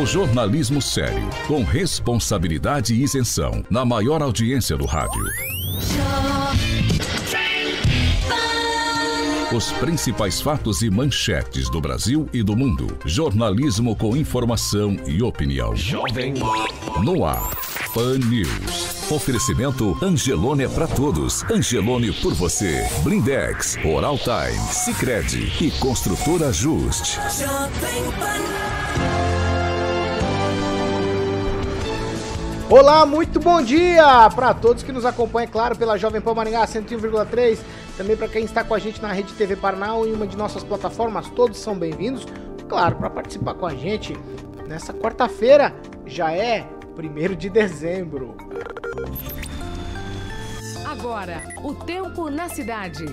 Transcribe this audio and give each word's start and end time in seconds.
O 0.00 0.04
jornalismo 0.04 0.82
sério, 0.82 1.28
com 1.46 1.64
responsabilidade 1.64 2.94
e 2.94 3.02
isenção, 3.02 3.64
na 3.70 3.84
maior 3.86 4.22
audiência 4.22 4.76
do 4.76 4.84
rádio. 4.84 5.24
Os 9.50 9.72
principais 9.72 10.42
fatos 10.42 10.82
e 10.82 10.90
manchetes 10.90 11.70
do 11.70 11.80
Brasil 11.80 12.28
e 12.34 12.42
do 12.42 12.54
mundo. 12.54 12.98
Jornalismo 13.06 13.96
com 13.96 14.14
informação 14.14 14.94
e 15.06 15.22
opinião. 15.22 15.74
Jovem 15.74 16.34
No 17.02 17.24
ar, 17.24 17.50
Pan 17.98 18.16
News. 18.30 19.10
Oferecimento 19.10 19.98
Angelone 20.00 20.62
é 20.62 20.68
pra 20.68 20.86
todos. 20.86 21.42
Angelone 21.50 22.12
por 22.12 22.32
você. 22.32 22.88
Blindex, 23.02 23.76
Oral 23.84 24.16
Time, 24.16 24.56
Sicredi 24.70 25.52
e 25.60 25.68
Construtora 25.80 26.52
Just. 26.52 27.18
Olá, 32.70 33.04
muito 33.04 33.40
bom 33.40 33.60
dia 33.60 34.30
para 34.30 34.54
todos 34.54 34.84
que 34.84 34.92
nos 34.92 35.04
acompanham, 35.04 35.50
claro, 35.50 35.74
pela 35.74 35.98
Jovem 35.98 36.20
Pan 36.20 36.34
Maringá 36.34 36.64
101,3, 36.68 37.58
também 37.96 38.16
para 38.16 38.28
quem 38.28 38.44
está 38.44 38.62
com 38.62 38.74
a 38.74 38.78
gente 38.78 39.02
na 39.02 39.10
Rede 39.10 39.32
TV 39.32 39.56
Paraná 39.56 39.94
ou 39.94 40.06
em 40.06 40.12
uma 40.12 40.28
de 40.28 40.36
nossas 40.36 40.62
plataformas, 40.62 41.28
todos 41.30 41.58
são 41.58 41.76
bem-vindos. 41.76 42.24
Claro, 42.68 42.94
para 42.94 43.10
participar 43.10 43.54
com 43.54 43.66
a 43.66 43.74
gente 43.74 44.16
nessa 44.68 44.92
quarta-feira, 44.92 45.74
já 46.06 46.30
é 46.30 46.77
1 47.06 47.36
de 47.36 47.48
dezembro. 47.48 48.36
Agora, 50.84 51.42
o 51.62 51.72
tempo 51.74 52.28
na 52.28 52.48
cidade. 52.48 53.04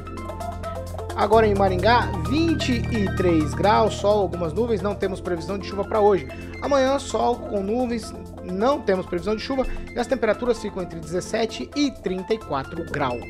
Agora 1.16 1.48
em 1.48 1.54
Maringá, 1.54 2.12
23 2.30 3.54
graus, 3.54 3.94
sol, 3.96 4.22
algumas 4.22 4.52
nuvens, 4.52 4.82
não 4.82 4.96
temos 4.96 5.22
previsão 5.22 5.58
de 5.58 5.68
chuva 5.68 5.84
para 5.84 6.02
hoje. 6.02 6.28
Amanhã, 6.62 6.98
sol 6.98 7.36
com 7.38 7.62
nuvens, 7.62 8.12
não 8.44 8.82
temos 8.82 9.06
previsão 9.06 9.36
de 9.36 9.44
chuva 9.44 9.68
e 9.94 10.00
as 10.00 10.08
temperaturas 10.08 10.60
ficam 10.60 10.82
entre 10.82 11.00
17 11.00 11.70
e 11.76 11.92
34 11.92 12.92
graus. 12.92 13.22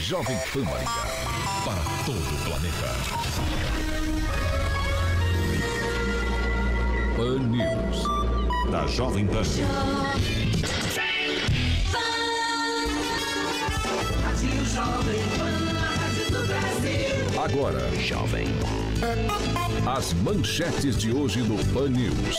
Jovem 0.00 0.36
Pan 0.52 0.64
Maringá. 0.64 1.06
Para 1.64 1.82
todo 2.04 2.18
o 2.18 2.44
planeta. 2.44 3.18
Pan 7.16 7.38
News. 7.48 8.37
Da 8.70 8.86
Jovem 8.86 9.26
Pan. 9.26 9.42
Agora, 17.42 17.80
Jovem. 17.96 18.46
As 19.86 20.12
manchetes 20.12 20.98
de 20.98 21.10
hoje 21.12 21.40
no 21.40 21.56
Pan 21.72 21.88
News. 21.88 22.36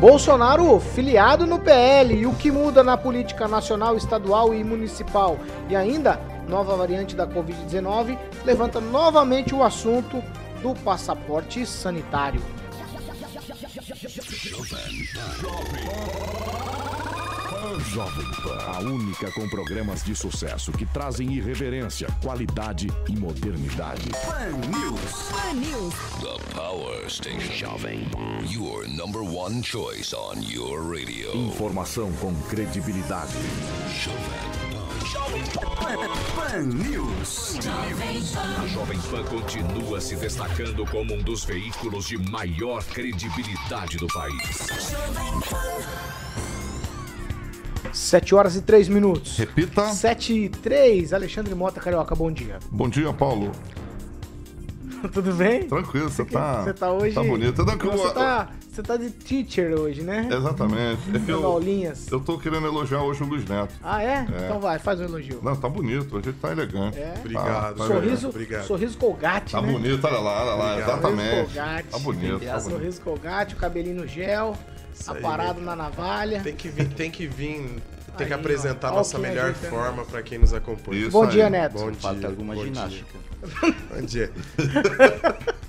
Bolsonaro 0.00 0.80
filiado 0.80 1.44
no 1.44 1.58
PL 1.58 2.14
e 2.14 2.26
o 2.26 2.32
que 2.32 2.50
muda 2.50 2.82
na 2.82 2.96
política 2.96 3.46
nacional, 3.46 3.94
estadual 3.94 4.54
e 4.54 4.64
municipal. 4.64 5.38
E 5.68 5.76
ainda, 5.76 6.18
nova 6.48 6.74
variante 6.76 7.14
da 7.14 7.26
Covid-19 7.26 8.16
levanta 8.44 8.80
novamente 8.80 9.54
o 9.54 9.62
assunto 9.62 10.22
do 10.62 10.74
passaporte 10.76 11.66
sanitário. 11.66 12.40
Jovem 17.90 18.24
Pan. 18.42 18.58
A 18.72 18.78
única 18.80 19.32
com 19.32 19.48
programas 19.48 20.04
de 20.04 20.14
sucesso 20.14 20.70
que 20.70 20.86
trazem 20.86 21.32
irreverência, 21.32 22.06
qualidade 22.22 22.86
e 23.08 23.16
modernidade. 23.16 24.08
Pan 24.10 24.50
News. 24.68 25.00
Pan 25.32 25.54
News. 25.54 25.94
The 26.20 26.54
Power 26.54 27.10
Station. 27.10 27.52
Jovem 27.52 28.06
Your 28.48 28.86
number 28.88 29.22
one 29.22 29.60
choice 29.62 30.14
on 30.14 30.40
your 30.40 30.80
radio. 30.82 31.34
Informação 31.34 32.12
com 32.20 32.32
credibilidade. 32.48 33.34
Pan 35.30 36.62
News. 36.62 37.60
A 38.58 38.66
Jovem 38.66 38.98
Pan 38.98 39.22
continua 39.22 40.00
se 40.00 40.16
destacando 40.16 40.84
como 40.86 41.14
um 41.14 41.22
dos 41.22 41.44
veículos 41.44 42.08
de 42.08 42.18
maior 42.18 42.82
credibilidade 42.82 43.96
do 43.96 44.08
país. 44.08 44.66
7 47.92 48.34
horas 48.34 48.56
e 48.56 48.62
3 48.62 48.88
minutos. 48.88 49.38
Repita. 49.38 49.92
7 49.92 50.32
e 50.32 50.48
3, 50.48 51.12
Alexandre 51.12 51.54
Mota 51.54 51.80
Carioca, 51.80 52.16
bom 52.16 52.32
dia. 52.32 52.58
Bom 52.68 52.88
dia, 52.88 53.12
Paulo. 53.12 53.52
Tudo 55.14 55.32
bem? 55.32 55.68
Tranquilo, 55.68 56.10
você 56.10 56.24
tá. 56.24 56.64
Você 56.64 56.74
tá 56.74 56.90
hoje. 56.90 57.14
Tá 57.14 57.22
bonito. 57.22 57.64
Não, 57.64 57.76
Você 57.76 58.14
tá, 58.14 58.48
você 58.70 58.82
tá 58.82 58.96
de 58.96 59.10
teacher 59.10 59.72
hoje, 59.78 60.02
né? 60.02 60.28
Exatamente. 60.30 61.00
É 61.14 61.18
que 61.18 61.30
eu, 61.30 61.44
aulinhas. 61.44 62.06
eu 62.10 62.20
tô 62.20 62.38
querendo 62.38 62.66
elogiar 62.66 63.02
hoje 63.02 63.22
o 63.22 63.26
Luiz 63.26 63.44
Neto. 63.44 63.74
Ah, 63.82 64.02
é? 64.02 64.26
Então 64.44 64.60
vai, 64.60 64.78
faz 64.78 65.00
um 65.00 65.04
elogio. 65.04 65.40
Não, 65.42 65.56
tá 65.56 65.68
bonito, 65.68 66.16
a 66.16 66.20
gente 66.20 66.38
tá 66.38 66.52
elegante. 66.52 66.98
É. 66.98 67.14
Obrigado. 67.18 67.76
Tá, 67.76 67.86
Sorriso, 67.86 68.28
Obrigado. 68.28 68.66
sorriso 68.66 68.96
colgate, 68.98 69.52
Tá 69.52 69.60
né? 69.60 69.72
bonito, 69.72 70.04
olha 70.06 70.18
lá, 70.18 70.42
olha 70.42 70.54
lá, 70.54 70.72
Obrigado. 70.72 70.90
exatamente. 70.98 71.30
Sorriso 71.30 71.46
colgate. 71.54 71.88
Tá 71.88 71.98
bonito, 71.98 72.40
tá 72.40 72.52
bonito. 72.58 72.70
Sorriso 72.70 73.00
colgate, 73.00 73.54
o 73.54 73.58
cabelinho 73.58 73.96
no 73.96 74.06
gel, 74.06 74.56
Isso 74.94 75.10
aí, 75.12 75.18
aparado 75.18 75.60
na 75.60 75.74
navalha. 75.74 76.40
Tem 76.42 76.54
que 76.54 76.68
vir, 76.68 76.88
tem 76.90 77.10
que 77.10 77.26
vir, 77.26 77.82
tem 78.16 78.26
que 78.26 78.32
Aí, 78.32 78.40
apresentar 78.40 78.88
a 78.88 78.92
Ó 78.92 78.96
nossa 78.96 79.18
quem 79.18 79.28
melhor 79.28 79.50
ajeitando. 79.50 79.70
forma 79.74 80.04
para 80.04 80.22
quem 80.22 80.38
nos 80.38 80.54
acompanha. 80.54 81.00
Isso 81.02 81.10
Bom 81.10 81.24
aí. 81.24 81.30
dia, 81.30 81.50
Neto. 81.50 81.72
Bom 81.74 81.90
dia. 81.90 82.00
Falta 82.00 82.26
alguma 82.28 82.54
bom 82.54 82.64
ginástica. 82.64 83.18
Dia. 83.42 83.74
Bom 83.90 84.02
dia. 84.06 84.30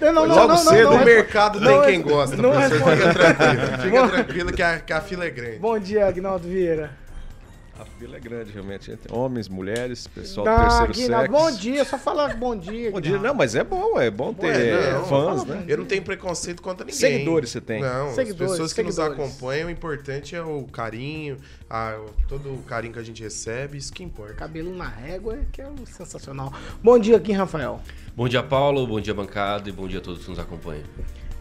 Não, 0.00 0.12
não, 0.12 0.26
Logo 0.26 0.48
não, 0.48 0.56
cedo 0.56 0.90
não, 0.90 1.02
o 1.02 1.04
mercado 1.04 1.60
não, 1.60 1.82
tem 1.82 1.92
quem 1.92 2.02
gosta, 2.02 2.36
não 2.36 2.50
professor. 2.52 2.90
Fica 2.96 3.14
tranquilo. 3.14 3.78
Fica 3.82 4.08
tranquilo 4.08 4.52
que 4.52 4.62
a, 4.62 4.78
que 4.80 4.92
a 4.92 5.00
fila 5.00 5.24
é 5.24 5.30
grande. 5.30 5.58
Bom 5.58 5.78
dia, 5.78 6.06
Agnaldo 6.06 6.48
Vieira. 6.48 6.90
A 7.78 7.84
fila 7.84 8.16
é 8.16 8.20
grande, 8.20 8.50
realmente. 8.52 8.90
Entre 8.90 9.12
homens, 9.14 9.50
mulheres, 9.50 10.06
pessoal 10.06 10.46
do 10.46 10.62
terceiro 10.62 10.92
Aguinaldo, 10.92 11.30
sexo. 11.30 11.44
bom 11.44 11.58
dia, 11.60 11.84
só 11.84 11.98
fala 11.98 12.28
bom 12.28 12.56
dia. 12.56 12.90
Bom 12.90 13.00
dia. 13.02 13.18
Não, 13.18 13.34
mas 13.34 13.54
é 13.54 13.62
bom, 13.62 14.00
é 14.00 14.10
bom 14.10 14.32
ter 14.32 14.46
Ué, 14.46 14.92
não, 14.94 15.04
fãs, 15.04 15.44
né? 15.44 15.62
Eu 15.68 15.76
não 15.76 15.84
tenho 15.84 16.02
preconceito 16.02 16.62
contra 16.62 16.86
ninguém. 16.86 16.98
Seguidores 16.98 17.50
você 17.50 17.60
tem. 17.60 17.82
Não, 17.82 18.14
Seguidores, 18.14 18.40
as 18.44 18.50
pessoas 18.52 18.72
que 18.72 18.82
nos 18.82 18.94
seguidores. 18.94 19.20
acompanham, 19.30 19.68
o 19.68 19.70
importante 19.70 20.34
é 20.34 20.40
o 20.40 20.62
carinho, 20.72 21.36
a- 21.68 21.98
todo 22.26 22.54
o 22.54 22.62
carinho 22.62 22.94
que 22.94 22.98
a 22.98 23.02
gente 23.02 23.22
recebe, 23.22 23.76
isso 23.76 23.92
que 23.92 24.02
importa. 24.02 24.32
Cabelo 24.32 24.74
na 24.74 24.88
régua, 24.88 25.40
que 25.52 25.60
é 25.60 25.66
um 25.68 25.84
sensacional. 25.84 26.50
Bom 26.82 26.98
dia, 26.98 27.20
Kim 27.20 27.32
Rafael. 27.34 27.82
Bom 28.16 28.26
dia, 28.26 28.42
Paulo. 28.42 28.86
Bom 28.86 28.98
dia, 28.98 29.12
bancada. 29.12 29.68
E 29.68 29.72
bom 29.72 29.86
dia 29.86 29.98
a 29.98 30.02
todos 30.02 30.24
que 30.24 30.30
nos 30.30 30.38
acompanham. 30.38 30.84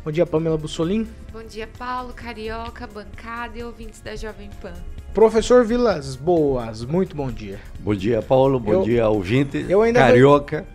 Bom 0.03 0.11
dia, 0.11 0.25
Pamela 0.25 0.57
Bussolim. 0.57 1.07
Bom 1.31 1.41
dia, 1.41 1.69
Paulo, 1.79 2.11
Carioca, 2.11 2.85
bancada 2.85 3.57
e 3.57 3.63
ouvintes 3.63 4.01
da 4.01 4.13
Jovem 4.13 4.49
Pan. 4.61 4.73
Professor 5.13 5.63
Vilas 5.63 6.17
Boas, 6.17 6.83
muito 6.83 7.15
bom 7.15 7.31
dia. 7.31 7.61
Bom 7.79 7.95
dia, 7.95 8.21
Paulo. 8.21 8.59
Bom 8.59 8.73
Eu- 8.73 8.83
dia, 8.83 9.07
ouvinte. 9.07 9.65
eu 9.69 9.81
ainda 9.81 10.01
Carioca. 10.01 10.67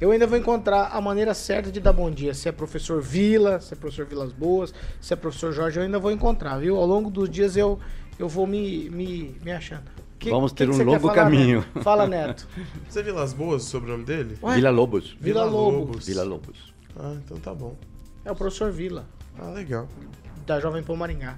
Eu 0.00 0.12
ainda 0.12 0.28
vou 0.28 0.38
encontrar 0.38 0.90
a 0.92 1.00
maneira 1.00 1.34
certa 1.34 1.72
de 1.72 1.80
dar 1.80 1.92
bom 1.92 2.08
dia. 2.08 2.32
Se 2.32 2.48
é 2.48 2.52
professor 2.52 3.02
Vila, 3.02 3.60
se 3.60 3.74
é 3.74 3.76
professor 3.76 4.06
Vilas 4.06 4.30
Boas, 4.32 4.72
se 5.00 5.12
é 5.12 5.16
professor 5.16 5.52
Jorge, 5.52 5.76
eu 5.76 5.82
ainda 5.82 5.98
vou 5.98 6.12
encontrar, 6.12 6.56
viu? 6.58 6.76
Ao 6.76 6.86
longo 6.86 7.10
dos 7.10 7.28
dias 7.28 7.56
eu, 7.56 7.80
eu 8.16 8.28
vou 8.28 8.46
me, 8.46 8.88
me, 8.90 9.34
me 9.44 9.50
achando. 9.50 9.90
Que- 10.18 10.30
Vamos 10.30 10.50
ter 10.52 10.68
que 10.68 10.74
um 10.74 10.84
longo 10.84 11.00
falar, 11.00 11.14
caminho. 11.14 11.60
Neto? 11.74 11.82
Fala, 11.84 12.06
Neto. 12.06 12.48
Você 12.88 13.02
viu 13.02 13.14
Las 13.14 13.32
Boas, 13.32 13.62
o 13.64 13.66
sobrenome 13.68 14.04
dele? 14.04 14.36
Ué? 14.42 14.54
Vila 14.56 14.70
Lobos. 14.70 15.16
Vila 15.20 15.44
Lobos. 15.44 16.06
Vila 16.06 16.24
Lobos. 16.24 16.74
Ah, 16.98 17.14
então 17.24 17.36
tá 17.38 17.54
bom. 17.54 17.76
É 18.24 18.32
o 18.32 18.34
professor 18.34 18.72
Vila, 18.72 19.06
Ah, 19.38 19.50
legal. 19.50 19.86
da 20.46 20.58
Jovem 20.58 20.82
Pan 20.82 20.96
Maringá. 20.96 21.36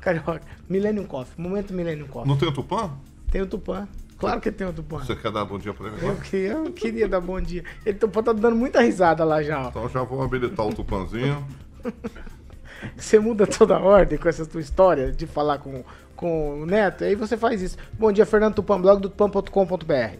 Carioca. 0.00 0.42
Millennium 0.68 1.04
Coffee. 1.06 1.40
Momento 1.40 1.72
Millennium 1.72 2.06
Coffee. 2.08 2.28
Não 2.28 2.36
tem 2.36 2.48
o 2.48 2.52
Tupã? 2.52 2.90
Tem 3.30 3.42
o 3.42 3.46
Tupã. 3.46 3.86
Claro 4.18 4.40
que 4.40 4.50
tem 4.50 4.66
o 4.66 4.72
Tupã. 4.72 4.98
Você 4.98 5.14
quer 5.14 5.30
dar 5.30 5.44
bom 5.44 5.58
dia 5.58 5.72
pra 5.74 5.86
ele 5.88 5.96
Eu, 5.96 6.08
agora? 6.10 6.16
que- 6.24 6.36
eu 6.36 6.64
queria 6.72 7.06
dar 7.08 7.20
bom 7.20 7.40
dia. 7.40 7.62
Ele 7.84 7.98
Tupã 7.98 8.22
tá 8.22 8.32
dando 8.32 8.56
muita 8.56 8.80
risada 8.80 9.24
lá 9.24 9.42
já. 9.42 9.66
ó. 9.66 9.68
Então 9.68 9.88
já 9.88 10.02
vou 10.02 10.22
habilitar 10.22 10.66
o 10.66 10.74
Tupanzinho. 10.74 11.46
Você 12.96 13.18
muda 13.18 13.46
toda 13.46 13.76
a 13.76 13.80
ordem 13.80 14.18
com 14.18 14.28
essa 14.28 14.44
tua 14.46 14.60
história 14.60 15.10
de 15.12 15.26
falar 15.26 15.58
com, 15.58 15.82
com 16.16 16.62
o 16.62 16.66
Neto, 16.66 17.04
aí 17.04 17.14
você 17.14 17.36
faz 17.36 17.62
isso. 17.62 17.76
Bom 17.92 18.10
dia, 18.10 18.26
Fernando 18.26 18.54
Tupan, 18.54 18.80
blog 18.80 19.00
do 19.00 19.10
tupan.com.br. 19.10 20.18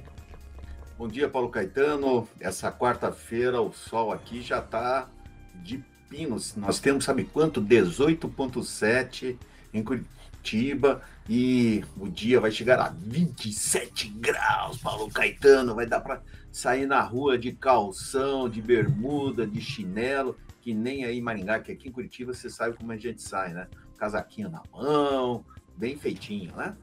Bom 0.99 1.09
dia, 1.09 1.29
Paulo 1.29 1.49
Caetano. 1.49 2.29
Essa 2.39 2.71
quarta-feira 2.71 3.61
o 3.61 3.73
sol 3.73 4.13
aqui 4.13 4.41
já 4.41 4.61
tá 4.61 5.09
de 5.55 5.83
pinos. 6.09 6.55
Nós 6.57 6.79
temos, 6.79 7.05
sabe 7.05 7.25
quanto? 7.25 7.61
18,7 7.61 9.37
em 9.75 9.83
Curitiba 9.83 11.03
e 11.29 11.85
o 11.99 12.09
dia 12.09 12.41
vai 12.41 12.51
chegar 12.51 12.79
a 12.79 12.89
27 12.89 14.09
graus, 14.09 14.79
Paulo 14.79 15.11
Caetano. 15.11 15.75
Vai 15.75 15.87
dar 15.87 16.01
para 16.01 16.23
sair 16.53 16.87
na 16.87 17.01
rua 17.01 17.37
de 17.37 17.53
calção, 17.53 18.49
de 18.49 18.63
bermuda, 18.63 19.47
de 19.47 19.61
chinelo, 19.61 20.37
que 20.61 20.73
nem 20.73 21.05
aí 21.05 21.21
Maringá, 21.21 21.61
que 21.61 21.73
aqui 21.73 21.89
em 21.89 21.93
Curitiba 21.93 22.33
você 22.33 22.49
sabe 22.49 22.77
como 22.77 22.93
a 22.93 22.97
gente 22.97 23.21
sai, 23.21 23.53
né? 23.53 23.67
Casaquinho 23.99 24.49
na 24.51 24.63
mão, 24.73 25.45
bem 25.77 25.97
feitinho, 25.97 26.53
né? 26.57 26.75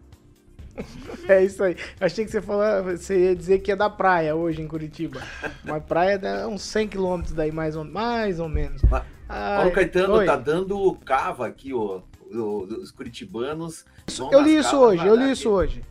É 1.27 1.43
isso 1.43 1.63
aí. 1.63 1.75
Achei 1.99 2.25
que 2.25 2.31
você, 2.31 2.41
falou, 2.41 2.83
você 2.83 3.29
ia 3.29 3.35
dizer 3.35 3.59
que 3.59 3.71
é 3.71 3.75
da 3.75 3.89
praia 3.89 4.35
hoje 4.35 4.61
em 4.61 4.67
Curitiba. 4.67 5.21
Mas 5.63 5.83
praia 5.83 6.19
é 6.23 6.47
uns 6.47 6.63
100 6.63 6.87
quilômetros 6.87 7.33
daí, 7.35 7.51
mais 7.51 7.75
ou, 7.75 7.83
mais 7.83 8.39
ou 8.39 8.49
menos. 8.49 8.81
Ai, 9.29 9.69
Caetano 9.71 10.15
oi. 10.15 10.25
tá 10.25 10.35
dando 10.35 10.93
cava 11.05 11.45
aqui, 11.47 11.73
ó. 11.73 12.01
o- 12.31 12.63
Os 12.81 12.89
curitibanos. 12.91 13.85
Eu 14.31 14.41
li 14.41 14.57
isso 14.57 14.71
cavas 14.71 14.87
hoje, 14.87 15.05
eu 15.07 15.15
li 15.15 15.31
isso 15.31 15.49
hoje. 15.49 15.83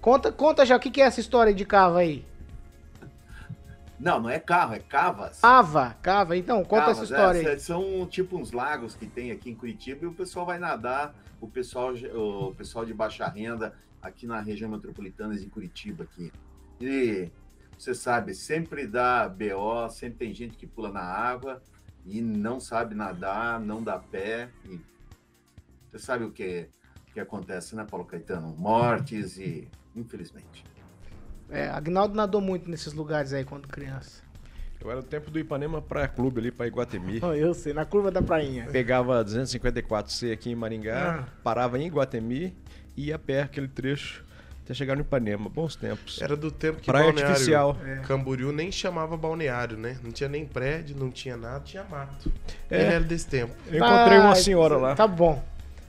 Conta, 0.00 0.32
conta 0.32 0.64
já, 0.64 0.76
o 0.76 0.80
que, 0.80 0.90
que 0.90 1.02
é 1.02 1.04
essa 1.04 1.20
história 1.20 1.52
de 1.52 1.64
cava 1.66 1.98
aí? 1.98 2.24
Não, 3.98 4.20
não 4.20 4.30
é 4.30 4.38
carro, 4.38 4.74
é 4.74 4.78
cavas. 4.78 5.40
Cava, 5.40 5.96
cava. 6.02 6.36
Então, 6.36 6.62
conta 6.64 6.90
essa 6.90 7.06
Cavas, 7.06 7.10
história 7.10 7.48
é, 7.48 7.52
aí. 7.52 7.60
São 7.60 8.06
tipo 8.06 8.36
uns 8.38 8.52
lagos 8.52 8.94
que 8.94 9.06
tem 9.06 9.30
aqui 9.30 9.50
em 9.50 9.54
Curitiba 9.54 10.04
e 10.04 10.06
o 10.08 10.12
pessoal 10.12 10.44
vai 10.46 10.58
nadar, 10.58 11.14
o 11.40 11.48
pessoal, 11.48 11.92
o 11.94 12.54
pessoal 12.54 12.84
de 12.84 12.94
baixa 12.94 13.26
renda 13.26 13.74
aqui 14.00 14.26
na 14.26 14.40
região 14.40 14.70
metropolitana 14.70 15.36
de 15.36 15.46
Curitiba 15.46 16.04
aqui. 16.04 16.32
E 16.80 17.30
você 17.76 17.94
sabe, 17.94 18.34
sempre 18.34 18.86
dá 18.86 19.28
BO, 19.28 19.88
sempre 19.90 20.18
tem 20.18 20.34
gente 20.34 20.56
que 20.56 20.66
pula 20.66 20.90
na 20.90 21.02
água 21.02 21.62
e 22.04 22.20
não 22.20 22.60
sabe 22.60 22.94
nadar, 22.94 23.60
não 23.60 23.82
dá 23.82 23.98
pé. 23.98 24.48
E 24.64 24.80
você 25.90 25.98
sabe 25.98 26.24
o 26.24 26.30
que, 26.30 26.68
que 27.12 27.20
acontece, 27.20 27.74
né, 27.74 27.84
Paulo 27.88 28.06
Caetano? 28.06 28.54
Mortes 28.56 29.38
e, 29.38 29.68
infelizmente. 29.94 30.64
É, 31.48 31.68
Agnaldo 31.68 32.14
nadou 32.14 32.40
muito 32.40 32.68
nesses 32.68 32.92
lugares 32.92 33.32
aí 33.32 33.44
quando 33.44 33.68
criança. 33.68 34.22
Eu 34.82 34.90
era 34.90 35.00
o 35.00 35.02
tempo 35.02 35.30
do 35.30 35.38
Ipanema 35.38 35.80
Praia 35.82 36.06
Clube 36.08 36.40
ali 36.40 36.50
pra 36.52 36.66
Iguatemi. 36.66 37.20
Oh, 37.22 37.32
eu 37.34 37.52
sei, 37.54 37.72
na 37.72 37.84
curva 37.84 38.10
da 38.10 38.22
prainha. 38.22 38.66
Pegava 38.70 39.24
254C 39.24 40.32
aqui 40.32 40.50
em 40.50 40.54
Maringá, 40.54 41.20
Ah. 41.20 41.28
parava 41.42 41.78
em 41.78 41.86
Iguatemi 41.86 42.54
e 42.96 43.06
ia 43.06 43.16
a 43.16 43.18
pé 43.18 43.42
aquele 43.42 43.68
trecho 43.68 44.24
até 44.64 44.74
chegar 44.74 44.94
no 44.94 45.00
Ipanema. 45.02 45.48
Bons 45.48 45.76
tempos. 45.76 46.20
Era 46.20 46.36
do 46.36 46.50
tempo 46.50 46.78
que 46.80 46.86
Praia 46.86 47.06
balneário 47.06 47.30
artificial. 47.32 47.76
Camboriú 48.06 48.52
nem 48.52 48.70
chamava 48.70 49.16
balneário, 49.16 49.76
né? 49.76 49.96
Não 50.04 50.10
tinha 50.12 50.28
nem 50.28 50.44
prédio, 50.44 50.96
não 50.98 51.10
tinha 51.10 51.36
nada, 51.36 51.60
tinha 51.64 51.84
mato. 51.84 52.30
É. 52.70 52.82
Era 52.94 53.00
desse 53.04 53.26
tempo. 53.26 53.54
Eu 53.68 53.76
encontrei 53.78 54.18
uma 54.18 54.34
senhora 54.34 54.76
lá. 54.76 54.94
Tá 54.94 55.06
bom. 55.06 55.42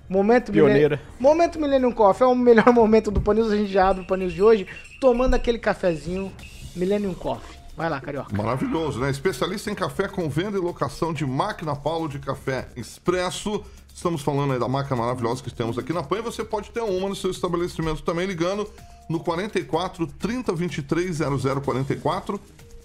Momento 0.09 0.51
Pioneira. 0.53 0.95
Millen- 0.97 1.13
Momento 1.19 1.59
Millennium 1.59 1.91
Coffee. 1.91 2.23
É 2.23 2.27
o 2.27 2.35
melhor 2.35 2.67
momento 2.73 3.11
do 3.11 3.19
Panils. 3.19 3.51
A 3.51 3.55
gente 3.57 3.71
já 3.71 3.89
abre 3.89 4.03
o 4.03 4.07
Panils 4.07 4.31
de 4.33 4.41
hoje 4.41 4.65
tomando 5.01 5.33
aquele 5.33 5.59
cafezinho 5.59 6.31
Millennium 6.75 7.13
Coffee. 7.13 7.56
Vai 7.77 7.91
lá, 7.91 8.01
carioca. 8.01 8.35
Maravilhoso, 8.35 8.99
né? 8.99 9.11
Especialista 9.11 9.69
em 9.69 9.75
café 9.75 10.07
com 10.07 10.27
venda 10.27 10.57
e 10.57 10.59
locação 10.59 11.13
de 11.13 11.23
máquina 11.27 11.75
Paulo 11.75 12.09
de 12.09 12.17
café 12.17 12.67
expresso. 12.75 13.63
Estamos 13.93 14.23
falando 14.23 14.51
aí 14.53 14.59
da 14.59 14.67
máquina 14.67 14.95
maravilhosa 14.95 15.43
que 15.43 15.53
temos 15.53 15.77
aqui 15.77 15.93
na 15.93 16.01
PAN 16.01 16.23
você 16.23 16.43
pode 16.43 16.71
ter 16.71 16.81
uma 16.81 17.07
no 17.07 17.15
seu 17.15 17.29
estabelecimento 17.29 18.01
também 18.01 18.25
ligando 18.25 18.67
no 19.07 19.19
44 19.19 20.07
30 20.07 20.53
23 20.53 21.19
0044 21.19 22.41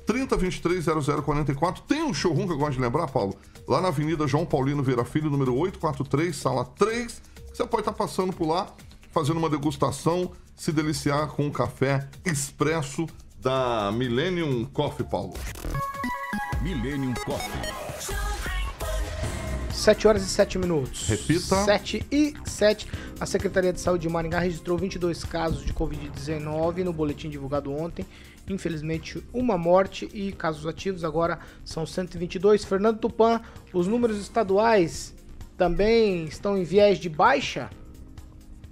30 0.06 0.36
23 0.36 0.84
0044. 1.24 1.84
Tem 1.84 2.02
um 2.02 2.12
showroom 2.12 2.46
que 2.46 2.52
eu 2.52 2.58
gosto 2.58 2.74
de 2.74 2.80
lembrar, 2.80 3.08
Paulo, 3.08 3.34
lá 3.66 3.80
na 3.80 3.88
Avenida 3.88 4.26
João 4.26 4.44
Paulino 4.44 4.82
Vera 4.82 5.06
Filho, 5.06 5.30
número 5.30 5.54
843, 5.54 6.36
sala 6.36 6.66
3. 6.66 7.22
Você 7.50 7.64
pode 7.64 7.80
estar 7.80 7.94
passando 7.94 8.30
por 8.34 8.46
lá, 8.46 8.66
fazendo 9.10 9.38
uma 9.38 9.48
degustação, 9.48 10.32
se 10.54 10.70
deliciar 10.70 11.28
com 11.28 11.46
um 11.46 11.50
café 11.50 12.10
expresso 12.26 13.06
da 13.42 13.90
Millennium 13.90 14.64
Coffee, 14.66 15.04
Paulo. 15.04 15.34
Millennium 16.62 17.12
Coffee. 17.24 18.14
7 19.72 20.06
horas 20.06 20.22
e 20.22 20.28
7 20.28 20.58
minutos. 20.58 21.08
Repita. 21.08 21.56
7 21.64 22.06
e 22.12 22.34
7. 22.44 22.86
A 23.18 23.26
Secretaria 23.26 23.72
de 23.72 23.80
Saúde 23.80 24.02
de 24.02 24.08
Maringá 24.08 24.38
registrou 24.38 24.78
22 24.78 25.24
casos 25.24 25.66
de 25.66 25.74
Covid-19 25.74 26.84
no 26.84 26.92
boletim 26.92 27.28
divulgado 27.28 27.72
ontem. 27.72 28.06
Infelizmente, 28.48 29.20
uma 29.32 29.58
morte 29.58 30.08
e 30.14 30.30
casos 30.30 30.64
ativos 30.64 31.02
agora 31.02 31.40
são 31.64 31.84
122. 31.84 32.64
Fernando 32.64 33.00
Tupan, 33.00 33.40
os 33.72 33.88
números 33.88 34.20
estaduais 34.20 35.12
também 35.58 36.26
estão 36.26 36.56
em 36.56 36.62
viés 36.62 36.96
de 36.96 37.08
baixa? 37.08 37.70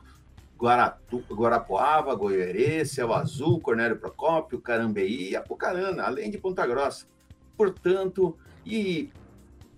Guaratu, 0.62 1.25
Guarapuava, 1.29 2.14
Goiôerê, 2.14 2.85
Céu 2.85 3.12
Azul, 3.12 3.61
Cornélio 3.61 3.99
Procópio, 3.99 4.61
Carambeí 4.61 5.31
e 5.31 5.37
Apucarana, 5.37 6.05
além 6.05 6.31
de 6.31 6.38
Ponta 6.38 6.64
Grossa. 6.64 7.05
Portanto, 7.56 8.38
e 8.64 9.11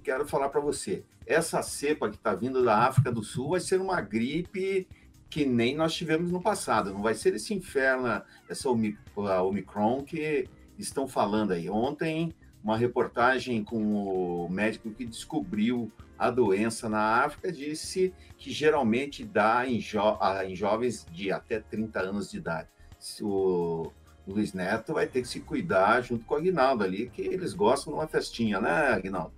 quero 0.02 0.28
falar 0.28 0.50
para 0.50 0.60
você, 0.60 1.02
essa 1.26 1.62
cepa 1.62 2.10
que 2.10 2.16
está 2.16 2.34
vindo 2.34 2.62
da 2.62 2.86
África 2.86 3.10
do 3.10 3.22
Sul 3.22 3.50
vai 3.50 3.60
ser 3.60 3.80
uma 3.80 3.98
gripe 4.02 4.86
que 5.30 5.46
nem 5.46 5.74
nós 5.74 5.94
tivemos 5.94 6.30
no 6.30 6.42
passado. 6.42 6.92
Não 6.92 7.00
vai 7.00 7.14
ser 7.14 7.34
esse 7.34 7.54
inferno, 7.54 8.20
essa 8.46 8.68
Omicron 8.68 10.04
que 10.04 10.46
estão 10.78 11.08
falando 11.08 11.52
aí. 11.52 11.70
Ontem, 11.70 12.34
uma 12.62 12.76
reportagem 12.76 13.64
com 13.64 14.44
o 14.44 14.50
médico 14.50 14.90
que 14.90 15.06
descobriu 15.06 15.90
a 16.18 16.30
doença 16.30 16.88
na 16.88 17.24
África 17.24 17.50
disse 17.50 18.14
que 18.38 18.50
geralmente 18.50 19.24
dá 19.24 19.66
em, 19.66 19.80
jo 19.80 20.00
em 20.46 20.54
jovens 20.54 21.06
de 21.10 21.32
até 21.32 21.60
30 21.60 22.00
anos 22.00 22.30
de 22.30 22.38
idade. 22.38 22.68
Se 22.98 23.22
O 23.24 23.92
Luiz 24.26 24.52
Neto 24.52 24.94
vai 24.94 25.06
ter 25.06 25.22
que 25.22 25.28
se 25.28 25.40
cuidar 25.40 26.00
junto 26.00 26.24
com 26.24 26.34
o 26.34 26.38
Aguinaldo 26.38 26.84
ali, 26.84 27.10
que 27.10 27.22
eles 27.22 27.52
gostam 27.52 27.92
de 27.92 27.98
uma 27.98 28.06
festinha, 28.06 28.60
né, 28.60 28.92
Aguinaldo? 28.92 29.32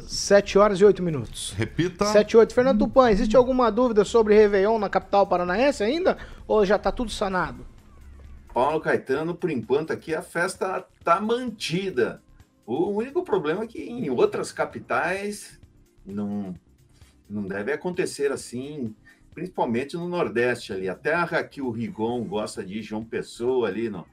7 0.00 0.58
horas 0.58 0.80
e 0.80 0.84
8 0.84 1.02
minutos. 1.02 1.52
Repita. 1.56 2.04
7 2.06 2.32
e 2.32 2.36
8. 2.36 2.54
Fernando 2.54 2.78
Tupan, 2.78 3.10
existe 3.10 3.36
alguma 3.36 3.70
dúvida 3.70 4.04
sobre 4.04 4.34
Réveillon 4.34 4.78
na 4.78 4.88
capital 4.88 5.26
paranaense 5.26 5.82
ainda? 5.82 6.16
Ou 6.46 6.64
já 6.64 6.78
tá 6.78 6.92
tudo 6.92 7.10
sanado? 7.10 7.66
Paulo 8.54 8.80
Caetano, 8.80 9.34
por 9.34 9.50
enquanto 9.50 9.92
aqui 9.92 10.14
a 10.14 10.22
festa 10.22 10.86
tá 11.02 11.20
mantida. 11.20 12.22
O 12.64 12.90
único 12.90 13.24
problema 13.24 13.64
é 13.64 13.66
que 13.66 13.82
em 13.82 14.08
outras 14.10 14.52
capitais 14.52 15.58
não, 16.04 16.54
não 17.28 17.46
deve 17.46 17.72
acontecer 17.72 18.32
assim, 18.32 18.94
principalmente 19.34 19.96
no 19.96 20.08
Nordeste 20.08 20.72
ali. 20.72 20.88
Até 20.88 21.14
a 21.14 21.24
Raquel 21.24 21.70
Rigon 21.70 22.24
gosta 22.24 22.64
de 22.64 22.82
João 22.82 23.04
Pessoa 23.04 23.68
ali 23.68 23.88
no, 23.88 24.06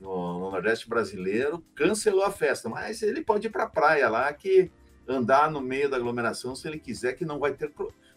no, 0.00 0.38
no 0.38 0.50
Nordeste 0.50 0.88
brasileiro, 0.88 1.64
cancelou 1.74 2.24
a 2.24 2.30
festa, 2.30 2.68
mas 2.68 3.02
ele 3.02 3.22
pode 3.22 3.46
ir 3.46 3.50
para 3.50 3.64
a 3.64 3.70
praia 3.70 4.08
lá 4.08 4.32
que 4.32 4.70
andar 5.06 5.50
no 5.50 5.60
meio 5.60 5.90
da 5.90 5.96
aglomeração 5.96 6.54
se 6.54 6.68
ele 6.68 6.78
quiser 6.78 7.14
que 7.14 7.24
não 7.24 7.38
vai 7.38 7.52
ter, 7.52 7.72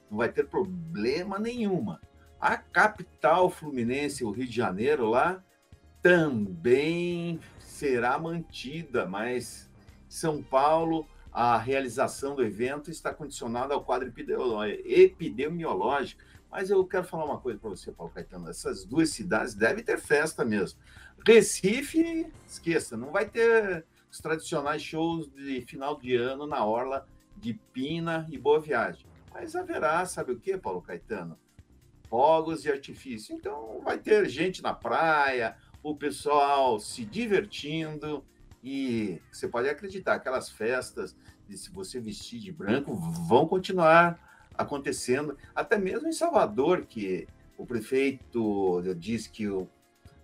não 0.09 0.17
vai 0.17 0.29
ter 0.29 0.47
problema 0.47 1.39
nenhuma. 1.39 1.99
A 2.39 2.57
capital 2.57 3.49
fluminense, 3.49 4.23
o 4.23 4.31
Rio 4.31 4.47
de 4.47 4.55
Janeiro, 4.55 5.09
lá 5.09 5.43
também 6.01 7.39
será 7.59 8.19
mantida, 8.19 9.05
mas 9.05 9.69
São 10.09 10.43
Paulo, 10.43 11.07
a 11.33 11.57
realização 11.57 12.35
do 12.35 12.43
evento 12.43 12.91
está 12.91 13.13
condicionada 13.13 13.73
ao 13.73 13.83
quadro 13.83 14.07
epidemiolo- 14.07 14.63
epidemiológico. 14.65 16.21
Mas 16.51 16.69
eu 16.69 16.85
quero 16.85 17.05
falar 17.05 17.25
uma 17.25 17.39
coisa 17.39 17.59
para 17.59 17.71
você, 17.71 17.91
Paulo 17.91 18.13
Caetano. 18.13 18.47
Essas 18.49 18.85
duas 18.85 19.09
cidades 19.09 19.55
devem 19.55 19.83
ter 19.83 19.99
festa 19.99 20.45
mesmo. 20.45 20.79
Recife, 21.25 22.31
esqueça, 22.47 22.95
não 22.95 23.11
vai 23.11 23.27
ter 23.27 23.85
os 24.11 24.19
tradicionais 24.19 24.83
shows 24.83 25.27
de 25.33 25.61
final 25.61 25.99
de 25.99 26.15
ano 26.15 26.45
na 26.45 26.63
orla 26.63 27.07
de 27.35 27.55
Pina 27.73 28.27
e 28.29 28.37
Boa 28.37 28.59
Viagem. 28.59 29.07
Mas 29.33 29.55
haverá, 29.55 30.05
sabe 30.05 30.33
o 30.33 30.39
que, 30.39 30.55
Paulo 30.55 30.81
Caetano? 30.81 31.37
fogos 32.13 32.61
de 32.61 32.71
artifício. 32.71 33.35
Então, 33.35 33.81
vai 33.83 33.97
ter 33.97 34.29
gente 34.29 34.61
na 34.61 34.71
praia, 34.71 35.57
o 35.81 35.95
pessoal 35.95 36.79
se 36.79 37.03
divertindo 37.03 38.23
e 38.63 39.21
você 39.31 39.47
pode 39.47 39.67
acreditar, 39.67 40.13
aquelas 40.13 40.49
festas 40.49 41.15
de 41.47 41.57
se 41.57 41.69
você 41.69 41.99
vestir 41.99 42.39
de 42.39 42.51
branco 42.51 42.95
vão 42.95 43.45
continuar 43.45 44.17
acontecendo, 44.57 45.37
até 45.53 45.77
mesmo 45.77 46.07
em 46.07 46.13
Salvador, 46.13 46.85
que 46.85 47.27
o 47.57 47.65
prefeito 47.65 48.81
diz 48.97 49.27
que 49.27 49.47
o 49.47 49.67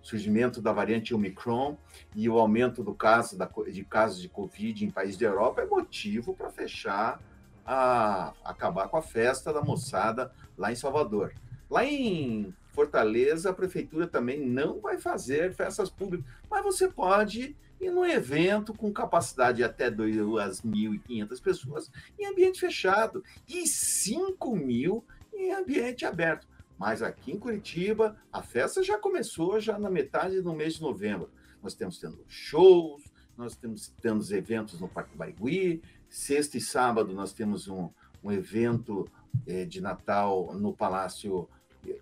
surgimento 0.02 0.62
da 0.62 0.72
variante 0.72 1.14
Omicron 1.14 1.78
e 2.16 2.30
o 2.30 2.40
aumento 2.40 2.82
do 2.82 2.94
caso 2.94 3.38
da, 3.38 3.50
de 3.68 3.84
casos 3.84 4.22
de 4.22 4.30
Covid 4.30 4.86
em 4.86 4.90
países 4.90 5.18
da 5.18 5.26
Europa 5.26 5.62
é 5.62 5.66
motivo 5.66 6.34
para 6.34 6.50
fechar, 6.50 7.22
a, 7.66 8.34
acabar 8.44 8.88
com 8.88 8.98
a 8.98 9.02
festa 9.02 9.52
da 9.52 9.62
moçada 9.62 10.32
lá 10.58 10.72
em 10.72 10.76
Salvador. 10.76 11.34
Lá 11.70 11.86
em 11.86 12.54
Fortaleza, 12.72 13.50
a 13.50 13.54
prefeitura 13.54 14.08
também 14.08 14.40
não 14.40 14.80
vai 14.80 14.98
fazer 14.98 15.54
festas 15.54 15.90
públicas, 15.90 16.26
mas 16.50 16.64
você 16.64 16.88
pode 16.88 17.56
ir 17.80 17.92
num 17.92 18.06
evento 18.06 18.74
com 18.74 18.92
capacidade 18.92 19.58
de 19.58 19.64
até 19.64 19.90
2.500 19.90 21.42
pessoas 21.42 21.92
em 22.18 22.26
ambiente 22.26 22.60
fechado 22.60 23.24
e 23.48 23.68
5 23.68 24.56
mil 24.56 25.04
em 25.34 25.54
ambiente 25.54 26.06
aberto. 26.06 26.48
Mas 26.78 27.02
aqui 27.02 27.32
em 27.32 27.40
Curitiba, 27.40 28.18
a 28.32 28.42
festa 28.42 28.82
já 28.82 28.98
começou 28.98 29.60
já 29.60 29.78
na 29.78 29.90
metade 29.90 30.42
do 30.42 30.54
mês 30.54 30.76
de 30.76 30.82
novembro. 30.82 31.30
Nós 31.62 31.74
temos 31.74 32.00
tendo 32.00 32.24
shows, 32.28 33.04
nós 33.38 33.56
temos 33.56 33.94
tendo 34.02 34.24
eventos 34.34 34.80
no 34.80 34.88
Parque 34.88 35.16
Barigui, 35.16 35.82
sexta 36.10 36.58
e 36.58 36.62
sábado 36.62 37.14
nós 37.14 37.34
temos 37.34 37.68
um, 37.68 37.90
um 38.24 38.32
evento 38.32 39.10
eh, 39.46 39.66
de 39.66 39.82
Natal 39.82 40.54
no 40.54 40.74
Palácio 40.74 41.48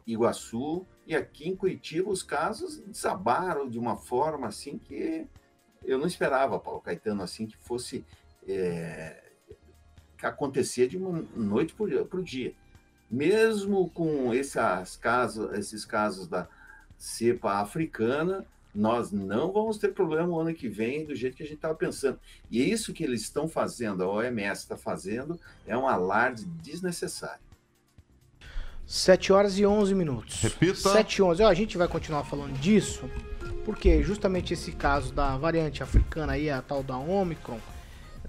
Iguaçu, 0.05 0.85
e 1.05 1.15
aqui 1.15 1.47
em 1.47 1.55
Curitiba 1.55 2.09
os 2.09 2.23
casos 2.23 2.79
desabaram 2.79 3.69
de 3.69 3.77
uma 3.77 3.95
forma 3.95 4.47
assim 4.47 4.77
que 4.77 5.27
eu 5.83 5.97
não 5.97 6.07
esperava, 6.07 6.59
Paulo 6.59 6.81
Caetano, 6.81 7.23
assim, 7.23 7.45
que 7.45 7.57
fosse 7.57 8.05
é, 8.47 9.23
acontecer 10.21 10.87
de 10.87 10.97
uma 10.97 11.23
noite 11.35 11.73
para 11.73 12.19
o 12.19 12.23
dia. 12.23 12.53
Mesmo 13.09 13.89
com 13.91 14.33
esses 14.33 14.97
casos, 14.97 15.53
esses 15.57 15.85
casos 15.85 16.27
da 16.27 16.47
cepa 16.97 17.61
africana, 17.61 18.45
nós 18.73 19.11
não 19.11 19.51
vamos 19.51 19.77
ter 19.77 19.93
problema 19.93 20.29
o 20.29 20.39
ano 20.39 20.53
que 20.53 20.67
vem 20.67 21.05
do 21.05 21.15
jeito 21.15 21.37
que 21.37 21.43
a 21.43 21.45
gente 21.45 21.55
estava 21.55 21.75
pensando. 21.75 22.19
E 22.51 22.61
é 22.61 22.65
isso 22.65 22.93
que 22.93 23.03
eles 23.03 23.21
estão 23.21 23.47
fazendo, 23.47 24.03
a 24.03 24.07
OMS 24.07 24.61
está 24.61 24.77
fazendo, 24.77 25.39
é 25.65 25.77
um 25.77 25.87
alarde 25.87 26.45
desnecessário. 26.45 27.47
7 28.85 29.33
horas 29.33 29.59
e 29.59 29.65
11 29.65 29.93
minutos. 29.93 30.41
Repita. 30.41 30.93
7 30.93 31.15
e 31.15 31.21
11. 31.21 31.43
Ó, 31.43 31.47
a 31.47 31.53
gente 31.53 31.77
vai 31.77 31.87
continuar 31.87 32.23
falando 32.23 32.57
disso, 32.59 33.09
porque 33.67 34.01
justamente 34.01 34.53
esse 34.53 34.71
caso 34.71 35.11
da 35.11 35.35
variante 35.35 35.83
africana 35.83 36.31
aí, 36.31 36.49
a 36.49 36.61
tal 36.61 36.81
da 36.81 36.97
Omicron, 36.97 37.59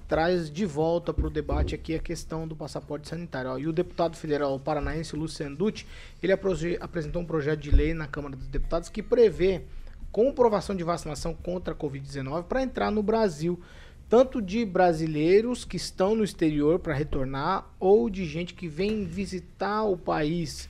traz 0.09 0.51
de 0.51 0.67
volta 0.67 1.15
para 1.15 1.29
o 1.29 1.31
debate 1.31 1.77
aqui 1.77 1.95
a 1.95 2.01
questão 2.01 2.49
do 2.49 2.57
passaporte 2.57 3.09
sanitário. 3.09 3.57
E 3.57 3.69
o 3.69 3.73
deputado 3.73 4.17
federal 4.17 4.59
paranaense 4.59 5.15
Luciano 5.15 5.55
Dutti, 5.55 5.87
ele 6.21 6.33
apresentou 6.33 7.23
um 7.23 7.25
projeto 7.25 7.61
de 7.61 7.71
lei 7.71 7.95
na 7.95 8.09
Câmara 8.09 8.35
dos 8.35 8.49
Deputados 8.49 8.89
que 8.89 9.01
prevê 9.01 9.63
comprovação 10.11 10.75
de 10.75 10.83
vacinação 10.83 11.33
contra 11.33 11.73
a 11.73 11.77
Covid-19 11.77 12.43
para 12.43 12.61
entrar 12.61 12.91
no 12.91 13.01
Brasil, 13.01 13.61
tanto 14.09 14.43
de 14.43 14.65
brasileiros 14.65 15.65
que 15.65 15.77
estão 15.77 16.17
no 16.17 16.25
exterior 16.25 16.81
para 16.81 16.95
retornar 16.95 17.65
ou 17.79 18.11
de 18.11 18.27
gente 18.27 18.55
que 18.55 18.67
vem 18.67 19.05
visitar 19.05 19.85
o 19.85 19.97
país. 19.97 20.69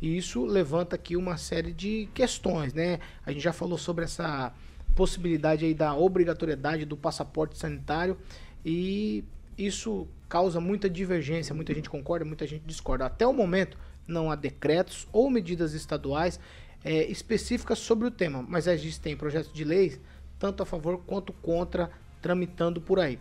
E 0.00 0.16
isso 0.16 0.44
levanta 0.44 0.96
aqui 0.96 1.16
uma 1.16 1.36
série 1.36 1.72
de 1.72 2.08
questões, 2.14 2.72
né? 2.72 3.00
A 3.24 3.32
gente 3.32 3.42
já 3.42 3.52
falou 3.52 3.76
sobre 3.76 4.04
essa 4.04 4.52
possibilidade 4.94 5.64
aí 5.64 5.74
da 5.74 5.94
obrigatoriedade 5.94 6.84
do 6.84 6.96
passaporte 6.96 7.58
sanitário 7.58 8.16
e 8.64 9.24
isso 9.56 10.08
causa 10.28 10.60
muita 10.60 10.88
divergência, 10.88 11.54
muita 11.54 11.74
gente 11.74 11.90
concorda, 11.90 12.24
muita 12.24 12.46
gente 12.46 12.62
discorda. 12.64 13.06
Até 13.06 13.26
o 13.26 13.32
momento 13.32 13.76
não 14.06 14.30
há 14.30 14.34
decretos 14.34 15.06
ou 15.12 15.30
medidas 15.30 15.74
estaduais 15.74 16.40
é, 16.84 17.04
específicas 17.04 17.78
sobre 17.78 18.06
o 18.06 18.10
tema, 18.10 18.44
mas 18.48 18.66
existem 18.66 19.16
projetos 19.16 19.52
de 19.52 19.64
leis 19.64 20.00
tanto 20.38 20.62
a 20.62 20.66
favor 20.66 21.02
quanto 21.06 21.32
contra 21.34 21.90
tramitando 22.22 22.80
por 22.80 22.98
aí. 22.98 23.18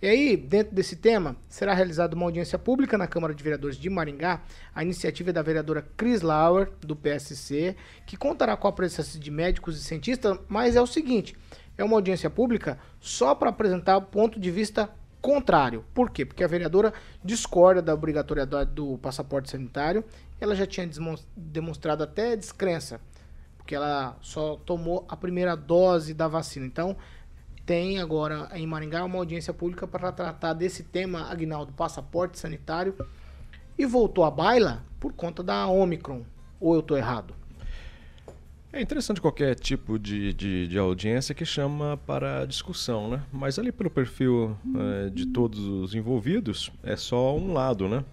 E 0.00 0.06
aí, 0.06 0.36
dentro 0.36 0.74
desse 0.74 0.94
tema, 0.94 1.36
será 1.48 1.72
realizada 1.72 2.14
uma 2.14 2.26
audiência 2.26 2.58
pública 2.58 2.98
na 2.98 3.06
Câmara 3.06 3.34
de 3.34 3.42
Vereadores 3.42 3.78
de 3.78 3.88
Maringá. 3.88 4.42
A 4.74 4.82
iniciativa 4.82 5.30
é 5.30 5.32
da 5.32 5.40
vereadora 5.40 5.88
Chris 5.96 6.20
Lauer, 6.20 6.70
do 6.82 6.94
PSC, 6.94 7.74
que 8.04 8.14
contará 8.14 8.54
com 8.58 8.68
a 8.68 8.72
presença 8.72 9.18
de 9.18 9.30
médicos 9.30 9.78
e 9.78 9.82
cientistas, 9.82 10.38
mas 10.48 10.76
é 10.76 10.82
o 10.82 10.86
seguinte: 10.86 11.34
é 11.78 11.82
uma 11.82 11.96
audiência 11.96 12.28
pública 12.28 12.78
só 13.00 13.34
para 13.34 13.48
apresentar 13.48 13.96
o 13.96 14.02
ponto 14.02 14.38
de 14.38 14.50
vista 14.50 14.90
contrário. 15.22 15.82
Por 15.94 16.10
quê? 16.10 16.26
Porque 16.26 16.44
a 16.44 16.48
vereadora 16.48 16.92
discorda 17.24 17.80
da 17.80 17.94
obrigatoriedade 17.94 18.72
do 18.72 18.98
passaporte 18.98 19.50
sanitário. 19.50 20.04
Ela 20.38 20.54
já 20.54 20.66
tinha 20.66 20.86
demonstrado 21.34 22.04
até 22.04 22.36
descrença, 22.36 23.00
porque 23.56 23.74
ela 23.74 24.18
só 24.20 24.56
tomou 24.56 25.06
a 25.08 25.16
primeira 25.16 25.56
dose 25.56 26.12
da 26.12 26.28
vacina. 26.28 26.66
Então, 26.66 26.96
tem 27.66 27.98
agora 27.98 28.48
em 28.54 28.64
Maringá 28.64 29.04
uma 29.04 29.18
audiência 29.18 29.52
pública 29.52 29.88
para 29.88 30.12
tratar 30.12 30.54
desse 30.54 30.84
tema, 30.84 31.28
Agnaldo, 31.28 31.72
passaporte 31.72 32.38
sanitário, 32.38 32.94
e 33.76 33.84
voltou 33.84 34.24
à 34.24 34.30
baila 34.30 34.84
por 35.00 35.12
conta 35.12 35.42
da 35.42 35.66
Omicron. 35.66 36.22
Ou 36.60 36.74
eu 36.74 36.80
estou 36.80 36.96
errado? 36.96 37.34
É 38.72 38.80
interessante 38.80 39.20
qualquer 39.20 39.54
tipo 39.54 39.98
de, 39.98 40.32
de, 40.32 40.68
de, 40.68 40.78
audiência 40.78 41.34
que 41.34 41.44
chama 41.44 41.96
para 42.06 42.44
discussão, 42.46 43.10
né? 43.10 43.22
Mas 43.32 43.58
ali 43.58 43.72
pelo 43.72 43.90
perfil 43.90 44.56
é, 44.76 45.10
de 45.10 45.26
todos 45.26 45.58
os 45.58 45.94
envolvidos, 45.94 46.70
é 46.82 46.94
só 46.94 47.36
um 47.36 47.52
lado, 47.52 47.88
né? 47.88 48.04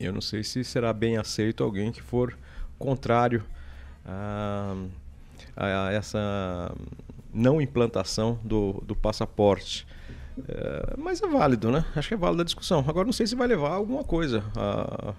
Eu 0.00 0.12
não 0.12 0.20
sei 0.20 0.42
se 0.42 0.64
será 0.64 0.92
bem 0.92 1.18
aceito 1.18 1.62
alguém 1.62 1.92
que 1.92 2.02
for 2.02 2.36
contrário 2.78 3.44
a, 4.04 4.74
a 5.56 5.92
essa 5.92 6.74
não 7.32 7.60
implantação 7.60 8.38
do, 8.42 8.82
do 8.86 8.94
passaporte. 8.94 9.86
É, 10.48 10.94
mas 10.96 11.22
é 11.22 11.26
válido, 11.26 11.70
né? 11.70 11.84
Acho 11.94 12.08
que 12.08 12.14
é 12.14 12.16
válida 12.16 12.42
a 12.42 12.44
discussão. 12.44 12.84
Agora 12.86 13.04
não 13.04 13.12
sei 13.12 13.26
se 13.26 13.34
vai 13.34 13.46
levar 13.46 13.70
a 13.70 13.74
alguma 13.74 14.04
coisa. 14.04 14.42
A, 14.56 15.14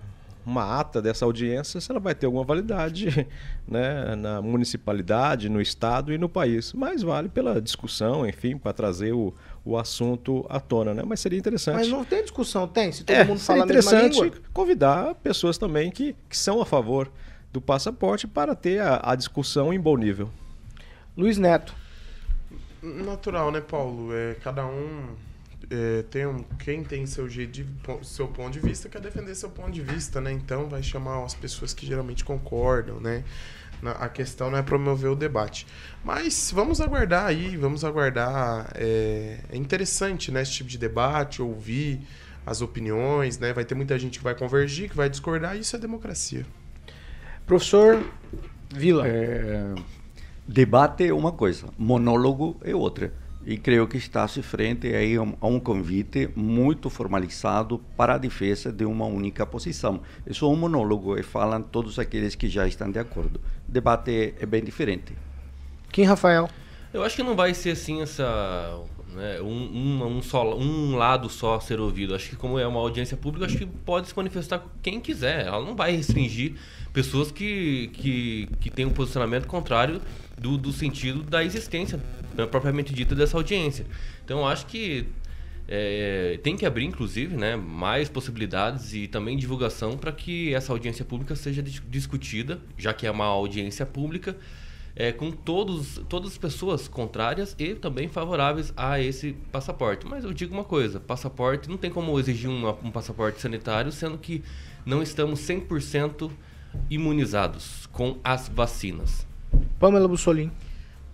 uma 0.45 0.79
ata 0.79 1.01
dessa 1.01 1.23
audiência, 1.25 1.79
se 1.79 1.89
ela 1.89 1.99
vai 1.99 2.13
ter 2.13 2.25
alguma 2.25 2.43
validade 2.43 3.25
né, 3.67 4.15
na 4.15 4.41
municipalidade, 4.41 5.47
no 5.47 5.61
estado 5.61 6.13
e 6.13 6.17
no 6.17 6.27
país. 6.27 6.73
Mas 6.73 7.01
vale 7.01 7.29
pela 7.29 7.61
discussão, 7.61 8.27
enfim, 8.27 8.57
para 8.57 8.73
trazer 8.73 9.13
o, 9.13 9.33
o 9.63 9.77
assunto 9.77 10.45
à 10.49 10.59
tona, 10.59 10.93
né? 10.93 11.03
Mas 11.05 11.19
seria 11.21 11.39
interessante. 11.39 11.75
Mas 11.75 11.87
não 11.87 12.03
tem 12.03 12.21
discussão, 12.21 12.67
tem? 12.67 12.91
Se 12.91 13.03
todo 13.03 13.15
é, 13.15 13.23
mundo 13.23 13.39
fala 13.39 13.63
interessante 13.63 14.31
convidar 14.51 15.15
pessoas 15.15 15.57
também 15.57 15.89
que, 15.89 16.15
que 16.29 16.37
são 16.37 16.61
a 16.61 16.65
favor 16.65 17.09
do 17.51 17.61
passaporte 17.61 18.27
para 18.27 18.55
ter 18.55 18.81
a, 18.81 18.99
a 19.03 19.15
discussão 19.15 19.73
em 19.73 19.79
bom 19.79 19.95
nível. 19.95 20.29
Luiz 21.15 21.37
Neto. 21.37 21.82
Natural, 22.83 23.49
né, 23.51 23.61
Paulo? 23.61 24.13
É, 24.13 24.35
cada 24.35 24.65
um 24.65 25.15
é, 25.69 26.03
tem 26.03 26.27
um, 26.27 26.43
quem 26.59 26.83
tem 26.83 27.05
seu 27.05 27.29
jeito 27.29 27.51
de 27.51 27.65
seu 28.03 28.27
ponto 28.27 28.51
de 28.51 28.59
vista 28.59 28.89
quer 28.89 29.01
defender 29.01 29.33
seu 29.35 29.49
ponto 29.49 29.71
de 29.71 29.81
vista, 29.81 30.19
né? 30.19 30.31
Então 30.31 30.67
vai 30.67 30.83
chamar 30.83 31.23
as 31.23 31.33
pessoas 31.33 31.73
que 31.73 31.85
geralmente 31.85 32.23
concordam, 32.23 32.99
né? 32.99 33.23
A 33.99 34.07
questão 34.07 34.49
não 34.49 34.57
é 34.57 34.61
promover 34.61 35.11
o 35.11 35.15
debate. 35.15 35.67
Mas 36.03 36.51
vamos 36.53 36.79
aguardar 36.79 37.25
aí, 37.25 37.57
vamos 37.57 37.83
aguardar. 37.83 38.71
É, 38.75 39.39
é 39.49 39.57
interessante, 39.57 40.31
né, 40.31 40.41
esse 40.41 40.53
tipo 40.53 40.69
de 40.69 40.77
debate, 40.77 41.41
ouvir 41.41 41.99
as 42.45 42.61
opiniões, 42.61 43.37
né? 43.39 43.51
Vai 43.51 43.65
ter 43.65 43.75
muita 43.75 43.97
gente 43.97 44.19
que 44.19 44.23
vai 44.23 44.35
convergir, 44.35 44.89
que 44.89 44.95
vai 44.95 45.09
discordar, 45.09 45.57
isso 45.57 45.75
é 45.75 45.79
democracia. 45.79 46.45
Professor 47.45 48.01
Vila. 48.69 49.05
É, 49.07 49.73
debate 50.47 51.07
é 51.07 51.13
uma 51.13 51.31
coisa, 51.31 51.67
monólogo 51.77 52.57
é 52.63 52.75
outra. 52.75 53.13
E 53.45 53.57
creio 53.57 53.87
que 53.87 53.97
está-se 53.97 54.41
frente 54.41 54.87
aí 54.87 55.15
a 55.17 55.47
um 55.47 55.59
convite 55.59 56.29
muito 56.33 56.89
formalizado 56.89 57.77
para 57.97 58.15
a 58.15 58.17
defesa 58.17 58.71
de 58.71 58.85
uma 58.85 59.05
única 59.05 59.45
posição. 59.45 59.99
É 60.25 60.31
só 60.31 60.49
um 60.49 60.55
monólogo 60.55 61.19
e 61.19 61.23
falam 61.23 61.61
todos 61.61 61.99
aqueles 61.99 62.35
que 62.35 62.47
já 62.47 62.65
estão 62.65 62.89
de 62.89 62.99
acordo. 62.99 63.41
O 63.67 63.71
debate 63.71 64.33
é 64.39 64.45
bem 64.45 64.63
diferente. 64.63 65.13
Quem, 65.91 66.05
Rafael? 66.05 66.49
Eu 66.93 67.03
acho 67.03 67.17
que 67.17 67.23
não 67.23 67.35
vai 67.35 67.53
ser 67.53 67.71
assim 67.71 68.01
essa 68.01 68.79
né, 69.15 69.41
um, 69.41 69.45
um, 69.45 70.17
um, 70.17 70.21
só, 70.21 70.57
um 70.57 70.95
lado 70.95 71.29
só 71.29 71.59
ser 71.59 71.79
ouvido. 71.79 72.15
Acho 72.15 72.29
que 72.29 72.35
como 72.35 72.59
é 72.59 72.67
uma 72.67 72.79
audiência 72.79 73.15
pública, 73.15 73.45
acho 73.45 73.57
que 73.57 73.65
pode 73.65 74.07
se 74.07 74.17
manifestar 74.17 74.63
quem 74.81 74.99
quiser. 74.99 75.45
Ela 75.45 75.63
não 75.63 75.75
vai 75.75 75.95
restringir 75.95 76.53
pessoas 76.91 77.31
que, 77.31 77.89
que, 77.93 78.47
que 78.59 78.69
têm 78.69 78.85
um 78.85 78.93
posicionamento 78.93 79.47
contrário 79.47 80.01
do, 80.37 80.57
do 80.57 80.71
sentido 80.71 81.23
da 81.23 81.43
existência 81.43 81.99
né, 82.35 82.45
propriamente 82.45 82.93
dita 82.93 83.15
dessa 83.15 83.37
audiência. 83.37 83.85
Então 84.23 84.47
acho 84.47 84.65
que 84.65 85.05
É, 85.65 86.37
tem 86.43 86.57
que 86.57 86.65
abrir, 86.65 86.83
inclusive, 86.83 87.37
né, 87.37 87.55
mais 87.55 88.09
possibilidades 88.09 88.93
e 88.93 89.07
também 89.07 89.37
divulgação 89.37 89.97
para 89.97 90.11
que 90.11 90.53
essa 90.53 90.73
audiência 90.73 91.05
pública 91.05 91.37
seja 91.37 91.63
dis- 91.63 91.81
discutida, 91.89 92.59
já 92.77 92.93
que 92.93 93.07
é 93.07 93.11
uma 93.11 93.25
audiência 93.25 93.85
pública, 93.85 94.35
é, 94.95 95.11
com 95.11 95.31
todos, 95.31 95.99
todas 96.07 96.31
as 96.33 96.37
pessoas 96.37 96.87
contrárias 96.87 97.55
e 97.57 97.73
também 97.73 98.07
favoráveis 98.07 98.71
a 98.77 98.99
esse 98.99 99.33
passaporte. 99.51 100.05
Mas 100.05 100.23
eu 100.23 100.33
digo 100.33 100.53
uma 100.53 100.63
coisa: 100.63 100.99
passaporte, 100.99 101.69
não 101.69 101.77
tem 101.77 101.89
como 101.91 102.17
exigir 102.19 102.49
uma- 102.49 102.77
um 102.83 102.91
passaporte 102.91 103.41
sanitário, 103.41 103.91
sendo 103.91 104.17
que 104.17 104.43
não 104.85 105.01
estamos 105.01 105.39
100% 105.39 106.31
imunizados 106.89 107.87
com 107.91 108.17
as 108.23 108.47
vacinas. 108.49 109.25
Pamela 109.79 110.07
Bussolini. 110.07 110.51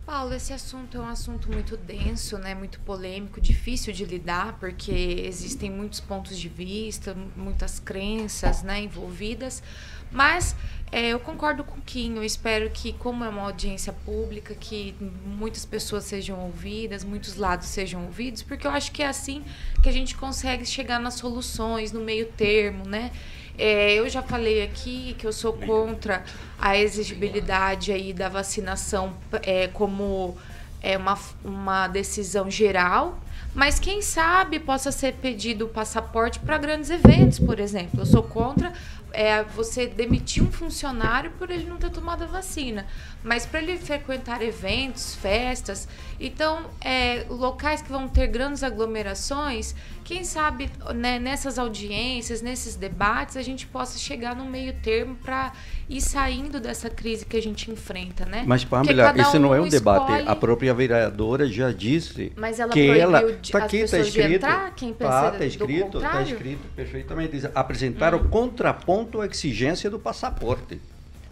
Paulo, 0.06 0.34
esse 0.34 0.52
assunto 0.52 0.98
é 0.98 1.00
um 1.00 1.08
assunto 1.08 1.52
muito 1.52 1.78
denso, 1.78 2.36
né? 2.40 2.56
Muito 2.56 2.80
polêmico, 2.80 3.40
difícil 3.40 3.94
de 3.94 4.06
lidar, 4.06 4.58
porque 4.60 4.92
existem 4.92 5.70
muitos 5.70 6.00
pontos 6.00 6.36
de 6.36 6.50
vista, 6.50 7.16
muitas 7.38 7.80
crenças, 7.80 8.64
né, 8.64 8.82
envolvidas. 8.82 9.62
Mas 10.12 10.56
é, 10.92 11.10
eu 11.10 11.20
concordo 11.20 11.64
com 11.64 11.78
o. 11.78 11.82
Eu 12.16 12.24
espero 12.24 12.70
que, 12.70 12.94
como 12.94 13.24
é 13.24 13.30
uma 13.30 13.44
audiência 13.44 13.94
pública, 13.94 14.56
que 14.56 14.96
muitas 15.26 15.66
pessoas 15.66 16.04
sejam 16.04 16.40
ouvidas, 16.40 17.04
muitos 17.04 17.36
lados 17.36 17.68
sejam 17.68 18.06
ouvidos, 18.06 18.42
porque 18.42 18.66
eu 18.66 18.72
acho 18.72 18.92
que 18.92 19.04
é 19.04 19.08
assim 19.08 19.44
que 19.84 19.90
a 19.90 19.92
gente 19.92 20.16
consegue 20.16 20.66
chegar 20.66 21.00
nas 21.00 21.16
soluções, 21.16 21.92
no 21.92 22.00
meio 22.00 22.26
termo, 22.28 22.88
né? 22.88 23.12
É, 23.58 23.94
eu 23.94 24.08
já 24.08 24.22
falei 24.22 24.64
aqui 24.64 25.16
que 25.20 25.28
eu 25.28 25.34
sou 25.34 25.54
contra 25.54 26.24
a 26.58 26.78
exigibilidade 26.78 27.92
aí 27.92 28.14
da 28.14 28.30
vacinação 28.30 29.14
é, 29.44 29.68
como 29.68 30.38
é, 30.82 30.98
uma, 30.98 31.20
uma 31.44 31.88
decisão 31.88 32.50
geral, 32.50 33.20
mas 33.54 33.80
quem 33.80 34.02
sabe 34.02 34.60
possa 34.60 34.92
ser 34.92 35.16
pedido 35.16 35.66
o 35.66 35.68
passaporte 35.68 36.40
para 36.40 36.58
grandes 36.58 36.90
eventos, 36.90 37.40
por 37.40 37.60
exemplo. 37.60 38.00
Eu 38.00 38.06
sou 38.06 38.24
contra 38.24 38.72
é, 39.20 39.44
você 39.44 39.86
demitir 39.86 40.42
um 40.42 40.50
funcionário 40.50 41.32
por 41.32 41.50
ele 41.50 41.66
não 41.66 41.76
ter 41.76 41.90
tomado 41.90 42.24
a 42.24 42.26
vacina, 42.26 42.88
mas 43.22 43.46
para 43.46 43.62
ele 43.62 43.78
frequentar 43.78 44.42
eventos, 44.42 45.14
festas, 45.14 45.90
então 46.18 46.70
é, 46.80 47.26
locais 47.30 47.82
que 47.82 47.90
vão 47.90 48.08
ter 48.08 48.28
grandes 48.28 48.64
aglomerações, 48.64 49.76
quem 50.10 50.24
sabe 50.24 50.68
né, 50.96 51.20
nessas 51.20 51.60
audiências, 51.60 52.42
nesses 52.42 52.76
debates, 52.76 53.38
a 53.38 53.44
gente 53.44 53.68
possa 53.68 54.00
chegar 54.00 54.36
num 54.36 54.50
meio 54.50 54.74
termo 54.82 55.16
para 55.16 55.54
ir 55.88 56.02
saindo 56.02 56.60
dessa 56.60 56.90
crise 56.90 57.28
que 57.28 57.38
a 57.38 57.42
gente 57.42 57.70
enfrenta, 57.70 58.26
né? 58.26 58.44
Mas, 58.44 58.66
Pamela, 58.66 59.04
cada 59.04 59.22
esse 59.22 59.38
não 59.38 59.54
é 59.54 59.62
um 59.62 59.68
escolhe- 59.68 60.00
debate. 60.00 60.28
A 60.28 60.36
própria 60.36 60.74
vereadora 60.74 61.46
já 61.46 61.72
disse 61.72 62.32
Mas 62.36 62.60
ela 62.60 62.74
que 62.74 62.90
ela 62.90 63.22
tá 63.22 63.28
as 63.28 63.64
aqui, 63.66 63.86
tá 63.86 63.98
de 63.98 64.08
escrito, 64.08 64.32
entrar? 64.32 64.74
Quem 64.74 64.94
pensa 64.94 65.12
tá, 65.12 65.32
tá 65.32 65.46
escrito, 65.46 66.00
tá? 66.02 66.18
Hum. 66.18 66.24
escrito 66.24 66.68
perfeitamente. 66.76 67.32
Diz, 67.34 67.46
Apresentar 67.54 68.16
o 68.16 68.30
contraponto 68.30 69.22
à 69.22 69.28
exigência 69.28 69.92
do 69.92 70.00
passaporte. 70.00 70.82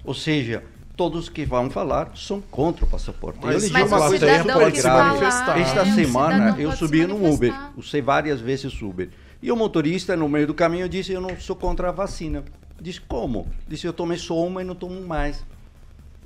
Ou 0.03 0.13
seja, 0.13 0.63
todos 0.97 1.29
que 1.29 1.45
vão 1.45 1.69
falar 1.69 2.11
são 2.15 2.41
contra 2.41 2.83
o 2.83 2.87
passaporte. 2.87 3.39
Mas- 3.41 3.55
eu 3.63 3.67
lhe 3.67 3.73
mas 3.73 3.91
uma 3.91 4.09
cidadão 4.09 4.71
que 4.71 4.81
grave. 4.81 5.19
falar, 5.19 5.59
Esta 5.59 5.85
semana 5.93 6.55
eu 6.59 6.69
pode 6.69 6.79
subi 6.79 7.01
se 7.01 7.07
no 7.07 7.15
Uber, 7.15 7.51
manifestar. 7.51 7.73
usei 7.77 8.01
várias 8.01 8.41
vezes 8.41 8.81
Uber. 8.81 9.09
E 9.41 9.51
o 9.51 9.55
motorista, 9.55 10.15
no 10.17 10.27
meio 10.27 10.47
do 10.47 10.53
caminho, 10.55 10.89
disse: 10.89 11.13
Eu 11.13 11.21
não 11.21 11.39
sou 11.39 11.55
contra 11.55 11.89
a 11.89 11.91
vacina. 11.91 12.43
Disse: 12.81 12.99
Como? 12.99 13.47
Disse: 13.67 13.85
Eu 13.85 13.93
tomei 13.93 14.17
só 14.17 14.43
uma 14.45 14.61
e 14.61 14.65
não 14.65 14.73
tomo 14.75 14.99
mais. 15.05 15.45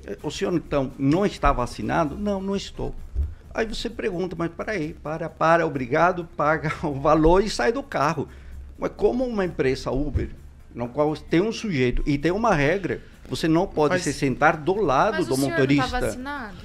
Eh, 0.07 0.17
O 0.23 0.31
senhor, 0.31 0.53
então, 0.53 0.91
não 0.97 1.25
está 1.25 1.51
vacinado? 1.51 2.17
Não, 2.17 2.41
não 2.41 2.55
estou. 2.55 2.95
Aí 3.53 3.65
você 3.65 3.89
pergunta: 3.89 4.33
Mas 4.39 4.49
peraí, 4.55 4.93
para, 4.93 5.27
para, 5.29 5.67
obrigado, 5.67 6.25
paga 6.37 6.71
o 6.87 6.93
valor 6.93 7.43
e 7.43 7.49
sai 7.49 7.73
do 7.73 7.83
carro. 7.83 8.29
Mas 8.79 8.91
como 8.95 9.25
uma 9.25 9.43
empresa 9.43 9.91
Uber, 9.91 10.29
no 10.73 10.87
qual 10.87 11.13
tem 11.17 11.41
um 11.41 11.51
sujeito 11.51 12.01
e 12.05 12.17
tem 12.17 12.31
uma 12.31 12.55
regra, 12.55 13.01
você 13.29 13.47
não 13.47 13.65
pode 13.67 13.95
Mas- 13.95 14.03
se 14.03 14.13
sentar 14.13 14.57
do 14.57 14.75
lado 14.75 15.17
Mas 15.19 15.27
do 15.27 15.35
o 15.35 15.37
motorista. 15.37 15.83
não 15.83 15.91
tá 15.91 15.99
vacinado? 15.99 16.55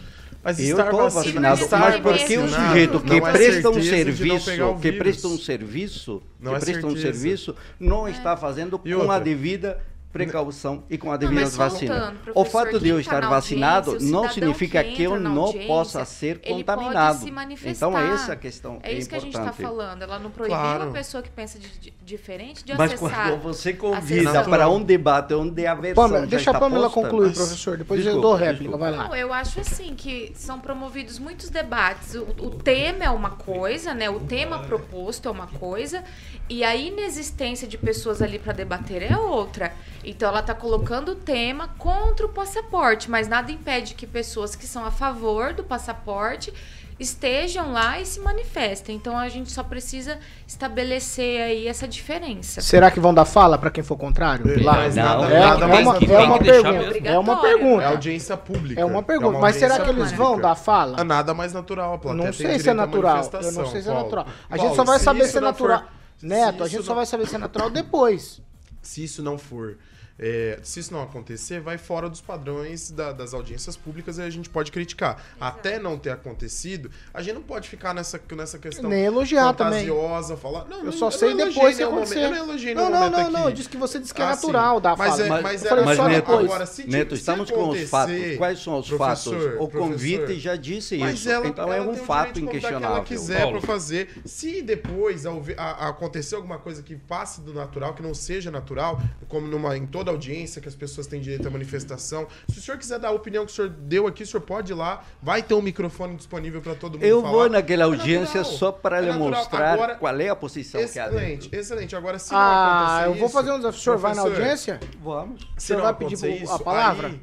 Mas 0.42 0.60
eu 0.60 0.78
estou 0.80 1.10
vacinado- 1.10 1.56
vacinado, 1.56 1.86
mas 1.92 2.00
porque 2.20 2.38
o 2.38 2.48
sujeito 2.48 3.00
que 3.00 3.14
é 3.16 3.20
presta 3.20 3.68
um 3.70 3.82
serviço, 3.82 4.50
que 4.80 4.90
vírus. 4.90 4.98
presta 4.98 5.28
um 5.28 5.38
serviço, 5.38 6.22
Não 6.40 6.52
que 6.52 6.56
é 6.56 6.60
presta 6.60 6.86
um 6.86 6.96
serviço, 6.96 7.56
não 7.80 8.08
está 8.08 8.36
fazendo 8.36 8.80
E 8.84 8.94
com 8.94 9.10
a 9.10 9.18
devida 9.18 9.78
precaução 10.24 10.84
e 10.90 10.98
com 10.98 11.08
a 11.08 11.12
Não, 11.12 11.18
devida 11.18 11.40
mas 11.42 11.56
vacina. 11.56 11.94
voltando, 11.94 12.18
o 12.34 12.44
fato 12.44 12.80
de 12.80 12.88
eu 12.88 12.96
tá 12.96 13.00
estar 13.00 13.20
na 13.22 13.28
vacinado 13.28 13.90
audiência, 13.92 14.12
não 14.12 14.28
significa 14.30 14.82
que 14.84 14.92
que 14.96 15.02
eu 15.02 15.18
não 15.20 15.52
possa 15.66 16.04
ser 16.04 16.40
ele 16.42 16.62
pode 16.64 16.64
contaminado. 16.64 17.18
se 17.18 17.30
manifestar. 17.30 17.86
Então 17.88 17.98
é 17.98 18.14
essa 18.14 18.32
a 18.32 18.36
questão. 18.36 18.78
É 18.82 18.92
isso 18.92 19.08
que 19.08 19.14
a 19.14 19.18
gente 19.18 19.28
está 19.30 19.42
importante. 19.50 19.62
falando. 19.66 20.02
Ela 20.02 20.18
não 20.18 20.30
proibiu 20.30 20.56
Claro. 20.56 20.84
a 20.90 20.92
pessoa 20.92 21.22
que 21.22 21.30
pensa 21.30 21.58
de- 21.58 21.78
de- 21.78 21.92
diferente 22.04 22.64
de 22.64 22.72
Mas 22.76 22.92
acessar. 22.94 23.28
quando 23.30 23.42
você 23.42 23.72
convida 23.72 24.44
para 24.44 24.68
um 24.68 24.82
debate 24.82 25.34
onde 25.34 25.66
a 25.66 25.74
versão 25.74 26.04
Pamela, 26.04 26.20
já 26.24 26.26
deixa 26.30 26.50
a 26.50 26.58
Pamela 26.58 26.88
posta, 26.90 27.00
concluir, 27.02 27.26
mas- 27.28 27.36
professor. 27.38 27.76
Depois 27.76 28.00
eu 28.00 28.04
Desculpa, 28.06 28.28
dou 28.28 28.36
réplica, 28.36 28.62
desculpa. 28.64 28.78
vai 28.78 28.90
lá. 28.96 29.08
Não, 29.08 29.16
eu 29.16 29.32
acho 29.32 29.60
assim 29.60 29.94
que 29.94 30.32
são 30.34 30.58
promovidos 30.60 31.18
muitos 31.18 31.50
debates. 31.50 32.14
O, 32.14 32.22
o 32.46 32.50
tema 32.50 33.04
é 33.04 33.10
uma 33.10 33.30
coisa, 33.30 33.92
né? 33.92 34.08
O 34.08 34.20
tema 34.20 34.60
proposto 34.60 35.28
é 35.28 35.30
uma 35.30 35.46
coisa 35.46 36.02
e 36.48 36.62
a 36.64 36.74
inexistência 36.76 37.66
de 37.66 37.76
pessoas 37.76 38.22
ali 38.22 38.38
para 38.38 38.52
debater 38.52 39.02
é 39.02 39.16
outra. 39.16 39.72
Então 40.08 40.28
ela 40.28 40.40
está 40.40 40.54
colocando 40.54 41.10
o 41.12 41.14
tema 41.16 41.68
contra 41.78 42.24
o 42.24 42.28
passaporte, 42.28 43.10
mas 43.10 43.26
nada 43.28 43.50
impede 43.50 43.94
que 43.94 44.06
pessoas 44.06 44.54
que 44.54 44.66
são 44.66 44.84
a 44.84 44.90
favor 44.90 45.52
do 45.52 45.64
passaporte 45.64 46.52
estejam 46.98 47.72
lá 47.72 48.00
e 48.00 48.06
se 48.06 48.20
manifestem. 48.20 48.96
Então 48.96 49.18
a 49.18 49.28
gente 49.28 49.50
só 49.52 49.62
precisa 49.62 50.18
estabelecer 50.46 51.42
aí 51.42 51.66
essa 51.68 51.86
diferença. 51.86 52.60
Será 52.62 52.90
que 52.90 52.98
vão 52.98 53.12
dar 53.12 53.24
fala 53.26 53.58
pra 53.58 53.70
quem 53.70 53.84
for 53.84 53.96
contrário? 53.98 54.50
É, 54.50 54.62
Lá? 54.62 54.74
mas 54.76 54.96
é, 54.96 55.02
nada- 55.02 55.26
é 55.26 55.40
nada 55.40 55.66
mais 55.68 55.86
uma, 55.86 55.96
é 55.98 56.18
uma 56.24 56.38
pergunta. 56.38 56.98
É 57.08 57.18
uma 57.18 57.40
pergunta. 57.40 57.82
É 57.82 57.86
audiência 57.86 58.36
pública. 58.36 58.80
É 58.80 58.84
uma 58.84 59.02
pergunta. 59.02 59.30
uma 59.30 59.40
Mas 59.40 59.56
será 59.56 59.74
que 59.80 59.90
eles 59.90 60.04
pública. 60.12 60.16
vão 60.16 60.40
dar 60.40 60.54
fala? 60.54 60.98
É 61.00 61.04
nada 61.04 61.34
mais 61.34 61.52
natural. 61.52 61.94
A 61.94 61.98
plateia 61.98 62.24
Não 62.26 62.32
sei 62.32 62.58
se 62.58 62.70
é 62.70 62.74
natural. 62.74 63.30
Eu 63.42 63.52
não 63.52 63.66
sei 63.66 63.82
se 63.82 63.88
é 63.88 63.92
Paulo. 63.92 64.04
natural. 64.04 64.26
A 64.48 64.56
Paulo, 64.56 64.62
gente 64.68 64.76
só 64.76 64.84
vai 64.84 64.98
se 64.98 65.04
saber 65.04 65.24
se 65.26 65.36
é 65.36 65.40
não 65.40 65.48
natural. 65.48 65.78
for- 65.80 65.88
Neto, 66.22 66.64
a 66.64 66.68
gente 66.68 66.82
só 66.82 66.88
não- 66.90 66.96
vai 66.96 67.06
saber 67.06 67.26
se 67.26 67.34
é 67.34 67.38
natural 67.38 67.68
depois. 67.68 68.40
Se 68.80 69.04
isso 69.04 69.22
não 69.22 69.36
for. 69.36 69.76
É, 70.18 70.58
se 70.62 70.80
isso 70.80 70.92
não 70.92 71.02
acontecer, 71.02 71.60
vai 71.60 71.76
fora 71.78 72.08
dos 72.08 72.20
padrões 72.20 72.90
da- 72.90 73.12
das 73.12 73.34
audiências 73.34 73.76
públicas 73.76 74.18
e 74.18 74.22
a 74.22 74.30
gente 74.30 74.48
pode 74.48 74.72
criticar. 74.72 75.22
Até 75.40 75.78
não 75.78 75.98
ter 75.98 76.10
acontecido, 76.10 76.90
a 77.12 77.20
gente 77.22 77.34
não 77.34 77.42
pode 77.42 77.68
ficar 77.68 77.92
nessa, 77.94 78.20
nessa 78.34 78.58
questão 78.58 78.88
Nem 78.88 79.04
elogiar 79.04 79.52
também. 79.54 79.86
fantasiosa, 79.86 80.36
falar. 80.36 80.64
Não, 80.66 80.78
Eu 80.78 80.84
não- 80.86 80.92
só 80.92 81.06
não 81.06 81.10
sei 81.12 81.34
depois 81.34 81.76
que 81.76 81.84
momento- 81.84 82.14
Eu 82.16 82.30
não 82.30 82.36
elogiei 82.38 82.74
Não, 82.74 82.82
nenhum 82.88 82.94
não, 82.94 83.00
momento 83.10 83.16
não, 83.32 83.40
aqui. 83.40 83.46
não. 83.46 83.52
Disse 83.52 83.68
que 83.68 83.76
você 83.76 83.98
disse 83.98 84.14
que 84.14 84.22
é 84.22 84.24
Ah, 84.24 84.28
natural 84.30 84.76
sim. 84.76 84.82
dar 84.82 84.96
Mas 84.96 85.10
fala. 85.10 85.22
é- 85.24 85.28
Mas 85.28 85.42
mas 85.42 85.60
eu 85.62 85.66
é- 85.66 85.68
falei 85.70 85.84
Mas, 85.84 85.96
só 85.96 86.08
Neto, 86.08 86.16
depois. 86.26 86.44
Agora, 86.46 86.66
se 86.66 86.86
Neto, 86.88 87.14
se 87.14 87.20
estamos 87.20 87.50
com 87.50 87.68
os 87.68 87.82
fatos. 87.90 88.36
Quais 88.38 88.58
são 88.62 88.78
os 88.78 88.88
fatos? 88.88 89.26
O 89.26 89.30
professor, 89.68 89.70
convite 89.70 90.38
já 90.40 90.56
disse 90.56 90.96
Mas 90.98 91.20
isso. 91.20 91.30
ela, 91.30 91.46
então 91.46 91.72
é 91.72 91.76
ela 91.78 91.86
um 91.88 91.94
tem 91.94 92.02
o 92.02 92.06
fato 92.06 92.40
inquestionável. 92.40 92.88
ela 92.96 93.04
quiser 93.04 93.40
Paulo. 93.42 93.58
para 93.58 93.66
fazer. 93.66 94.10
Se 94.24 94.62
depois 94.62 95.24
a- 95.26 95.30
a 95.62 95.88
acontecer 95.88 96.34
alguma 96.36 96.58
coisa 96.58 96.82
que 96.82 96.96
passe 96.96 97.40
do 97.40 97.52
natural, 97.52 97.94
que 97.94 98.02
não 98.02 98.14
seja 98.14 98.50
natural, 98.50 99.00
como 99.28 99.46
numa, 99.46 99.76
em 99.76 99.86
toda 99.86 100.05
audiência 100.12 100.60
que 100.60 100.68
as 100.68 100.74
pessoas 100.74 101.06
têm 101.06 101.20
direito 101.20 101.46
à 101.46 101.50
manifestação, 101.50 102.26
se 102.48 102.58
o 102.58 102.62
senhor 102.62 102.78
quiser 102.78 102.98
dar 102.98 103.08
a 103.08 103.12
opinião 103.12 103.44
que 103.46 103.52
o 103.52 103.54
senhor 103.54 103.68
deu 103.70 104.06
aqui, 104.06 104.22
o 104.22 104.26
senhor 104.26 104.40
pode 104.42 104.72
ir 104.72 104.74
lá. 104.74 105.02
Vai 105.22 105.42
ter 105.42 105.54
um 105.54 105.62
microfone 105.62 106.16
disponível 106.16 106.60
para 106.60 106.74
todo 106.74 106.94
mundo 106.94 107.04
Eu 107.04 107.20
falar. 107.22 107.32
vou 107.32 107.48
naquela 107.50 107.82
É 107.82 107.86
audiência 107.86 108.40
natural. 108.40 108.58
só 108.58 108.72
para 108.72 109.04
É 109.04 109.12
mostrar 109.12 109.72
Agora, 109.74 109.94
qual 109.96 110.20
é 110.20 110.28
a 110.28 110.36
posição 110.36 110.80
que 110.86 110.98
há 110.98 111.06
Excelente, 111.08 111.42
dentro. 111.48 111.58
excelente. 111.60 111.96
Agora, 111.96 112.18
se 112.18 112.32
não 112.32 112.38
Ah, 112.38 113.00
acontecer 113.02 113.08
eu 113.08 113.14
vou 113.20 113.28
fazer 113.28 113.50
um 113.52 113.56
desafio. 113.56 113.78
O 113.80 113.82
senhor 113.82 113.98
vai 113.98 114.14
na 114.14 114.22
audiência? 114.22 114.80
Vamos. 115.02 115.42
O 115.42 115.46
Se 115.60 115.66
senhor 115.68 115.78
não 115.78 115.84
vai 115.86 115.94
pedir 115.94 116.42
isso, 116.42 116.52
a 116.52 116.58
palavra? 116.58 117.08
Aí, 117.08 117.20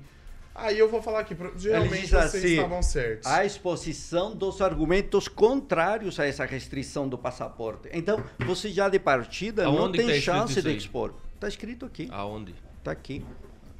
aí 0.55 0.79
eu 0.79 0.87
vou 0.89 1.01
falar 1.01 1.19
aqui. 1.21 1.35
Geralmente 1.57 2.01
diz 2.01 2.09
vocês 2.11 2.35
assim, 2.35 2.47
estavam 2.55 2.81
certos. 2.83 3.25
a 3.31 3.43
exposição 3.45 4.35
dos 4.35 4.61
argumentos 4.61 5.27
contrários 5.27 6.19
a 6.19 6.25
essa 6.25 6.45
restrição 6.45 7.07
do 7.09 7.17
passaporte. 7.17 7.89
Então, 7.91 8.23
você 8.45 8.69
já 8.69 8.87
de 8.89 8.99
partida 8.99 9.63
não 9.63 9.77
Aonde 9.79 9.97
que 9.99 10.05
tem 10.05 10.15
tá 10.15 10.21
chance 10.21 10.61
de 10.61 10.75
expor. 10.77 11.13
Está 11.35 11.47
escrito 11.47 11.85
aqui. 11.85 12.07
Aonde? 12.11 12.53
Está 12.83 12.91
aqui. 12.91 13.23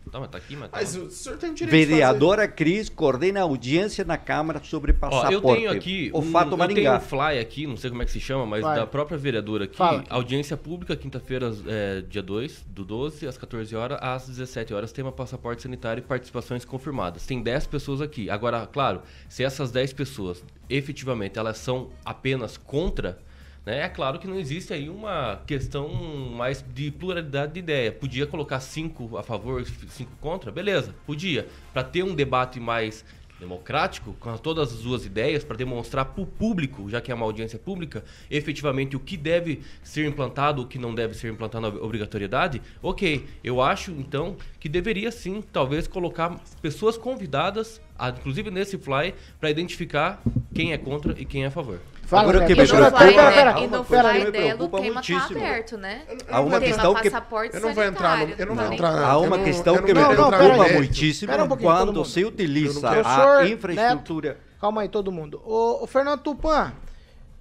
Tá, 0.10 0.20
mas 0.20 0.30
tá 0.30 0.38
aqui, 0.38 0.56
mas 0.56 0.70
tá 0.70 0.78
Mas 0.78 0.96
o 0.96 1.10
senhor 1.10 1.38
tem 1.38 1.52
o 1.52 1.54
direito 1.54 1.72
de 1.76 1.82
fazer. 1.82 1.86
Vereadora 1.88 2.48
Cris 2.48 2.88
coordena 2.88 3.42
audiência 3.42 4.06
na 4.06 4.18
Câmara 4.18 4.62
sobre 4.63 4.94
Ó, 4.94 4.96
passaporte. 4.96 5.34
eu 5.34 5.42
tenho 5.42 5.72
aqui 5.72 6.10
o 6.13 6.20
um, 6.20 6.32
fato 6.32 6.52
eu 6.52 6.58
Maringá. 6.58 6.82
tenho 6.82 6.96
um 6.96 7.00
fly 7.00 7.39
aqui, 7.39 7.68
não 7.68 7.76
sei 7.76 7.89
como 7.89 8.02
é 8.02 8.06
que 8.06 8.12
se 8.12 8.20
chama, 8.20 8.46
mas 8.46 8.62
Vai. 8.62 8.78
da 8.78 8.88
própria 8.88 9.18
vereadora 9.18 9.66
aqui. 9.66 9.76
Fala. 9.76 10.04
Audiência 10.10 10.56
pública, 10.56 10.96
quinta-feira, 10.96 11.52
é, 11.68 12.02
dia 12.02 12.22
2 12.22 12.63
do 12.68 12.86
12, 12.86 13.28
às 13.28 13.38
14 13.38 13.76
horas, 13.76 13.98
às 14.02 14.28
17 14.28 14.74
horas, 14.74 14.92
tema 14.92 15.12
passaporte 15.12 15.63
sanitário 15.63 16.00
e 16.00 16.06
participações 16.06 16.63
confirmadas. 16.63 17.26
Tem 17.26 17.42
10 17.42 17.68
pessoas 17.68 18.00
aqui. 18.00 18.30
Agora, 18.30 18.68
claro, 18.68 19.02
se 19.28 19.44
essas 19.44 19.72
10 19.72 19.92
pessoas, 19.94 20.44
efetivamente, 20.70 21.39
elas 21.39 21.58
são 21.58 21.89
apenas 22.06 22.56
contra, 22.56 23.18
é 23.65 23.88
claro 23.88 24.19
que 24.19 24.28
não 24.28 24.38
existe 24.38 24.73
aí 24.73 24.89
uma 24.89 25.41
questão 25.47 25.88
mais 26.36 26.63
de 26.73 26.91
pluralidade 26.91 27.54
de 27.54 27.60
ideia. 27.60 27.91
Podia 27.91 28.28
colocar 28.28 28.60
cinco 28.60 29.17
a 29.17 29.23
favor, 29.23 29.65
cinco 29.89 30.12
contra? 30.19 30.52
Beleza, 30.52 30.93
podia. 31.06 31.47
Para 31.71 31.84
ter 31.84 32.04
um 32.04 32.13
debate 32.13 32.60
mais 32.60 33.06
democrático, 33.39 34.13
com 34.19 34.38
todas 34.38 34.71
as 34.71 34.80
suas 34.80 35.06
ideias, 35.06 35.43
para 35.43 35.58
demonstrar 35.58 36.06
para 36.06 36.21
o 36.21 36.26
público, 36.26 36.89
já 36.89 37.02
que 37.02 37.12
é 37.12 37.15
uma 37.15 37.26
audiência 37.26 37.60
pública, 37.60 38.04
efetivamente 38.30 38.95
o 38.95 38.99
que 38.99 39.17
deve 39.17 39.62
ser 39.84 40.06
implantado, 40.06 40.62
o 40.62 40.67
que 40.67 40.80
não 40.80 40.95
deve 40.95 41.13
ser 41.13 41.32
implantado 41.32 41.69
na 41.69 41.84
obrigatoriedade, 41.84 42.62
ok. 42.82 43.26
Eu 43.43 43.62
acho, 43.62 43.91
então, 43.91 44.38
que 44.60 44.69
deveria 44.69 45.12
sim, 45.12 45.43
talvez, 45.52 45.88
colocar 45.88 46.39
pessoas 46.62 46.97
convidadas, 46.97 47.82
inclusive 48.17 48.49
nesse 48.49 48.78
fly, 48.78 49.13
para 49.39 49.49
identificar 49.49 50.21
quem 50.54 50.73
é 50.73 50.78
contra 50.78 51.13
e 51.19 51.26
quem 51.26 51.43
é 51.43 51.47
a 51.47 51.52
favor. 51.52 51.80
Fala, 52.06 52.24
Agora 52.24 52.44
o 52.44 52.48
que 52.48 52.54
me 52.56 52.68
preocupa- 52.68 52.98
pera, 53.00 53.32
pera, 53.32 53.60
E 53.60 53.68
no 53.68 53.84
fly 53.84 54.32
dela, 54.32 54.63
o 54.66 54.70
tema 54.70 55.02
tá 55.02 55.26
aberto, 55.26 55.78
né? 55.78 56.02
Há 56.30 56.42
uma 56.42 56.60
questão 56.60 56.94
que- 56.96 57.10
passaporte 57.10 57.56
Eu 57.56 57.62
não 57.62 57.74
vou 57.74 57.84
entrar 57.84 58.18
no- 58.18 58.34
eu 58.38 58.46
não 58.46 58.56
vou 58.56 58.74
entrar 58.74 58.92
na- 58.92 59.08
Há 59.08 59.18
uma 59.18 59.38
não- 59.38 59.44
questão 59.44 59.76
que 59.78 59.94
me 59.94 60.06
preocupa 60.06 60.68
muitíssimo 60.74 61.32
um 61.34 61.48
quando 61.58 62.06
se 62.06 62.24
utiliza 62.26 62.89
a 62.89 63.48
infraestrutura. 63.48 64.30
Neto, 64.30 64.42
calma 64.60 64.82
aí, 64.82 64.89
todo 64.89 65.12
mundo. 65.12 65.42
Ô, 65.46 65.84
ô, 65.84 65.88
Fernando 65.88 66.20
Tupan, 66.22 66.74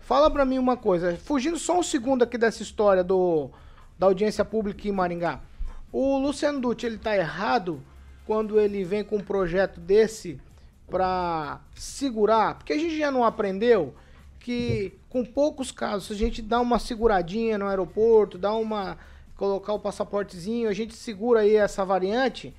fala 0.00 0.30
pra 0.30 0.44
mim 0.44 0.58
uma 0.58 0.76
coisa. 0.76 1.18
Fugindo 1.24 1.58
só 1.58 1.78
um 1.78 1.82
segundo 1.82 2.22
aqui 2.22 2.38
dessa 2.38 2.62
história 2.62 3.02
do, 3.02 3.50
da 3.98 4.06
audiência 4.06 4.44
pública 4.44 4.86
em 4.88 4.92
Maringá. 4.92 5.40
O 5.92 6.18
Luciano 6.18 6.60
Dutti, 6.60 6.86
ele 6.86 6.98
tá 6.98 7.14
errado 7.16 7.82
quando 8.24 8.58
ele 8.60 8.84
vem 8.84 9.02
com 9.04 9.16
um 9.16 9.20
projeto 9.22 9.78
desse 9.80 10.40
pra 10.88 11.60
segurar? 11.74 12.54
Porque 12.54 12.72
a 12.72 12.78
gente 12.78 12.96
já 12.96 13.10
não 13.10 13.24
aprendeu 13.24 13.94
que 14.42 14.92
com 15.08 15.24
poucos 15.24 15.70
casos, 15.70 16.08
se 16.08 16.12
a 16.12 16.16
gente 16.16 16.42
dá 16.42 16.60
uma 16.60 16.78
seguradinha 16.78 17.56
no 17.56 17.66
aeroporto, 17.66 18.36
dá 18.36 18.52
uma... 18.52 18.98
colocar 19.36 19.72
o 19.72 19.78
passaportezinho, 19.78 20.68
a 20.68 20.72
gente 20.72 20.94
segura 20.94 21.40
aí 21.40 21.56
essa 21.56 21.84
variante 21.84 22.54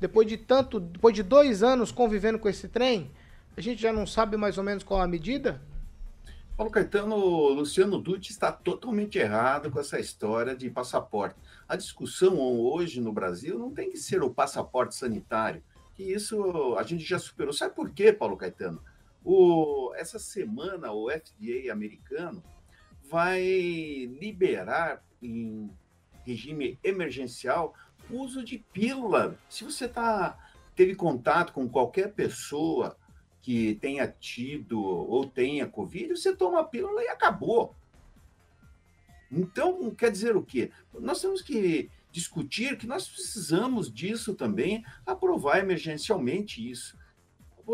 depois 0.00 0.26
de 0.26 0.36
tanto, 0.36 0.78
depois 0.78 1.14
de 1.14 1.22
dois 1.22 1.62
anos 1.62 1.90
convivendo 1.90 2.38
com 2.38 2.48
esse 2.48 2.68
trem, 2.68 3.10
a 3.56 3.60
gente 3.60 3.82
já 3.82 3.92
não 3.92 4.06
sabe 4.06 4.36
mais 4.36 4.56
ou 4.56 4.64
menos 4.64 4.84
qual 4.84 5.00
a 5.00 5.08
medida? 5.08 5.60
Paulo 6.56 6.72
Caetano, 6.72 7.16
Luciano 7.50 7.98
Dutti 7.98 8.30
está 8.30 8.50
totalmente 8.50 9.18
errado 9.18 9.70
com 9.70 9.78
essa 9.78 9.98
história 9.98 10.56
de 10.56 10.68
passaporte. 10.70 11.36
A 11.68 11.76
discussão 11.76 12.38
hoje 12.38 13.00
no 13.00 13.12
Brasil 13.12 13.58
não 13.58 13.72
tem 13.72 13.90
que 13.90 13.96
ser 13.96 14.22
o 14.22 14.30
passaporte 14.30 14.94
sanitário, 14.94 15.62
que 15.94 16.02
isso 16.02 16.76
a 16.76 16.82
gente 16.82 17.04
já 17.04 17.18
superou. 17.18 17.52
Sabe 17.52 17.74
por 17.74 17.90
quê, 17.90 18.12
Paulo 18.12 18.36
Caetano? 18.36 18.82
O, 19.24 19.92
essa 19.96 20.18
semana 20.18 20.92
o 20.92 21.10
FDA 21.10 21.72
americano 21.72 22.42
vai 23.10 23.42
liberar 24.20 25.02
em 25.22 25.70
regime 26.24 26.78
emergencial 26.84 27.74
o 28.10 28.18
uso 28.18 28.44
de 28.44 28.58
pílula. 28.58 29.38
Se 29.48 29.64
você 29.64 29.88
tá, 29.88 30.38
teve 30.74 30.94
contato 30.94 31.52
com 31.52 31.68
qualquer 31.68 32.12
pessoa 32.12 32.96
que 33.40 33.76
tenha 33.76 34.06
tido 34.06 34.80
ou 34.80 35.26
tenha 35.26 35.66
Covid, 35.66 36.16
você 36.16 36.36
toma 36.36 36.60
a 36.60 36.64
pílula 36.64 37.02
e 37.02 37.08
acabou. 37.08 37.74
Então, 39.30 39.90
quer 39.94 40.10
dizer 40.10 40.36
o 40.36 40.42
quê? 40.42 40.70
Nós 40.92 41.20
temos 41.20 41.42
que 41.42 41.90
discutir 42.10 42.76
que 42.76 42.86
nós 42.86 43.08
precisamos 43.08 43.92
disso 43.92 44.34
também, 44.34 44.84
aprovar 45.06 45.60
emergencialmente 45.60 46.68
isso. 46.68 46.97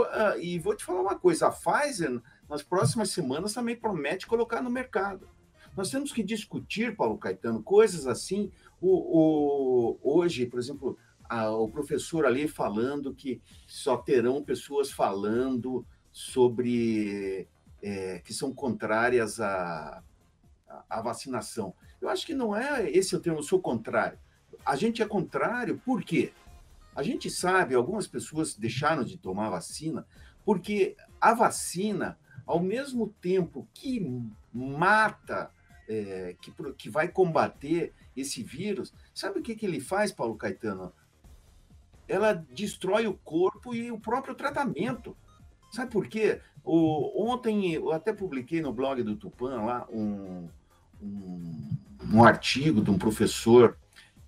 Ah, 0.02 0.36
E 0.38 0.58
vou 0.58 0.74
te 0.76 0.84
falar 0.84 1.00
uma 1.00 1.18
coisa: 1.18 1.46
a 1.46 1.50
Pfizer, 1.50 2.20
nas 2.48 2.62
próximas 2.62 3.10
semanas, 3.10 3.52
também 3.54 3.76
promete 3.76 4.26
colocar 4.26 4.60
no 4.62 4.70
mercado. 4.70 5.28
Nós 5.76 5.90
temos 5.90 6.12
que 6.12 6.22
discutir, 6.22 6.94
Paulo 6.96 7.18
Caetano, 7.18 7.62
coisas 7.62 8.06
assim. 8.06 8.50
O, 8.80 9.98
o- 9.98 9.98
hoje, 10.02 10.46
por 10.46 10.58
exemplo, 10.60 10.96
a- 11.28 11.50
o 11.50 11.68
professor 11.68 12.24
ali 12.26 12.46
falando 12.46 13.14
que 13.14 13.40
só 13.66 13.96
terão 13.96 14.42
pessoas 14.42 14.90
falando 14.90 15.84
sobre 16.12 17.48
é, 17.86 18.18
que 18.20 18.32
são 18.32 18.54
contrárias 18.54 19.40
à- 19.40 20.02
à 20.88 21.02
vacinação. 21.02 21.74
Eu 22.00 22.08
acho 22.08 22.24
que 22.26 22.32
não 22.34 22.56
é 22.56 22.88
esse 22.90 23.14
o 23.14 23.20
termo, 23.20 23.40
eu 23.40 23.42
sou 23.42 23.60
contrário. 23.60 24.18
A 24.64 24.74
gente 24.74 25.02
é 25.02 25.06
contrário, 25.06 25.78
por 25.84 26.02
quê? 26.02 26.32
A 26.94 27.02
gente 27.02 27.28
sabe, 27.30 27.74
algumas 27.74 28.06
pessoas 28.06 28.54
deixaram 28.54 29.04
de 29.04 29.16
tomar 29.16 29.50
vacina 29.50 30.06
porque 30.44 30.96
a 31.20 31.32
vacina, 31.32 32.18
ao 32.46 32.60
mesmo 32.60 33.08
tempo 33.20 33.66
que 33.72 34.06
mata, 34.52 35.50
é, 35.88 36.36
que, 36.40 36.52
que 36.74 36.90
vai 36.90 37.08
combater 37.08 37.92
esse 38.16 38.42
vírus, 38.42 38.92
sabe 39.14 39.40
o 39.40 39.42
que, 39.42 39.54
que 39.54 39.66
ele 39.66 39.80
faz, 39.80 40.12
Paulo 40.12 40.36
Caetano? 40.36 40.92
Ela 42.06 42.34
destrói 42.34 43.06
o 43.06 43.14
corpo 43.14 43.74
e 43.74 43.90
o 43.90 43.98
próprio 43.98 44.34
tratamento. 44.34 45.16
Sabe 45.72 45.90
por 45.90 46.06
quê? 46.06 46.40
O, 46.62 47.30
ontem 47.30 47.72
eu 47.72 47.90
até 47.90 48.12
publiquei 48.12 48.60
no 48.60 48.72
blog 48.72 49.02
do 49.02 49.16
Tupan 49.16 49.62
lá 49.62 49.86
um, 49.90 50.48
um, 51.02 51.76
um 52.12 52.24
artigo 52.24 52.82
de 52.82 52.90
um 52.90 52.98
professor 52.98 53.76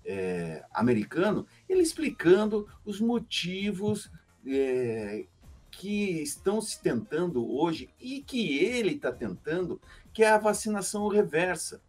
é, 0.03 0.63
americano, 0.73 1.45
ele 1.67 1.81
explicando 1.81 2.67
os 2.85 2.99
motivos 2.99 4.11
é, 4.45 5.25
que 5.71 6.21
estão 6.21 6.61
se 6.61 6.81
tentando 6.81 7.47
hoje 7.49 7.89
e 7.99 8.21
que 8.21 8.57
ele 8.57 8.93
está 8.95 9.11
tentando, 9.11 9.79
que 10.13 10.23
é 10.23 10.29
a 10.29 10.37
vacinação 10.37 11.07
reversa. 11.07 11.81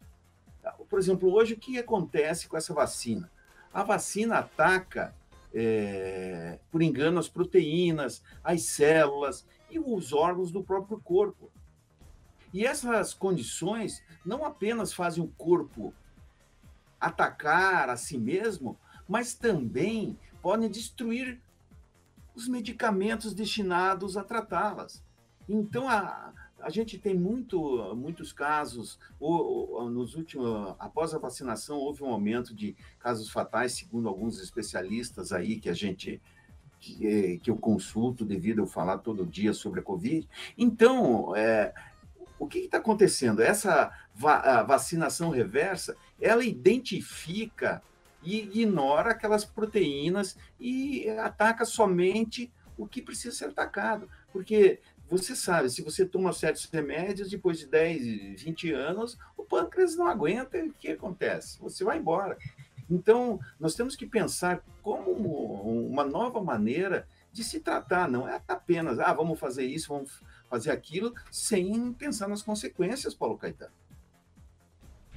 Por 0.88 0.98
exemplo, 0.98 1.32
hoje 1.32 1.54
o 1.54 1.58
que 1.58 1.78
acontece 1.78 2.48
com 2.48 2.56
essa 2.56 2.74
vacina? 2.74 3.30
A 3.72 3.82
vacina 3.82 4.38
ataca, 4.38 5.14
é, 5.54 6.58
por 6.70 6.82
engano, 6.82 7.18
as 7.18 7.28
proteínas, 7.28 8.22
as 8.42 8.62
células 8.62 9.46
e 9.70 9.78
os 9.78 10.12
órgãos 10.12 10.50
do 10.50 10.62
próprio 10.62 11.00
corpo. 11.00 11.50
E 12.52 12.66
essas 12.66 13.14
condições 13.14 14.02
não 14.24 14.44
apenas 14.44 14.92
fazem 14.92 15.22
o 15.22 15.28
corpo 15.28 15.94
atacar 17.00 17.88
a 17.88 17.96
si 17.96 18.18
mesmo, 18.18 18.76
mas 19.08 19.34
também 19.34 20.18
podem 20.42 20.68
destruir 20.68 21.40
os 22.34 22.46
medicamentos 22.46 23.34
destinados 23.34 24.16
a 24.16 24.22
tratá-las. 24.22 25.02
Então, 25.48 25.88
a, 25.88 26.32
a 26.60 26.70
gente 26.70 26.98
tem 26.98 27.14
muito, 27.14 27.94
muitos 27.96 28.32
casos, 28.32 28.98
ou, 29.18 29.72
ou, 29.72 29.90
nos 29.90 30.14
últimos, 30.14 30.74
após 30.78 31.14
a 31.14 31.18
vacinação, 31.18 31.78
houve 31.78 32.02
um 32.04 32.08
aumento 32.08 32.54
de 32.54 32.76
casos 32.98 33.30
fatais, 33.30 33.72
segundo 33.72 34.08
alguns 34.08 34.40
especialistas 34.40 35.32
aí 35.32 35.58
que 35.58 35.68
a 35.68 35.74
gente 35.74 36.20
que, 36.80 37.40
que 37.42 37.50
eu 37.50 37.56
consulto 37.56 38.24
devido 38.24 38.60
a 38.60 38.62
eu 38.62 38.66
falar 38.66 38.98
todo 38.98 39.26
dia 39.26 39.52
sobre 39.52 39.80
a 39.80 39.82
Covid. 39.82 40.28
Então, 40.56 41.34
é, 41.34 41.74
o 42.38 42.46
que 42.46 42.60
está 42.60 42.78
acontecendo? 42.78 43.42
Essa 43.42 43.90
va 44.14 44.62
vacinação 44.62 45.30
reversa, 45.30 45.96
ela 46.20 46.44
identifica 46.44 47.82
e 48.28 48.42
ignora 48.42 49.12
aquelas 49.12 49.44
proteínas 49.44 50.36
e 50.60 51.08
ataca 51.18 51.64
somente 51.64 52.52
o 52.76 52.86
que 52.86 53.00
precisa 53.00 53.34
ser 53.34 53.46
atacado. 53.46 54.08
Porque 54.30 54.80
você 55.08 55.34
sabe, 55.34 55.70
se 55.70 55.80
você 55.80 56.04
toma 56.04 56.32
certos 56.34 56.66
remédios, 56.66 57.30
depois 57.30 57.58
de 57.58 57.66
10, 57.66 58.42
20 58.42 58.72
anos, 58.72 59.18
o 59.34 59.42
pâncreas 59.42 59.96
não 59.96 60.06
aguenta 60.06 60.58
e 60.58 60.68
o 60.68 60.74
que 60.74 60.88
acontece? 60.88 61.58
Você 61.60 61.82
vai 61.82 61.96
embora. 61.96 62.36
Então, 62.90 63.40
nós 63.58 63.74
temos 63.74 63.96
que 63.96 64.06
pensar 64.06 64.62
como 64.82 65.10
uma 65.88 66.04
nova 66.04 66.42
maneira 66.42 67.08
de 67.32 67.42
se 67.42 67.60
tratar, 67.60 68.10
não 68.10 68.28
é 68.28 68.42
apenas, 68.46 68.98
ah, 68.98 69.12
vamos 69.12 69.38
fazer 69.38 69.64
isso, 69.64 69.88
vamos 69.88 70.22
fazer 70.50 70.70
aquilo, 70.70 71.14
sem 71.30 71.92
pensar 71.94 72.28
nas 72.28 72.42
consequências, 72.42 73.14
Paulo 73.14 73.38
Caetano. 73.38 73.72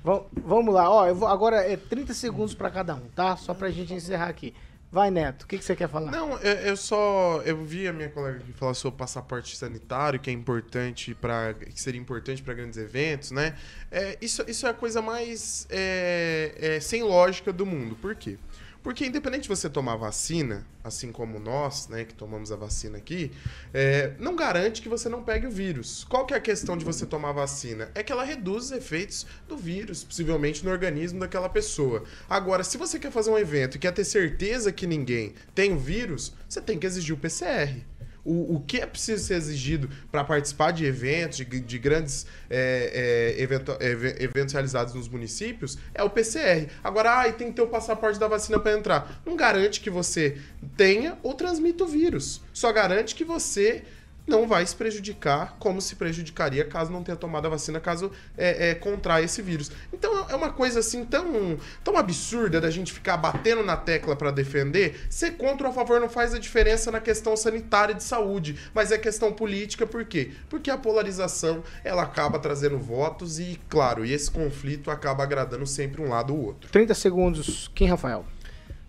Vamos 0.04 0.74
lá, 0.74 0.90
ó, 0.90 1.14
vou, 1.14 1.28
agora 1.28 1.58
é 1.58 1.78
30 1.78 2.14
segundos 2.14 2.54
para 2.54 2.72
cada 2.72 2.96
um, 2.96 3.08
tá? 3.16 3.38
Só 3.38 3.54
pra 3.54 3.70
gente 3.70 3.94
encerrar 3.94 4.28
aqui. 4.28 4.54
Vai, 4.92 5.10
Neto, 5.10 5.44
o 5.44 5.48
que, 5.48 5.58
que 5.58 5.64
você 5.64 5.74
quer 5.74 5.88
falar? 5.88 6.12
Não, 6.12 6.38
eu, 6.40 6.54
eu 6.54 6.76
só. 6.76 7.42
Eu 7.46 7.64
vi 7.64 7.88
a 7.88 7.94
minha 7.94 8.10
colega 8.10 8.40
aqui 8.40 8.52
falar 8.52 8.74
sobre 8.74 9.00
passaporte 9.00 9.56
sanitário, 9.56 10.20
que 10.20 10.30
é 10.30 10.34
importante 10.34 11.16
para. 11.16 11.54
que 11.54 11.80
seria 11.80 12.02
importante 12.02 12.44
para 12.44 12.54
grandes 12.54 12.78
eventos, 12.78 13.32
né? 13.32 13.56
É, 13.90 14.18
isso, 14.22 14.44
isso 14.50 14.68
é 14.68 14.70
a 14.70 14.74
coisa 14.74 15.02
mais 15.02 15.66
é, 15.70 16.56
é, 16.60 16.80
sem 16.82 17.04
lógica 17.04 17.54
do 17.54 17.66
mundo. 17.66 17.96
Por 17.96 18.16
quê? 18.16 18.38
Porque 18.84 19.06
independente 19.06 19.44
de 19.44 19.50
você 19.50 19.70
tomar 19.70 19.96
vacina, 19.96 20.66
assim 20.84 21.12
como 21.12 21.40
nós, 21.40 21.88
né, 21.88 22.04
que 22.04 22.14
tomamos 22.14 22.52
a 22.52 22.56
vacina 22.56 22.98
aqui, 22.98 23.32
é, 23.74 24.14
não 24.18 24.36
garante 24.36 24.82
que 24.82 24.90
você 24.90 25.08
não 25.08 25.24
pegue 25.24 25.46
o 25.46 25.52
vírus. 25.52 26.04
Qual 26.10 26.26
que 26.26 26.34
é 26.34 26.38
a 26.38 26.42
questão 26.42 26.76
de 26.76 26.84
você 26.84 27.06
tomar 27.06 27.32
vacina? 27.32 27.92
É 27.94 28.02
que 28.02 28.12
ela 28.12 28.24
reduz 28.24 28.66
os 28.66 28.72
efeitos 28.72 29.28
do 29.48 29.56
vírus, 29.56 30.04
possivelmente 30.04 30.66
no 30.66 30.72
organismo 30.72 31.20
daquela 31.20 31.48
pessoa. 31.48 32.04
Agora, 32.28 32.64
se 32.64 32.78
você 32.78 32.98
quer 32.98 33.12
fazer 33.12 33.30
um 33.30 33.38
evento 33.38 33.76
e 33.76 33.80
quer 33.80 33.92
ter 33.94 34.04
certeza 34.04 34.72
que 34.72 34.88
ninguém 34.88 35.36
tem 35.54 35.74
o 35.74 35.80
vírus, 35.80 36.34
você 36.50 36.60
tem 36.60 36.80
que 36.80 36.88
exigir 36.88 37.14
o 37.14 37.20
PCR. 37.20 37.91
O, 38.24 38.56
o 38.56 38.60
que 38.62 38.78
é 38.78 38.86
preciso 38.86 39.24
ser 39.24 39.36
exigido 39.36 39.90
para 40.12 40.24
participar 40.24 40.72
de 40.72 40.86
eventos, 40.86 41.38
de, 41.38 41.46
de 41.46 41.80
grandes 41.80 42.26
é, 42.50 43.36
é, 43.38 43.42
evento- 43.42 43.76
eve- 43.80 44.16
eventos 44.20 44.54
realizados 44.54 44.94
nos 44.94 45.08
municípios, 45.08 45.78
é 45.94 46.04
o 46.04 46.10
PCR. 46.10 46.68
Agora, 46.84 47.12
ai, 47.12 47.34
tem 47.34 47.48
que 47.48 47.54
ter 47.54 47.62
o 47.62 47.68
passaporte 47.68 48.20
da 48.20 48.28
vacina 48.28 48.60
para 48.60 48.78
entrar. 48.78 49.22
Não 49.26 49.36
garante 49.36 49.82
que 49.82 49.90
você 49.90 50.38
tenha 50.78 51.18
ou 51.24 51.34
transmita 51.34 51.84
o 51.84 51.88
vírus. 51.88 52.42
Só 52.54 52.72
garante 52.72 53.16
que 53.16 53.24
você 53.26 53.84
não 54.28 54.48
vai 54.48 54.66
se 54.66 54.76
prejudicar 54.76 55.56
como 55.60 55.82
se 55.82 55.96
prejudicaria 55.96 56.64
caso 56.64 56.92
não 56.92 57.04
tenha 57.04 57.16
tomado 57.16 57.48
a 57.48 57.50
vacina, 57.50 57.80
caso 57.80 58.12
é, 58.38 58.70
é, 58.70 58.76
esse 59.22 59.42
vírus. 59.42 59.72
Então 59.94 60.28
é 60.30 60.36
uma 60.36 60.52
coisa 60.52 60.80
assim 60.80 61.04
tão, 61.06 61.58
tão 61.84 61.98
absurda 61.98 62.62
da 62.62 62.70
gente 62.70 62.94
ficar 62.94 63.18
batendo 63.18 63.64
na 63.64 63.76
tecla 63.76 64.16
para 64.16 64.32
defender. 64.32 65.06
Ser 65.10 65.32
contra 65.32 65.68
ou 65.68 65.72
a 65.72 65.76
favor 65.76 66.00
não 66.00 66.10
faz 66.10 66.34
a 66.34 66.40
diferença 66.40 66.92
na 66.92 67.00
questão 67.00 67.36
sanitária 67.36 67.96
de 67.96 68.04
saúde, 68.04 68.58
mas 68.74 68.92
é 68.92 68.98
questão 68.98 69.32
política, 69.34 69.86
por 69.86 70.06
quê? 70.06 70.32
Porque 70.50 70.70
a 70.70 70.78
polarização 70.78 71.64
ela 71.84 72.04
acaba 72.04 72.40
trazendo 72.40 72.78
votos 72.78 73.40
e, 73.40 73.60
claro, 73.70 74.06
e 74.06 74.14
esse 74.14 74.30
conflito 74.30 74.92
acaba 74.92 75.24
agradando 75.24 75.66
sempre 75.66 76.02
um 76.02 76.10
lado 76.10 76.34
ou 76.34 76.46
outro. 76.46 76.70
30 76.72 76.94
segundos, 76.94 77.70
Kim 77.74 77.86
Rafael. 77.86 78.26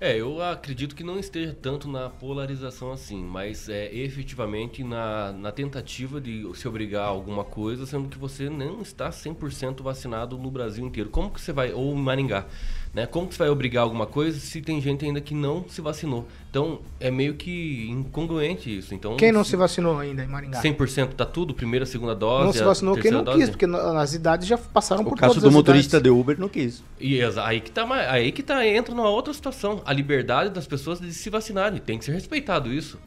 É, 0.05 0.21
eu 0.21 0.43
acredito 0.43 0.97
que 0.97 1.05
não 1.05 1.17
esteja 1.17 1.57
tanto 1.63 1.87
na 1.89 2.11
polarização 2.11 2.91
assim, 2.91 3.23
mas 3.23 3.69
é 3.69 3.95
efetivamente 3.95 4.83
na, 4.83 5.33
na 5.33 5.53
tentativa 5.53 6.21
de 6.21 6.45
se 6.57 6.67
obrigar 6.67 7.05
a 7.05 7.07
alguma 7.07 7.45
coisa, 7.45 7.87
sendo 7.87 8.09
que 8.09 8.19
você 8.19 8.51
não 8.51 8.83
está 8.83 9.11
100% 9.11 9.81
vacinado 9.81 10.37
no 10.37 10.51
Brasil 10.51 10.85
inteiro. 10.85 11.09
Como 11.09 11.31
que 11.31 11.41
você 11.41 11.53
vai, 11.53 11.73
ou 11.73 11.95
em 11.95 12.03
Maringá, 12.03 12.47
né? 12.95 13.07
Como 13.07 13.27
que 13.27 13.35
você 13.35 13.39
vai 13.39 13.49
obrigar 13.49 13.83
alguma 13.85 14.07
coisa 14.07 14.39
se 14.39 14.61
tem 14.61 14.81
gente 14.81 15.05
ainda 15.05 15.21
que 15.21 15.35
não 15.35 15.65
se 15.69 15.81
vacinou? 15.81 16.27
Então, 16.51 16.81
é 17.01 17.11
meio 17.11 17.35
que 17.35 17.87
incongruente 17.89 18.77
isso. 18.79 18.95
Então, 18.95 19.17
Quem 19.17 19.33
não 19.33 19.43
se 19.45 19.57
vacinou 19.57 19.99
ainda 19.99 20.23
em 20.23 20.27
Maringá? 20.27 20.61
100% 20.61 21.15
tá 21.15 21.25
tudo, 21.25 21.55
primeira, 21.55 21.87
segunda 21.87 22.15
dose, 22.15 22.45
Não 22.47 22.53
se 22.53 22.63
a 22.63 22.67
vacinou 22.67 22.97
quem 22.97 23.11
não 23.11 23.25
dose? 23.25 23.39
quis, 23.39 23.49
porque 23.51 23.67
na- 23.67 24.01
as 24.01 24.13
idades 24.15 24.47
já 24.47 24.59
passaram 24.59 25.03
O 25.03 25.07
por 25.09 25.17
caso 25.19 25.35
todas 25.35 25.43
do 25.45 25.49
as 25.49 25.55
motorista 25.55 25.97
idades. 25.97 26.13
de 26.13 26.21
Uber 26.21 26.39
não 26.39 26.49
quis. 26.49 26.83
E 27.01 27.21
aí 27.23 27.61
que 27.61 27.71
tá, 27.71 27.87
aí 28.11 28.31
que 28.33 28.43
tá, 28.43 28.67
entra 28.67 28.95
numa 28.95 29.09
outra 29.09 29.33
situação. 29.33 29.81
A 29.87 29.93
liberdade 29.93 30.51
das 30.51 30.67
pessoas 30.67 31.01
de 31.01 31.13
se 31.15 31.31
vacinarem. 31.31 31.81
Tem 31.81 31.99
que 31.99 32.05
ser 32.05 32.13
respeitado 32.13 32.73
isso. 32.73 32.99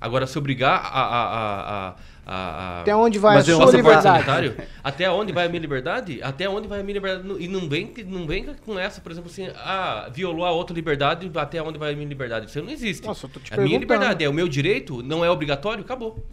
Agora, 0.00 0.26
se 0.26 0.38
obrigar 0.38 0.80
a. 0.82 1.00
a, 1.00 1.24
a, 1.86 1.94
a, 2.26 2.80
Até 2.80 2.96
onde 2.96 3.18
vai 3.18 3.36
a 3.36 3.42
sua 3.42 3.70
liberdade? 3.70 4.54
até 4.82 5.10
onde 5.10 5.32
vai 5.32 5.46
a 5.46 5.48
minha 5.48 5.60
liberdade? 5.60 6.22
Até 6.22 6.48
onde 6.48 6.66
vai 6.68 6.80
a 6.80 6.82
minha 6.82 6.94
liberdade? 6.94 7.28
E 7.38 7.48
não 7.48 7.68
vem, 7.68 7.92
não 8.06 8.26
vem 8.26 8.46
com 8.64 8.78
essa, 8.78 9.00
por 9.00 9.12
exemplo, 9.12 9.30
assim, 9.30 9.48
ah, 9.56 10.08
violou 10.12 10.44
a 10.44 10.52
outra 10.52 10.74
liberdade, 10.74 11.30
até 11.34 11.62
onde 11.62 11.78
vai 11.78 11.92
a 11.92 11.96
minha 11.96 12.08
liberdade? 12.08 12.46
Isso 12.46 12.62
não 12.62 12.70
existe. 12.70 13.06
Nossa, 13.06 13.26
eu 13.26 13.30
tô 13.30 13.40
te 13.40 13.52
a 13.52 13.58
minha 13.58 13.78
liberdade 13.78 14.24
é 14.24 14.28
o 14.28 14.32
meu 14.32 14.48
direito, 14.48 15.02
não 15.02 15.24
é 15.24 15.30
obrigatório, 15.30 15.82
acabou. 15.82 16.24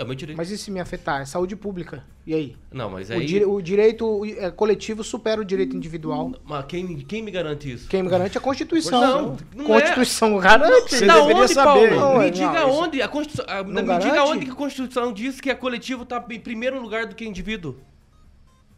É 0.00 0.02
o 0.02 0.06
meu 0.06 0.14
direito. 0.14 0.38
Mas 0.38 0.50
e 0.50 0.56
se 0.56 0.70
me 0.70 0.80
afetar? 0.80 1.20
É 1.20 1.26
saúde 1.26 1.54
pública. 1.54 2.02
E 2.26 2.34
aí? 2.34 2.56
Não, 2.72 2.88
mas 2.88 3.10
O, 3.10 3.12
aí. 3.12 3.26
dire- 3.26 3.44
o 3.44 3.60
direito 3.60 4.24
é, 4.24 4.50
coletivo 4.50 5.04
supera 5.04 5.42
o 5.42 5.44
direito 5.44 5.76
individual. 5.76 6.32
Mas 6.42 6.64
quem, 6.64 6.96
quem 7.00 7.22
me 7.22 7.30
garante 7.30 7.70
isso? 7.70 7.86
Quem 7.86 8.02
me 8.02 8.08
garante 8.08 8.34
é 8.34 8.40
a 8.40 8.42
Constituição. 8.42 9.00
Não, 9.00 9.36
não 9.54 9.64
Constituição 9.66 10.38
garante. 10.38 10.88
Você 10.96 11.04
da 11.04 11.22
onde, 11.22 11.54
Paulo? 11.54 11.90
Não, 11.90 12.18
me 12.18 12.26
é, 12.28 12.30
diga 12.30 12.50
não, 12.50 12.70
isso- 12.70 12.80
onde 12.82 13.02
a 13.02 13.08
Constituição, 13.08 13.44
ah, 13.46 13.62
Não 13.62 13.74
me 13.74 13.82
garante? 13.82 14.06
diga 14.08 14.24
onde 14.24 14.46
que 14.46 14.52
a 14.52 14.54
Constituição 14.54 15.12
diz 15.12 15.38
que 15.38 15.50
a 15.50 15.54
coletivo 15.54 16.04
está 16.04 16.24
em 16.30 16.40
primeiro 16.40 16.80
lugar 16.80 17.04
do 17.04 17.14
que 17.14 17.26
indivíduo. 17.26 17.76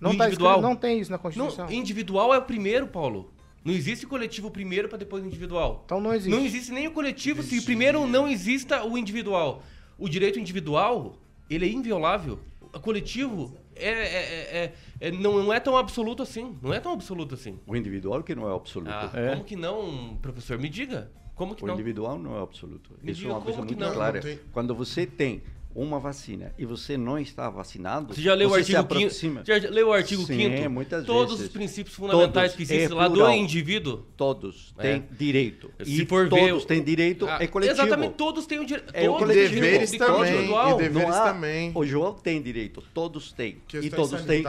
Não, 0.00 0.10
tá 0.16 0.24
individual. 0.26 0.54
escrito- 0.54 0.68
não 0.68 0.74
tem 0.74 0.98
isso 0.98 1.10
na 1.12 1.18
Constituição. 1.18 1.66
Não, 1.66 1.72
individual 1.72 2.34
é 2.34 2.38
o 2.38 2.42
primeiro, 2.42 2.88
Paulo. 2.88 3.32
Não 3.64 3.72
existe 3.72 4.04
coletivo 4.08 4.50
primeiro 4.50 4.88
para 4.88 4.98
depois 4.98 5.22
o 5.22 5.26
individual. 5.28 5.82
Então 5.86 6.00
não 6.00 6.12
existe. 6.12 6.30
Não 6.36 6.44
existe 6.44 6.72
nem 6.72 6.88
o 6.88 6.90
coletivo 6.90 7.44
se 7.44 7.60
primeiro 7.62 8.04
não 8.08 8.26
exista 8.26 8.84
o 8.84 8.98
individual. 8.98 9.62
O 10.02 10.08
direito 10.08 10.36
individual, 10.38 11.16
ele 11.48 11.64
é 11.64 11.70
inviolável. 11.72 12.40
O 12.60 12.80
coletivo 12.80 13.54
é, 13.76 13.88
é- 13.88 13.92
é- 13.92 14.64
é- 14.64 15.08
é- 15.08 15.10
não, 15.12 15.40
não 15.44 15.52
é 15.52 15.60
tão 15.60 15.76
absoluto 15.76 16.22
assim. 16.24 16.56
Não 16.60 16.74
é 16.74 16.80
tão 16.80 16.92
absoluto 16.92 17.34
assim. 17.36 17.58
O 17.66 17.76
individual 17.76 18.20
que 18.24 18.34
não 18.34 18.50
é 18.50 18.54
absoluto. 18.54 18.90
Ah, 18.92 19.10
É. 19.14 19.30
Como 19.30 19.44
que 19.44 19.54
não, 19.54 20.16
professor? 20.20 20.58
Me 20.58 20.68
diga. 20.68 21.08
Como 21.36 21.54
que 21.54 21.62
O 21.62 21.66
não? 21.68 21.74
individual 21.74 22.18
não 22.18 22.36
é 22.36 22.42
absoluto. 22.42 22.90
Me 23.00 23.12
Isso 23.12 23.20
é 23.20 23.22
diga 23.24 23.34
uma 23.34 23.40
coisa 23.42 23.58
muito 23.60 23.78
não? 23.78 23.92
clara. 23.92 24.14
Não 24.14 24.22
tem- 24.22 24.38
Quando 24.52 24.74
você 24.74 25.06
tem 25.06 25.40
uma 25.74 25.98
vacina 25.98 26.54
e 26.58 26.66
você 26.66 26.96
não 26.96 27.18
está 27.18 27.48
vacinado, 27.48 28.14
Você 28.14 28.20
já 28.20 28.34
leu 28.34 28.48
o 28.48 28.50
você 28.50 28.64
se 28.64 28.76
artigo 28.76 28.98
5 29.10 29.38
aproxima. 29.38 29.42
Já 29.44 29.70
leu 29.70 29.88
o 29.88 29.92
artigo 29.92 30.22
Sim, 30.22 30.36
5 30.56 30.70
muitas 30.70 31.04
Todos 31.06 31.32
vezes. 31.34 31.46
os 31.46 31.52
princípios 31.52 31.94
fundamentais 31.96 32.52
Todos. 32.52 32.56
que 32.56 32.62
existem 32.74 32.96
É 32.96 33.00
lá 33.00 33.08
do 33.08 33.30
indivíduo. 33.30 34.06
Todos 34.16 34.74
É. 34.78 34.82
têm 34.82 35.08
direito. 35.12 35.70
Se 35.84 36.02
e 36.02 36.06
for 36.06 36.28
todos 36.28 36.62
ver- 36.62 36.66
têm 36.66 36.82
direito, 36.82 37.26
Ah, 37.26 37.38
é 37.40 37.46
coletivo. 37.46 37.80
Exatamente, 37.80 38.14
todos 38.14 38.46
têm 38.46 38.58
o 38.60 38.66
direito. 38.66 38.90
É 38.94 39.02
o 39.08 39.12
todos 39.12 39.18
coletivo. 39.20 39.48
têm 39.48 39.58
o 39.58 39.62
direito 39.62 39.90
de 39.90 39.98
também, 39.98 40.32
individual. 40.34 40.68
e 40.70 40.82
deveres 40.82 41.08
Não 41.08 41.14
há- 41.14 41.24
também. 41.32 41.72
O 41.74 41.84
João 41.86 42.14
tem 42.14 42.42
direito, 42.42 42.82
todos 42.92 43.32
têm. 43.32 43.48
e 43.50 43.60
Questões 43.66 43.94
todos 44.10 44.24
têm. 44.24 44.44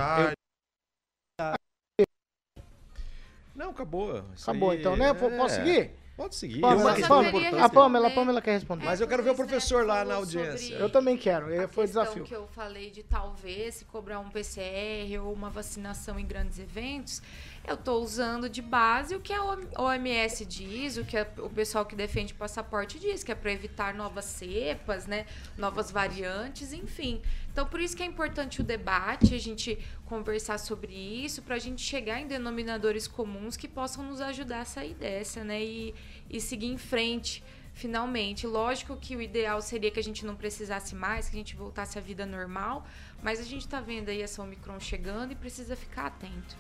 Não, 3.56 3.70
acabou. 3.70 4.24
Isso 4.36 4.50
Acabou 4.50 4.72
aí 4.72 4.80
então, 4.80 4.96
né? 4.96 5.14
Pô, 5.14 5.30
Posso 5.30 5.56
é- 5.56 5.64
seguir? 5.66 5.92
Pode 6.16 6.36
seguir. 6.36 6.62
Pamela, 6.62 6.92
É 6.92 6.96
questão 6.96 7.24
Pamela, 7.24 7.66
a 7.66 7.70
Pamela, 7.70 8.08
a 8.08 8.12
Pamela 8.12 8.42
quer 8.42 8.52
responder. 8.54 8.86
Mas 8.86 9.02
eu 9.02 9.08
quero 9.08 9.24
ver 9.24 9.32
o 9.32 9.36
professor 9.36 9.84
lá 9.84 10.06
na 10.06 10.14
audiência. 10.16 10.76
Eu 10.76 10.88
também 10.90 11.18
quero, 11.18 11.48
A 11.48 11.68
foi 11.68 11.86
o 11.86 11.88
questão 11.88 12.04
desafio. 12.04 12.24
que 12.24 12.36
eu 12.36 12.46
falei 12.48 12.92
de 12.92 13.02
talvez 13.02 13.76
se 13.76 13.86
cobrar 13.86 14.20
um 14.20 14.30
PCR 14.30 15.18
ou 15.24 15.34
uma 15.34 15.50
vacinação 15.50 16.20
em 16.20 16.26
grandes 16.26 16.60
eventos, 16.60 17.20
eu 17.66 17.76
estou 17.76 18.04
usando 18.04 18.50
de 18.50 18.62
base 18.62 19.16
o 19.16 19.20
que 19.22 19.32
a 19.32 19.42
OMS 19.78 20.46
diz, 20.46 20.98
o 20.98 21.06
que 21.06 21.18
a- 21.18 21.28
o 21.38 21.50
pessoal 21.50 21.86
que 21.86 21.96
defende 21.96 22.34
passaporte 22.34 23.00
diz, 23.00 23.24
que 23.24 23.32
é 23.32 23.36
para 23.36 23.52
evitar 23.52 23.94
novas 23.94 24.26
cepas, 24.26 25.08
né, 25.08 25.26
novas 25.58 25.90
variantes, 25.90 26.74
enfim. 26.74 27.22
Então, 27.52 27.66
por 27.66 27.80
isso 27.80 27.96
que 27.96 28.04
é 28.04 28.06
importante 28.06 28.60
o 28.60 28.64
debate, 28.64 29.34
a 29.34 29.40
gente 29.40 29.78
conversar 30.06 30.58
sobre 30.58 30.92
isso, 30.94 31.42
para 31.42 31.56
a 31.56 31.60
gente 31.60 31.82
chegar 31.82 32.20
em 32.20 32.28
denominadores 32.28 33.08
comuns 33.08 33.56
que 33.56 33.68
possam 33.68 34.04
nos 34.04 34.20
ajudar 34.20 34.62
a 34.62 34.66
sair 34.66 34.94
dessa, 34.96 35.44
né, 35.44 35.64
e, 35.64 35.96
e 36.30 36.42
seguir 36.42 36.68
em 36.68 36.78
frente 36.78 37.44
finalmente. 37.74 38.46
Lógico 38.46 38.96
que 38.98 39.16
o 39.16 39.22
ideal 39.22 39.62
seria 39.62 39.90
que 39.90 40.00
a 40.00 40.04
gente 40.04 40.26
não 40.26 40.36
precisasse 40.36 40.94
mais, 40.94 41.28
que 41.28 41.36
a 41.36 41.40
gente 41.40 41.56
voltasse 41.56 41.98
à 41.98 42.02
vida 42.02 42.26
normal, 42.26 42.86
mas 43.22 43.40
a 43.40 43.44
gente 43.44 43.62
está 43.62 43.80
vendo 43.82 44.10
aí 44.10 44.22
essa 44.22 44.44
Omicron 44.44 44.80
chegando 44.80 45.32
e 45.32 45.36
precisa 45.36 45.76
ficar 45.76 46.08
atento. 46.08 46.56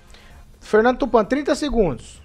Fernando 0.63 0.97
Tupan, 0.99 1.26
30 1.26 1.54
segundos. 1.56 2.21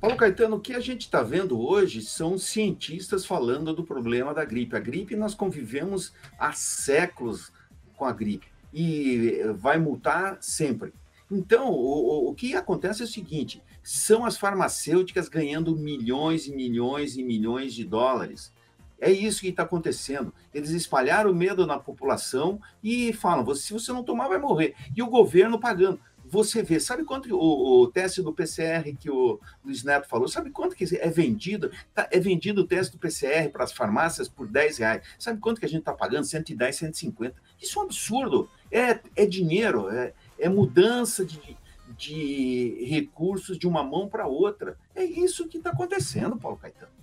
Paulo 0.00 0.16
Caetano, 0.16 0.56
o 0.56 0.60
que 0.60 0.72
a 0.74 0.80
gente 0.80 1.02
está 1.02 1.22
vendo 1.22 1.60
hoje 1.60 2.02
são 2.02 2.36
cientistas 2.38 3.24
falando 3.26 3.72
do 3.74 3.84
problema 3.84 4.32
da 4.34 4.44
gripe. 4.44 4.74
A 4.76 4.80
gripe 4.80 5.14
nós 5.14 5.34
convivemos 5.34 6.12
há 6.38 6.52
séculos 6.52 7.52
com 7.96 8.04
a 8.04 8.12
gripe 8.12 8.46
e 8.72 9.42
vai 9.56 9.78
multar 9.78 10.38
sempre. 10.40 10.92
Então, 11.30 11.70
o, 11.70 12.30
o- 12.30 12.34
que 12.34 12.54
acontece 12.54 13.02
é 13.02 13.04
o 13.04 13.08
seguinte: 13.08 13.62
são 13.82 14.24
as 14.24 14.36
farmacêuticas 14.36 15.28
ganhando 15.28 15.76
milhões 15.76 16.46
e 16.46 16.54
milhões 16.54 17.16
e 17.16 17.22
milhões 17.22 17.72
de 17.74 17.84
dólares. 17.84 18.52
É 19.00 19.10
isso 19.10 19.40
que 19.40 19.48
está 19.48 19.64
acontecendo. 19.64 20.32
Eles 20.54 20.70
espalharam 20.70 21.30
o 21.30 21.34
medo 21.34 21.66
na 21.66 21.78
população 21.78 22.60
e 22.82 23.12
falam: 23.12 23.44
"Você- 23.44 23.62
se 23.62 23.72
você 23.72 23.92
não 23.92 24.02
tomar, 24.04 24.28
vai 24.28 24.38
morrer. 24.38 24.74
E 24.96 25.02
o 25.02 25.06
governo 25.08 25.58
pagando. 25.60 26.00
Você 26.32 26.62
vê, 26.62 26.80
sabe 26.80 27.04
quanto 27.04 27.28
o, 27.36 27.82
o 27.82 27.88
teste 27.88 28.22
do 28.22 28.32
PCR 28.32 28.90
que 28.98 29.10
o 29.10 29.38
Luiz 29.62 29.84
Neto 29.84 30.08
falou? 30.08 30.26
Sabe 30.26 30.48
quanto 30.48 30.74
que 30.74 30.86
é 30.96 31.10
vendido? 31.10 31.70
Tá- 31.94 32.08
é 32.10 32.18
vendido 32.18 32.62
o 32.62 32.66
teste 32.66 32.92
do 32.92 32.98
PCR 32.98 33.50
para 33.50 33.64
as 33.64 33.70
farmácias 33.70 34.30
por 34.30 34.46
10 34.48 34.78
reais. 34.78 35.02
Sabe 35.18 35.38
quanto 35.38 35.60
que 35.60 35.66
a 35.66 35.68
gente 35.68 35.80
está 35.80 35.92
pagando? 35.92 36.24
110, 36.24 36.74
150. 36.74 37.36
Isso 37.60 37.78
é 37.78 37.82
um 37.82 37.84
absurdo. 37.84 38.48
É, 38.70 38.98
é 39.14 39.26
dinheiro, 39.26 39.90
é, 39.90 40.14
é 40.38 40.48
mudança 40.48 41.22
de, 41.22 41.54
de 41.98 42.82
recursos 42.88 43.58
de 43.58 43.68
uma 43.68 43.84
mão 43.84 44.08
para 44.08 44.26
outra. 44.26 44.78
É 44.94 45.04
isso 45.04 45.46
que 45.46 45.58
está 45.58 45.68
acontecendo, 45.68 46.38
Paulo 46.38 46.56
Caetano. 46.56 47.01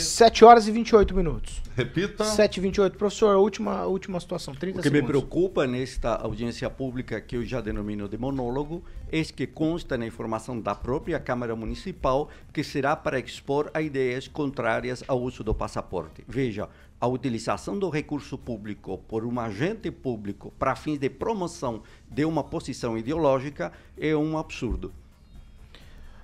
7 0.00 0.44
horas 0.44 0.66
e 0.66 0.72
28 0.72 1.14
minutos. 1.14 1.62
Repita. 1.76 2.24
7 2.24 2.56
e 2.56 2.60
28. 2.60 2.98
Professor, 2.98 3.34
a 3.34 3.38
última, 3.38 3.78
a 3.78 3.86
última 3.86 4.18
situação, 4.18 4.54
30 4.54 4.80
O 4.80 4.82
que 4.82 4.90
me 4.90 4.96
segundos. 4.96 5.08
preocupa 5.08 5.66
nesta 5.66 6.14
audiência 6.16 6.68
pública, 6.68 7.20
que 7.20 7.36
eu 7.36 7.44
já 7.44 7.60
denomino 7.60 8.08
de 8.08 8.18
monólogo, 8.18 8.82
é 9.10 9.22
que 9.22 9.46
consta 9.46 9.96
na 9.96 10.06
informação 10.06 10.60
da 10.60 10.74
própria 10.74 11.20
Câmara 11.20 11.54
Municipal 11.54 12.28
que 12.52 12.64
será 12.64 12.96
para 12.96 13.18
expor 13.18 13.70
a 13.72 13.80
ideias 13.80 14.26
contrárias 14.26 15.04
ao 15.06 15.20
uso 15.20 15.44
do 15.44 15.54
passaporte. 15.54 16.24
Veja, 16.26 16.68
a 17.00 17.06
utilização 17.06 17.78
do 17.78 17.88
recurso 17.88 18.36
público 18.36 18.98
por 19.06 19.24
um 19.24 19.38
agente 19.38 19.90
público 19.90 20.52
para 20.58 20.74
fins 20.74 20.98
de 20.98 21.08
promoção 21.08 21.82
de 22.10 22.24
uma 22.24 22.42
posição 22.42 22.98
ideológica 22.98 23.72
é 23.96 24.16
um 24.16 24.36
absurdo. 24.38 24.92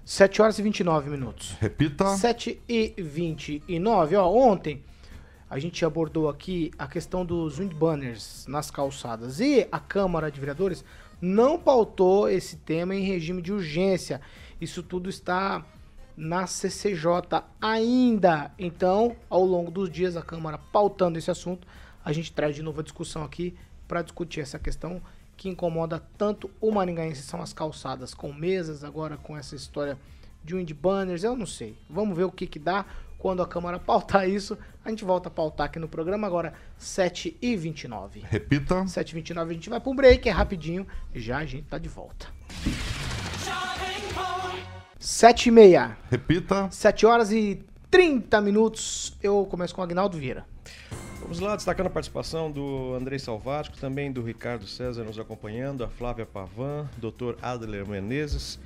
7 0.04 0.42
horas 0.42 0.58
e 0.58 0.62
29 0.62 1.10
minutos. 1.10 1.56
Repita. 1.60 2.16
7 2.16 2.60
e 2.68 2.94
29. 2.98 4.16
Ó, 4.16 4.28
ontem 4.32 4.82
a 5.48 5.58
gente 5.58 5.84
abordou 5.84 6.28
aqui 6.28 6.70
a 6.78 6.86
questão 6.86 7.24
dos 7.24 7.58
windbanners 7.58 8.46
nas 8.46 8.70
calçadas 8.70 9.40
e 9.40 9.66
a 9.70 9.78
Câmara 9.78 10.30
de 10.30 10.38
Vereadores 10.38 10.84
não 11.20 11.58
pautou 11.58 12.28
esse 12.28 12.56
tema 12.56 12.94
em 12.94 13.02
regime 13.02 13.42
de 13.42 13.52
urgência. 13.52 14.20
Isso 14.60 14.82
tudo 14.82 15.10
está 15.10 15.64
na 16.16 16.46
CCJ 16.46 17.42
ainda. 17.60 18.52
Então, 18.58 19.16
ao 19.28 19.44
longo 19.44 19.70
dos 19.70 19.90
dias, 19.90 20.16
a 20.16 20.22
Câmara 20.22 20.58
pautando 20.58 21.18
esse 21.18 21.30
assunto, 21.30 21.66
a 22.04 22.12
gente 22.12 22.32
traz 22.32 22.54
de 22.54 22.62
novo 22.62 22.80
a 22.80 22.84
discussão 22.84 23.22
aqui 23.22 23.54
para 23.88 24.02
discutir 24.02 24.40
essa 24.40 24.58
questão 24.58 25.02
que 25.40 25.48
incomoda 25.48 26.03
tanto 26.18 26.50
o 26.61 26.70
maringaense, 26.70 27.22
são 27.22 27.40
as 27.40 27.50
calçadas 27.50 28.12
com 28.12 28.31
mesas, 28.31 28.85
agora 28.85 29.16
com 29.16 29.35
essa 29.35 29.57
história 29.57 29.96
de 30.44 30.55
wind 30.55 30.70
banners, 30.74 31.24
eu 31.24 31.35
não 31.35 31.46
sei. 31.46 31.79
Vamos 31.88 32.14
ver 32.14 32.24
o 32.24 32.31
que 32.31 32.46
que 32.46 32.59
dá 32.59 32.85
quando 33.18 33.42
a 33.42 33.46
Câmara 33.46 33.79
pautar 33.81 34.29
isso. 34.29 34.59
A 34.85 34.90
gente 34.90 35.03
volta 35.03 35.29
a 35.29 35.33
pautar 35.33 35.64
aqui 35.64 35.79
no 35.79 35.88
programa 35.88 36.26
agora, 36.26 36.53
7h29. 36.79 38.22
Repita. 38.22 38.85
7h29 38.85 39.48
a 39.48 39.53
gente 39.55 39.70
vai 39.70 39.81
para 39.81 39.90
um 39.90 39.96
break, 39.96 40.29
é 40.29 40.33
rapidinho, 40.33 40.87
já 41.14 41.38
a 41.38 41.46
gente 41.46 41.64
tá 41.68 41.79
de 41.79 41.88
volta. 41.88 42.26
7h30. 45.00 45.96
Repita. 46.11 46.70
7 46.70 47.07
horas 47.07 47.33
e 47.33 47.64
30 47.90 48.42
minutos. 48.42 49.16
Eu 49.22 49.46
começo 49.46 49.74
com 49.74 49.81
o 49.81 49.85
Agnaldo 49.85 50.18
Vieira. 50.18 50.44
Vamos 51.20 51.38
lá, 51.38 51.54
destacando 51.54 51.87
a 51.87 51.90
participação 51.90 52.50
do 52.50 52.94
Andrei 52.94 53.18
Salvático, 53.18 53.76
também 53.76 54.11
do 54.11 54.22
Ricardo 54.22 54.66
César 54.66 55.04
nos 55.04 55.18
acompanhando, 55.18 55.85
a 55.85 55.88
Flávia 55.88 56.26
Pavan, 56.26 56.88
Dr. 56.96 57.37
Adler 57.40 57.87
Menezes, 57.87 58.59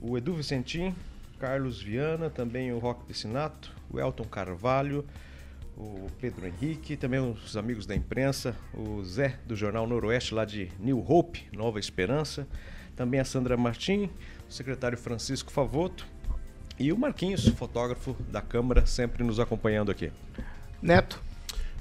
o 0.00 0.16
Edu 0.16 0.34
Vicentim, 0.34 0.94
Carlos 1.40 1.82
Viana, 1.82 2.30
também 2.30 2.72
o 2.72 2.78
Roque 2.78 3.04
Piscinato, 3.06 3.72
o 3.90 3.98
Elton 3.98 4.24
Carvalho, 4.24 5.04
o 5.76 6.08
Pedro 6.20 6.46
Henrique, 6.46 6.96
também 6.96 7.18
os 7.18 7.56
amigos 7.56 7.84
da 7.84 7.96
imprensa, 7.96 8.54
o 8.72 9.02
Zé 9.02 9.38
do 9.46 9.56
Jornal 9.56 9.86
Noroeste 9.86 10.34
lá 10.34 10.44
de 10.44 10.70
New 10.78 11.04
Hope, 11.06 11.48
Nova 11.52 11.80
Esperança, 11.80 12.46
também 12.94 13.18
a 13.18 13.24
Sandra 13.24 13.56
Martim, 13.56 14.08
o 14.48 14.52
secretário 14.52 14.96
Francisco 14.96 15.50
Favoto 15.50 16.06
e 16.78 16.92
o 16.92 16.98
Marquinhos, 16.98 17.48
fotógrafo 17.48 18.14
da 18.30 18.40
Câmara, 18.40 18.86
sempre 18.86 19.24
nos 19.24 19.40
acompanhando 19.40 19.90
aqui. 19.90 20.12
Neto. 20.80 21.33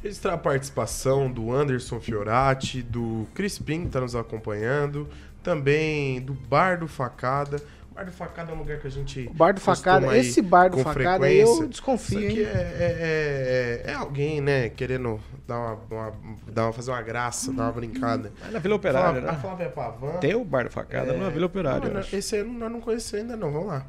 Registrar 0.04 0.34
a 0.34 0.38
participação 0.38 1.32
do 1.32 1.52
Anderson 1.54 2.00
Fiorati, 2.02 2.82
do 2.82 3.26
Crispim, 3.34 3.82
que 3.82 3.88
está 3.88 4.02
nos 4.02 4.16
acompanhando, 4.16 5.08
também 5.42 6.20
do 6.22 6.34
Bar 6.34 6.78
do 6.80 6.90
Facada. 6.90 7.56
O 7.90 7.96
Bar 7.96 8.06
do 8.08 8.12
Facada 8.12 8.52
é 8.52 8.56
um 8.56 8.58
lugar 8.58 8.80
que 8.80 8.88
a 8.88 8.90
gente. 8.90 9.28
O 9.30 9.34
Bar 9.34 9.54
do 9.54 9.62
Facada, 9.62 10.18
esse 10.18 10.42
Bar 10.42 10.70
do 10.72 10.80
Facada 10.80 11.26
aí 11.26 11.40
eu 11.40 11.68
desconfio, 11.70 12.20
Isso 12.20 12.28
aqui 12.28 12.40
hein? 12.42 12.48
é, 12.48 13.82
é- 13.84 13.84
é- 13.88 13.92
é 13.92 13.94
alguém, 13.94 14.42
né, 14.42 14.68
querendo 14.68 15.22
dar 15.48 15.58
uma, 15.58 15.80
uma- 15.90 16.14
dar 16.52 16.64
uma- 16.66 16.74
fazer 16.74 16.92
uma 16.92 17.02
graça, 17.02 17.54
dar 17.54 17.64
uma 17.64 17.72
brincada. 17.72 18.30
É 18.46 18.52
na 18.52 18.60
Vila 18.60 18.76
Operária, 18.76 19.22
Flávia- 19.22 19.22
né? 19.22 19.30
A 19.30 19.36
Flávia 19.40 19.70
Pavan. 19.70 20.18
Tem 20.20 20.36
o 20.36 20.44
Bar 20.44 20.66
do 20.66 20.72
Facada 20.72 21.14
na 21.14 21.30
Vila 21.30 21.46
Operária, 21.46 21.88
eu 21.88 21.94
Não, 21.94 22.00
acho. 22.02 22.14
esse 22.14 22.36
aí 22.36 22.44
nós 22.44 22.70
não 22.72 22.82
conhecemos 22.82 23.24
ainda, 23.32 23.38
não. 23.38 23.52
Vamos 23.54 23.68
lá. 23.70 23.86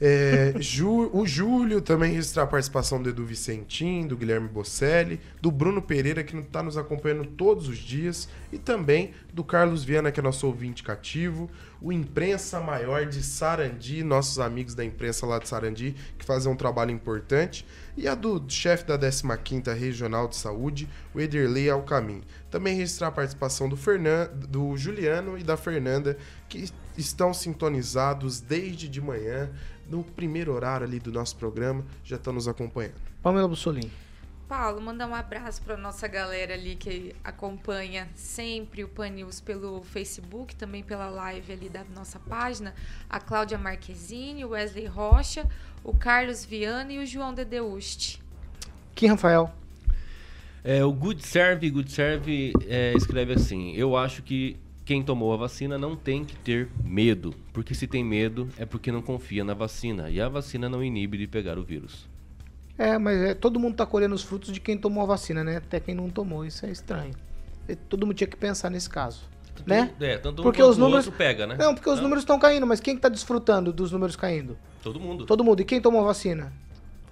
É, 0.00 0.54
Ju- 0.58 1.08
o 1.12 1.24
Júlio 1.26 1.80
também 1.80 2.12
registrar 2.12 2.42
a 2.42 2.46
participação 2.46 3.00
do 3.00 3.08
Edu 3.08 3.24
Vicentim, 3.24 4.06
do 4.06 4.16
Guilherme 4.16 4.48
Bocelli, 4.48 5.20
do 5.40 5.50
Bruno 5.50 5.80
Pereira, 5.80 6.24
que 6.24 6.36
está 6.36 6.62
nos 6.62 6.76
acompanhando 6.76 7.24
todos 7.24 7.68
os 7.68 7.78
dias, 7.78 8.28
e 8.52 8.58
também 8.58 9.12
do 9.32 9.44
Carlos 9.44 9.84
Viana, 9.84 10.10
que 10.10 10.18
é 10.18 10.22
nosso 10.22 10.46
ouvinte 10.46 10.82
cativo, 10.82 11.48
o 11.80 11.92
Imprensa 11.92 12.60
Maior 12.60 13.06
de 13.06 13.22
Sarandi, 13.22 14.02
nossos 14.02 14.38
amigos 14.38 14.74
da 14.74 14.84
imprensa 14.84 15.26
lá 15.26 15.38
de 15.38 15.48
Sarandi, 15.48 15.94
que 16.18 16.24
fazem 16.24 16.50
um 16.52 16.56
trabalho 16.56 16.90
importante, 16.90 17.64
e 17.96 18.08
a 18.08 18.14
do 18.14 18.42
chefe 18.48 18.84
da 18.84 18.98
15ª 18.98 19.74
Regional 19.74 20.28
de 20.28 20.36
Saúde, 20.36 20.88
o 21.14 21.20
Ederley 21.20 21.70
Alcamin. 21.70 22.22
Também 22.50 22.76
registrar 22.76 23.08
a 23.08 23.12
participação 23.12 23.68
do, 23.68 23.76
Fernan, 23.76 24.28
do 24.48 24.76
Juliano 24.76 25.38
e 25.38 25.42
da 25.42 25.56
Fernanda, 25.56 26.16
que 26.48 26.68
estão 26.96 27.32
sintonizados 27.32 28.40
desde 28.40 28.88
de 28.88 29.00
manhã, 29.00 29.50
no 29.88 30.02
primeiro 30.02 30.52
horário 30.52 30.86
ali 30.86 30.98
do 30.98 31.12
nosso 31.12 31.36
programa, 31.36 31.84
já 32.02 32.16
estão 32.16 32.32
nos 32.32 32.48
acompanhando. 32.48 32.94
Pamela 33.22 33.48
Bussolini. 33.48 33.90
Paulo, 34.48 34.80
mandar 34.80 35.06
um 35.06 35.14
abraço 35.14 35.62
para 35.62 35.76
nossa 35.76 36.06
galera 36.06 36.54
ali 36.54 36.76
que 36.76 37.14
acompanha 37.24 38.08
sempre 38.14 38.84
o 38.84 38.88
Pan 38.88 39.08
News 39.08 39.40
pelo 39.40 39.82
Facebook, 39.82 40.54
também 40.54 40.82
pela 40.82 41.08
live 41.08 41.52
ali 41.52 41.68
da 41.68 41.82
nossa 41.94 42.18
página. 42.18 42.74
A 43.08 43.18
Cláudia 43.18 43.56
Marquezine, 43.56 44.44
o 44.44 44.50
Wesley 44.50 44.86
Rocha, 44.86 45.48
o 45.82 45.96
Carlos 45.96 46.44
Viana 46.44 46.92
e 46.92 46.98
o 46.98 47.06
João 47.06 47.32
Dedeuste. 47.32 48.20
Kim 48.94 49.06
Rafael. 49.06 49.50
É, 50.62 50.84
o 50.84 50.92
Good 50.92 51.26
Serve, 51.26 51.70
Good 51.70 51.90
Serve 51.90 52.52
é, 52.66 52.94
escreve 52.94 53.32
assim: 53.32 53.74
Eu 53.74 53.96
acho 53.96 54.22
que 54.22 54.56
quem 54.84 55.02
tomou 55.02 55.32
a 55.32 55.36
vacina 55.36 55.78
não 55.78 55.96
tem 55.96 56.24
que 56.24 56.36
ter 56.36 56.68
medo, 56.82 57.34
porque 57.52 57.74
se 57.74 57.86
tem 57.86 58.04
medo 58.04 58.48
é 58.58 58.66
porque 58.66 58.92
não 58.92 59.00
confia 59.00 59.42
na 59.42 59.54
vacina 59.54 60.10
e 60.10 60.20
a 60.20 60.28
vacina 60.28 60.68
não 60.68 60.84
inibe 60.84 61.16
de 61.16 61.26
pegar 61.26 61.58
o 61.58 61.64
vírus. 61.64 62.13
É, 62.76 62.98
mas 62.98 63.20
é, 63.20 63.34
todo 63.34 63.60
mundo 63.60 63.76
tá 63.76 63.86
colhendo 63.86 64.14
os 64.14 64.22
frutos 64.22 64.52
de 64.52 64.60
quem 64.60 64.76
tomou 64.76 65.02
a 65.04 65.06
vacina, 65.06 65.44
né? 65.44 65.58
Até 65.58 65.78
quem 65.78 65.94
não 65.94 66.10
tomou, 66.10 66.44
isso 66.44 66.66
é 66.66 66.70
estranho. 66.70 67.14
E 67.68 67.74
Todo 67.76 68.06
mundo 68.06 68.16
tinha 68.16 68.26
que 68.26 68.36
pensar 68.36 68.68
nesse 68.68 68.90
caso, 68.90 69.22
né? 69.66 69.92
É, 70.00 70.18
tanto 70.18 70.42
um 70.42 70.42
porque 70.42 70.60
quanto 70.60 70.70
os 70.70 70.76
o 70.76 70.80
números 70.80 71.08
pega, 71.08 71.46
né? 71.46 71.56
Não, 71.58 71.74
porque 71.74 71.88
os 71.88 72.00
números 72.00 72.22
estão 72.22 72.38
caindo, 72.38 72.66
mas 72.66 72.80
quem 72.80 72.96
que 72.96 73.00
tá 73.00 73.08
desfrutando 73.08 73.72
dos 73.72 73.92
números 73.92 74.16
caindo? 74.16 74.58
Todo 74.82 74.98
mundo. 75.00 75.24
Todo 75.24 75.44
mundo. 75.44 75.62
E 75.62 75.64
quem 75.64 75.80
tomou 75.80 76.02
a 76.02 76.04
vacina? 76.04 76.52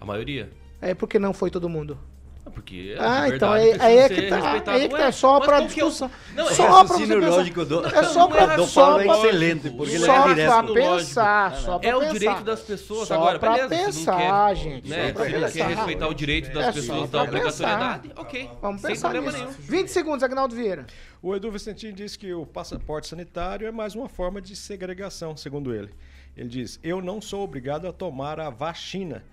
A 0.00 0.04
maioria. 0.04 0.50
É 0.80 0.94
porque 0.94 1.18
não 1.18 1.32
foi 1.32 1.50
todo 1.50 1.68
mundo. 1.68 1.96
É 2.44 2.50
Porque 2.50 2.96
Ah, 2.98 3.22
a 3.22 3.28
então 3.28 3.52
aí, 3.52 3.72
aí 3.78 3.98
é 3.98 4.08
que 4.08 4.22
tá, 4.28 4.52
aí 4.72 4.82
é 4.84 4.88
que 4.88 4.96
tá 4.96 5.12
só 5.12 5.38
pra 5.38 5.58
é 5.58 5.60
o- 5.62 5.66
discussão. 5.66 6.10
Não, 6.34 6.48
é 6.48 6.52
só 6.52 6.84
pra 6.84 6.96
você 6.98 7.06
pensar. 7.06 7.28
lógico 7.28 7.64
do- 7.64 7.86
É 7.86 8.02
só 8.02 8.26
pra, 8.28 8.56
do 8.56 8.64
só 8.66 8.84
Paulo 8.86 9.00
é 9.00 9.04
pra- 9.04 9.16
excelente, 9.16 9.70
porque 9.70 9.94
ele 9.94 10.04
só 10.04 10.12
é 10.12 10.22
pra 10.22 10.34
direto. 10.34 10.74
pensar, 10.74 11.56
só 11.56 11.78
pra 11.78 11.88
É 11.88 11.94
o 11.96 12.00
pensar. 12.00 12.12
direito 12.18 12.42
das 12.42 12.60
pessoas 12.62 13.06
Só 13.08 13.14
agora, 13.14 13.38
pra 13.38 13.52
beleza? 13.52 13.68
pensar, 13.68 14.16
quer, 14.48 14.56
gente. 14.56 14.88
Né? 14.88 14.96
só 15.02 15.06
Se 15.06 15.12
pra 15.12 15.24
não 15.24 15.32
pensar. 15.40 15.52
quer 15.52 15.66
respeitar 15.76 16.08
o 16.08 16.14
direito 16.14 16.52
das 16.52 16.66
É 16.66 16.72
pessoas 16.72 16.98
só 16.98 17.04
da 17.04 17.08
pra 17.08 17.22
obrigatoriedade, 17.22 18.08
pensar. 18.08 18.20
ok. 18.20 18.50
Vamos 18.60 18.80
sem 18.80 18.90
pensar 18.90 19.10
problema 19.10 19.32
nisso. 19.32 19.44
nenhum. 19.44 19.56
20 19.60 19.88
segundos, 19.88 20.22
Agnaldo 20.24 20.56
Vieira. 20.56 20.86
O 21.22 21.36
Edu 21.36 21.50
Vicentim 21.52 21.92
diz 21.92 22.16
que 22.16 22.34
o 22.34 22.44
passaporte 22.44 23.06
sanitário 23.06 23.68
é 23.68 23.70
mais 23.70 23.94
uma 23.94 24.08
forma 24.08 24.40
de 24.42 24.56
segregação, 24.56 25.36
segundo 25.36 25.72
ele. 25.72 25.90
Ele 26.36 26.48
diz: 26.48 26.80
Eu 26.82 27.00
não 27.00 27.20
sou 27.20 27.44
obrigado 27.44 27.86
a 27.86 27.92
tomar 27.92 28.40
a 28.40 28.50
vacina. 28.50 29.24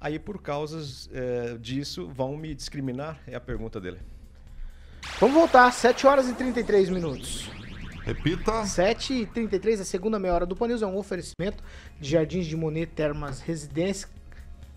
Aí, 0.00 0.18
por 0.18 0.40
causas 0.42 1.08
eh, 1.12 1.56
disso, 1.60 2.08
vão 2.08 2.36
me 2.36 2.54
discriminar? 2.54 3.18
É 3.26 3.34
a 3.34 3.40
pergunta 3.40 3.80
dele. 3.80 3.98
Vamos 5.20 5.34
voltar, 5.36 5.72
7 5.72 6.06
horas 6.06 6.28
e 6.28 6.34
33 6.34 6.90
minutos. 6.90 7.50
Repita. 8.04 8.64
7 8.64 9.14
e 9.14 9.26
33 9.26 9.80
a 9.80 9.84
segunda 9.84 10.18
meia 10.18 10.34
hora 10.34 10.46
do 10.46 10.54
Panils 10.54 10.82
é 10.82 10.86
um 10.86 10.96
oferecimento 10.96 11.62
de 12.00 12.10
Jardins 12.10 12.46
de 12.46 12.56
Monet, 12.56 12.86
Termas, 12.94 13.40
Residência, 13.40 14.08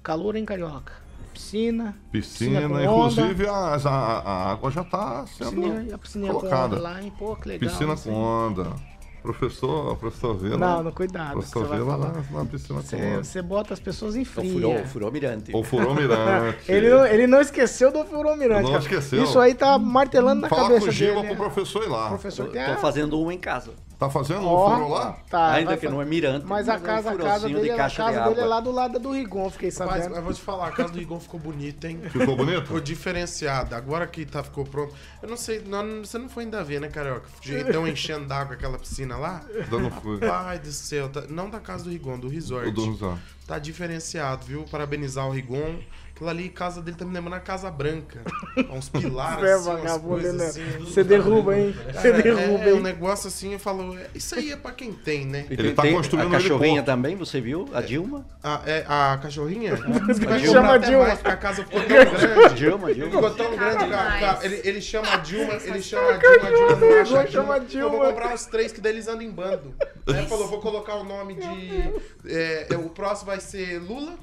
calor 0.02 0.36
em 0.36 0.46
Carioca. 0.46 0.94
Piscina, 1.34 1.96
Piscina, 2.12 2.62
com 2.68 2.74
onda. 2.74 2.84
inclusive 2.84 3.48
as- 3.48 3.86
a, 3.86 3.92
a 3.92 4.52
água 4.52 4.72
já 4.72 4.82
está 4.82 5.26
sendo 5.28 5.62
Piscininha, 6.00 6.32
a 6.32 6.34
colocada. 6.34 6.80
lá, 6.80 7.02
hein? 7.02 7.14
Pô, 7.18 7.36
que 7.36 7.48
legal. 7.48 7.70
Piscina 7.70 7.96
com 7.96 8.12
onda. 8.12 8.76
Professor, 9.22 9.96
professor 9.98 10.34
Vila. 10.38 10.58
Não, 10.58 10.84
não, 10.84 10.92
cuidado. 10.92 11.34
Professor 11.34 11.68
Vila 11.68 11.86
falar. 11.98 12.14
na, 12.32 12.40
na 12.40 12.46
piscina 12.46 12.82
Você, 12.82 13.18
você 13.18 13.42
bota 13.42 13.74
as 13.74 13.80
pessoas 13.80 14.16
em 14.16 14.24
fria. 14.26 14.52
furou- 14.52 14.86
furou 14.86 15.12
mirante. 15.12 15.52
O 15.56 15.64
furou 15.64 15.94
mirante. 15.94 16.60
ele, 16.72 16.90
não, 16.90 17.06
ele 17.06 17.28
não 17.28 17.42
esqueceu 17.42 17.92
do 17.92 18.04
furou 18.06 18.36
mirante. 18.38 18.64
Não 18.64 18.72
cara. 18.72 18.82
esqueceu. 18.84 19.24
Isso 19.24 19.38
aí 19.40 19.54
tá 19.54 19.78
martelando 19.78 20.42
na 20.42 20.50
Fala 20.50 20.64
cabeça 20.64 20.82
com 20.86 20.88
o 20.88 20.92
Giba 20.92 21.22
dele. 21.22 21.36
pro 21.36 21.44
né? 21.46 21.50
professor 21.52 21.84
ir 21.84 21.90
lá. 21.90 22.06
O 22.06 22.10
professor 22.10 22.48
tem 22.50 22.64
Tô 22.66 22.72
a- 22.72 22.78
fazendo 22.78 23.20
um 23.22 23.32
em 23.32 23.38
casa. 23.38 23.72
Tá 24.00 24.10
fazendo 24.10 24.48
Ó, 24.48 24.66
um 24.66 24.76
furo 24.76 24.88
lá? 24.90 25.18
Tá, 25.30 25.52
Ainda 25.52 25.76
que 25.76 25.90
não 25.90 26.02
é 26.02 26.06
mirante. 26.06 26.46
Mas 26.46 26.70
a 26.70 26.76
é 26.76 26.78
um 26.78 26.80
casa, 26.80 27.16
casa 27.18 27.48
dele, 27.50 27.62
de 27.64 27.72
a 27.72 27.76
casa 27.76 27.90
de 27.90 27.98
dele 27.98 28.16
é 28.18 28.22
água. 28.22 28.46
lá 28.46 28.60
do 28.62 28.72
lado 28.72 28.98
do 28.98 29.12
Rigon, 29.12 29.50
fiquei 29.50 29.70
sabendo. 29.70 30.12
mas 30.12 30.24
vou 30.24 30.34
te 30.34 30.40
falar, 30.40 30.70
a 30.70 30.72
casa 30.72 30.94
do 30.94 31.02
Igor 31.02 31.20
ficou 31.20 31.38
bonita, 31.38 31.86
hein? 31.90 32.00
Ficou 32.10 32.34
bonito? 32.38 32.62
Ficou 32.62 32.80
diferenciada. 32.80 33.76
Agora 33.76 34.08
que 34.08 34.26
tá, 34.26 34.42
ficou 34.42 34.64
pronto. 34.64 34.96
Eu 35.22 35.28
não 35.28 35.36
sei, 35.36 35.62
não- 35.68 36.00
você 36.06 36.18
não 36.18 36.30
foi 36.30 36.46
ainda 36.46 36.64
ver, 36.64 36.80
né, 36.80 36.88
Carioca? 36.88 37.28
Jeitão 37.42 37.86
enchendo 37.90 38.26
d'água 38.26 38.54
aquela 38.56 38.80
piscina 38.80 39.18
lá. 39.18 39.42
Ainda 39.54 39.78
não 39.80 39.92
fui. 39.92 40.18
Pai 40.20 40.60
do 40.60 40.72
céu. 40.72 41.10
tá- 41.10 41.26
não 41.30 41.50
da 41.50 41.60
casa 41.60 41.84
do 41.84 41.90
Rigon, 41.90 42.18
do 42.18 42.30
resort. 42.30 42.70
O 42.70 42.72
do 42.72 42.92
resort. 42.92 43.20
Tá 43.46 43.60
diferenciado, 43.60 44.46
viu? 44.46 44.64
Parabenizar 44.72 45.28
o 45.28 45.32
Rigon. 45.32 45.76
Aquilo 46.20 46.32
ali, 46.32 46.50
casa 46.50 46.82
dele 46.82 46.98
tá 46.98 47.06
me 47.06 47.14
lembrando 47.14 47.36
a 47.36 47.40
Casa 47.40 47.72
Branca. 47.72 48.20
Uns 48.70 48.90
pilares, 48.90 49.40
Você 49.40 49.48
é 49.48 49.54
assim, 49.54 49.70
umas 49.70 49.98
coisas 50.02 50.34
né? 50.36 50.46
assim. 50.48 50.66
Você 50.80 51.02
derruba, 51.02 51.58
hein? 51.58 51.74
Você 51.94 52.12
Cara, 52.12 52.22
derruba, 52.22 52.64
é, 52.66 52.68
hein? 52.68 52.74
um 52.74 52.82
negócio 52.82 53.30
assim, 53.30 53.54
eu 53.54 53.60
falo, 53.60 53.98
é, 53.98 54.08
isso 54.14 54.36
aí 54.36 54.52
é 54.52 54.58
pra 54.58 54.74
quem 54.74 54.92
tem, 54.92 55.26
né? 55.26 55.46
E 55.50 55.56
tem- 55.56 55.74
tem 55.74 55.98
a 55.98 56.30
cachorrinha 56.30 56.84
também, 56.84 57.16
você 57.16 57.40
viu? 57.40 57.70
A 57.74 57.80
Dilma? 57.80 58.26
A, 58.44 58.62
é, 58.66 58.84
a 58.86 59.18
cachorrinha? 59.22 59.78
Dilma. 59.80 60.40
Chama 60.40 60.76
até 60.76 60.88
Dilma. 60.88 61.06
mais, 61.06 61.20
porque 61.20 61.32
a 61.32 61.38
casa 61.38 61.64
ficou 61.64 61.80
tão 61.80 61.88
grande. 61.88 62.56
Dilma, 62.56 62.94
Dilma. 62.94 63.12
Ficou 63.14 63.32
tão 63.32 63.56
grande. 63.56 63.78
que 63.78 63.94
a- 63.94 64.04
mais. 64.04 64.20
que 64.20 64.26
a- 64.26 64.40
ele, 64.46 64.62
ele 64.66 64.82
chama 64.82 65.14
a 65.14 65.18
Dilma, 65.18 65.54
ele 65.54 65.82
chama 65.82 66.10
a 66.12 66.18
Dilma, 66.18 66.36
a 66.36 66.50
Dilma 66.52 66.76
não 66.76 67.02
acha 67.02 67.20
a 67.22 67.28
chama 67.28 67.56
a 67.56 67.60
Dilma. 67.60 67.86
Eu 67.86 67.98
vou 67.98 68.08
comprar 68.10 68.34
uns 68.34 68.46
três 68.46 68.74
que 68.74 68.82
daí 68.82 68.92
eles 68.92 69.08
andam 69.08 69.22
em 69.22 69.32
bando. 69.32 69.74
Aí 70.06 70.18
ele 70.18 70.28
falou, 70.28 70.50
vou 70.50 70.60
colocar 70.60 70.96
o 70.96 71.06
nome 71.06 71.36
de... 71.36 72.30
é, 72.30 72.68
é, 72.74 72.76
o 72.76 72.90
próximo 72.90 73.28
vai 73.28 73.40
ser 73.40 73.80
Lula. 73.80 74.16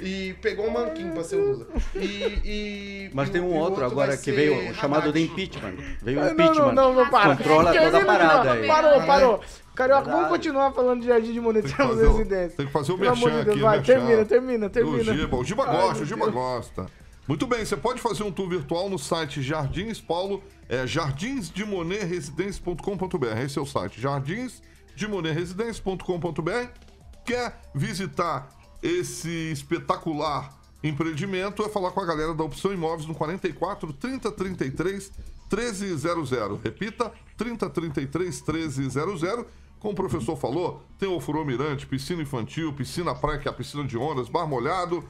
E 0.00 0.34
pegou 0.42 0.66
um 0.66 0.70
manquinho 0.70 1.12
pra 1.12 1.22
ser 1.24 1.36
o 1.36 1.52
Lula. 1.52 1.66
E, 1.94 2.40
e- 2.44 3.10
Mas 3.14 3.30
tem 3.30 3.40
um 3.40 3.54
e 3.54 3.58
outro 3.58 3.80
vai 3.80 3.90
agora 3.90 4.16
que 4.16 4.30
veio, 4.32 4.70
o 4.70 4.74
chamado 4.74 5.12
de 5.12 5.22
impeachment. 5.22 5.74
Veio 6.02 6.20
o 6.20 6.24
Não, 6.24 6.32
impeachment. 6.32 6.72
não, 6.72 6.74
não, 6.74 6.94
não, 7.04 7.10
para. 7.10 7.36
Controla 7.36 7.72
toda 7.72 7.88
a 7.88 7.90
Não, 8.00 8.04
parada 8.06 8.52
aí. 8.52 8.66
Parou, 8.66 9.02
parou. 9.06 9.40
Carioca, 9.74 10.04
vamos 10.04 10.18
Verdade. 10.20 10.38
continuar 10.38 10.72
falando 10.72 11.00
de 11.02 11.06
Jardim 11.06 11.32
de 11.34 11.40
Monet, 11.40 11.62
Tem 11.64 11.70
que 11.72 11.76
temos 11.76 11.94
fazer 11.96 12.06
o- 12.06 12.12
residência. 12.16 12.56
Tem 12.56 12.66
que 12.66 12.72
fazer 12.72 12.92
o 12.92 12.98
Pelo 12.98 13.10
merchan 13.10 13.28
de 13.28 13.34
Deus, 13.44 13.48
aqui. 13.48 13.60
vai, 13.60 13.82
termina, 13.82 14.24
termina, 14.24 14.70
termina. 14.70 15.12
O 15.12 15.16
Giba, 15.16 15.36
o 15.36 15.44
Giba 15.44 15.64
Ai, 15.66 15.76
gosta, 15.76 16.02
o 16.02 16.06
Giba 16.06 16.24
Deus. 16.24 16.34
gosta. 16.34 16.86
Muito 17.28 17.46
bem, 17.46 17.62
você 17.64 17.76
pode 17.76 18.00
fazer 18.00 18.22
um 18.22 18.30
tour 18.32 18.48
virtual 18.48 18.88
no 18.88 18.98
site 18.98 19.42
Jardins 19.42 20.00
Paulo, 20.00 20.42
é 20.68 20.86
jardinsdemonerresidência.com.br. 20.86 23.38
Esse 23.44 23.58
é 23.58 23.62
o 23.62 23.66
site, 23.66 24.00
jardinsdemonerresidência.com.br. 24.00 26.68
Quer 27.24 27.60
visitar 27.74 28.48
esse 28.82 29.52
espetacular 29.52 30.54
empreendimento? 30.82 31.62
É 31.62 31.68
falar 31.68 31.90
com 31.90 32.00
a 32.00 32.06
galera 32.06 32.34
da 32.34 32.44
Opção 32.44 32.72
Imóveis 32.72 33.06
no 33.06 33.14
44 33.14 33.92
30 33.92 34.32
33 34.32 35.12
1300. 35.50 36.60
Repita, 36.60 37.12
30 37.36 37.70
33 37.70 38.42
1300. 38.42 39.46
Como 39.78 39.92
o 39.92 39.96
professor 39.96 40.36
falou, 40.36 40.82
tem 40.98 41.08
ofurô 41.08 41.44
mirante, 41.44 41.86
piscina 41.86 42.22
infantil, 42.22 42.72
piscina 42.72 43.14
praia, 43.14 43.38
que 43.38 43.46
é 43.46 43.50
a 43.50 43.54
piscina 43.54 43.84
de 43.84 43.96
ondas, 43.96 44.28
bar 44.28 44.46
molhado, 44.46 45.04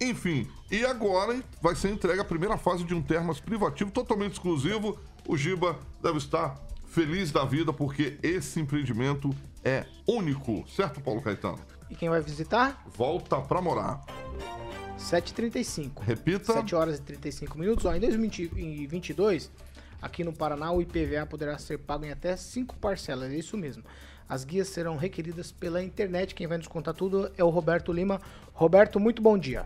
enfim. 0.00 0.46
E 0.70 0.84
agora 0.84 1.42
vai 1.62 1.74
ser 1.74 1.90
entregue 1.90 2.20
a 2.20 2.24
primeira 2.24 2.56
fase 2.56 2.84
de 2.84 2.94
um 2.94 3.00
termas 3.00 3.40
privativo 3.40 3.90
totalmente 3.90 4.32
exclusivo. 4.32 4.98
O 5.26 5.36
Giba 5.36 5.78
deve 6.02 6.18
estar 6.18 6.60
feliz 6.86 7.30
da 7.30 7.44
vida 7.44 7.72
porque 7.72 8.18
esse 8.22 8.60
empreendimento 8.60 9.30
é 9.64 9.86
único, 10.06 10.64
certo, 10.68 11.00
Paulo 11.00 11.22
Caetano? 11.22 11.58
E 11.90 11.94
quem 11.94 12.08
vai 12.08 12.20
visitar? 12.20 12.82
Volta 12.86 13.40
pra 13.40 13.60
morar. 13.60 14.04
7h35. 14.98 16.00
Repita. 16.02 16.52
7 16.52 16.74
horas 16.74 16.98
e 16.98 17.02
35 17.02 17.58
minutos. 17.58 17.84
Ó, 17.84 17.94
em 17.94 18.00
2022, 18.00 19.50
aqui 20.02 20.24
no 20.24 20.32
Paraná, 20.32 20.72
o 20.72 20.82
IPVA 20.82 21.24
poderá 21.26 21.56
ser 21.58 21.78
pago 21.78 22.04
em 22.04 22.10
até 22.10 22.36
5 22.36 22.76
parcelas. 22.76 23.32
É 23.32 23.36
isso 23.36 23.56
mesmo. 23.56 23.84
As 24.28 24.44
guias 24.44 24.68
serão 24.68 24.96
requeridas 24.96 25.50
pela 25.50 25.82
internet. 25.82 26.34
Quem 26.34 26.46
vai 26.46 26.58
nos 26.58 26.68
contar 26.68 26.92
tudo 26.92 27.30
é 27.38 27.44
o 27.44 27.48
Roberto 27.48 27.92
Lima. 27.92 28.20
Roberto, 28.52 29.00
muito 29.00 29.22
bom 29.22 29.38
dia. 29.38 29.64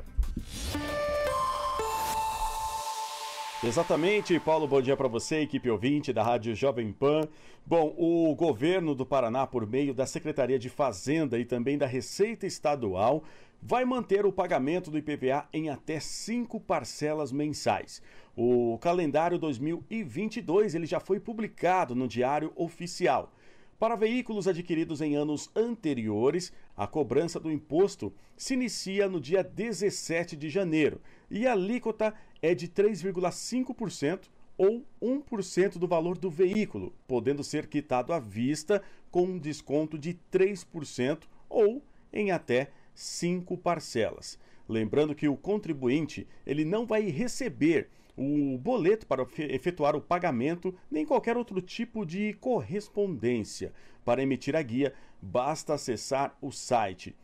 Exatamente, 3.64 4.40
Paulo, 4.40 4.66
bom 4.66 4.82
dia 4.82 4.96
para 4.96 5.06
você, 5.06 5.42
equipe 5.42 5.70
ouvinte 5.70 6.12
da 6.12 6.20
Rádio 6.20 6.52
Jovem 6.52 6.90
Pan. 6.90 7.28
Bom, 7.64 7.94
o 7.96 8.34
governo 8.34 8.92
do 8.92 9.06
Paraná, 9.06 9.46
por 9.46 9.64
meio 9.68 9.94
da 9.94 10.04
Secretaria 10.04 10.58
de 10.58 10.68
Fazenda 10.68 11.38
e 11.38 11.44
também 11.44 11.78
da 11.78 11.86
Receita 11.86 12.44
Estadual, 12.44 13.22
vai 13.62 13.84
manter 13.84 14.26
o 14.26 14.32
pagamento 14.32 14.90
do 14.90 14.98
IPVA 14.98 15.46
em 15.52 15.70
até 15.70 16.00
cinco 16.00 16.58
parcelas 16.58 17.30
mensais. 17.30 18.02
O 18.36 18.78
calendário 18.80 19.38
2022 19.38 20.74
ele 20.74 20.86
já 20.86 20.98
foi 20.98 21.20
publicado 21.20 21.94
no 21.94 22.08
Diário 22.08 22.52
Oficial. 22.56 23.32
Para 23.78 23.96
veículos 23.96 24.48
adquiridos 24.48 25.00
em 25.00 25.14
anos 25.14 25.50
anteriores, 25.54 26.52
a 26.76 26.86
cobrança 26.86 27.38
do 27.38 27.50
imposto 27.50 28.12
se 28.36 28.54
inicia 28.54 29.08
no 29.08 29.20
dia 29.20 29.42
17 29.42 30.36
de 30.36 30.48
janeiro 30.48 31.00
e 31.30 31.46
a 31.46 31.52
alíquota 31.52 32.14
é 32.43 32.55
de 32.55 32.68
3,5% 32.68 34.28
ou 34.59 34.84
1% 35.01 35.78
do 35.78 35.88
valor 35.88 36.18
do 36.18 36.28
veículo, 36.28 36.93
podendo 37.07 37.43
ser 37.43 37.66
quitado 37.68 38.12
à 38.12 38.18
vista 38.18 38.82
com 39.11 39.22
um 39.22 39.38
desconto 39.38 39.99
de 39.99 40.18
3% 40.30 41.22
ou 41.49 41.82
em 42.12 42.30
até 42.30 42.70
5 42.95 43.57
parcelas. 43.57 44.38
Lembrando 44.68 45.14
que 45.14 45.28
o 45.28 45.36
contribuinte 45.36 46.26
ele 46.45 46.64
não 46.64 46.84
vai 46.86 47.03
receber 47.03 47.88
o 48.16 48.59
boleto 48.59 49.07
para 49.07 49.22
efe- 49.22 49.45
efetuar 49.45 49.97
o 49.97 50.01
pagamento 50.01 50.74
nem 50.90 51.07
qualquer 51.07 51.36
outro 51.36 51.61
tipo 51.62 52.05
de 52.05 52.34
correspondência. 52.34 53.72
Para 54.05 54.22
emitir 54.22 54.55
a 54.55 54.62
guia, 54.62 54.93
basta 55.20 55.74
acessar 55.74 56.36
o 56.40 56.51
site 56.51 57.16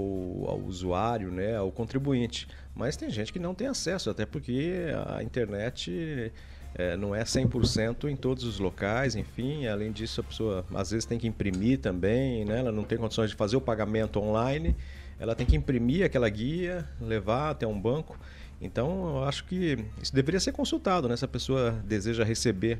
ao 0.48 0.60
usuário, 0.60 1.32
né, 1.32 1.56
ao 1.56 1.72
contribuinte. 1.72 2.48
Mas 2.74 2.98
tem 2.98 3.12
gente 3.12 3.32
que 3.32 3.38
não 3.38 3.54
tem 3.54 3.68
acesso, 3.68 4.10
até 4.10 4.26
porque 4.26 4.86
a 5.16 5.22
internet 5.22 6.32
eh, 6.74 6.98
não 6.98 7.14
é 7.14 7.24
100% 7.24 8.10
em 8.10 8.16
todos 8.16 8.46
os 8.46 8.58
locais, 8.58 9.16
enfim, 9.16 9.68
além 9.68 9.92
disso 9.92 10.20
a 10.22 10.24
pessoa 10.24 10.66
às 10.74 10.90
vezes 10.90 11.06
tem 11.06 11.20
que 11.20 11.28
imprimir 11.28 11.78
também, 11.78 12.44
né, 12.44 12.58
ela 12.58 12.72
não 12.72 12.84
tem 12.84 12.98
condições 12.98 13.30
de 13.30 13.36
fazer 13.36 13.56
o 13.56 13.62
pagamento 13.62 14.20
online, 14.20 14.76
ela 15.20 15.36
tem 15.36 15.46
que 15.46 15.56
imprimir 15.56 16.04
aquela 16.04 16.28
guia, 16.28 16.90
levar 17.00 17.52
até 17.52 17.68
um 17.68 17.80
banco. 17.80 18.18
Então, 18.66 19.18
eu 19.18 19.24
acho 19.26 19.44
que 19.46 19.78
isso 20.02 20.14
deveria 20.16 20.40
ser 20.40 20.52
consultado, 20.54 21.08
né? 21.10 21.16
Se 21.18 21.26
a 21.26 21.28
pessoa 21.28 21.72
deseja 21.86 22.24
receber 22.24 22.80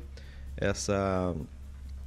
essa, 0.56 1.34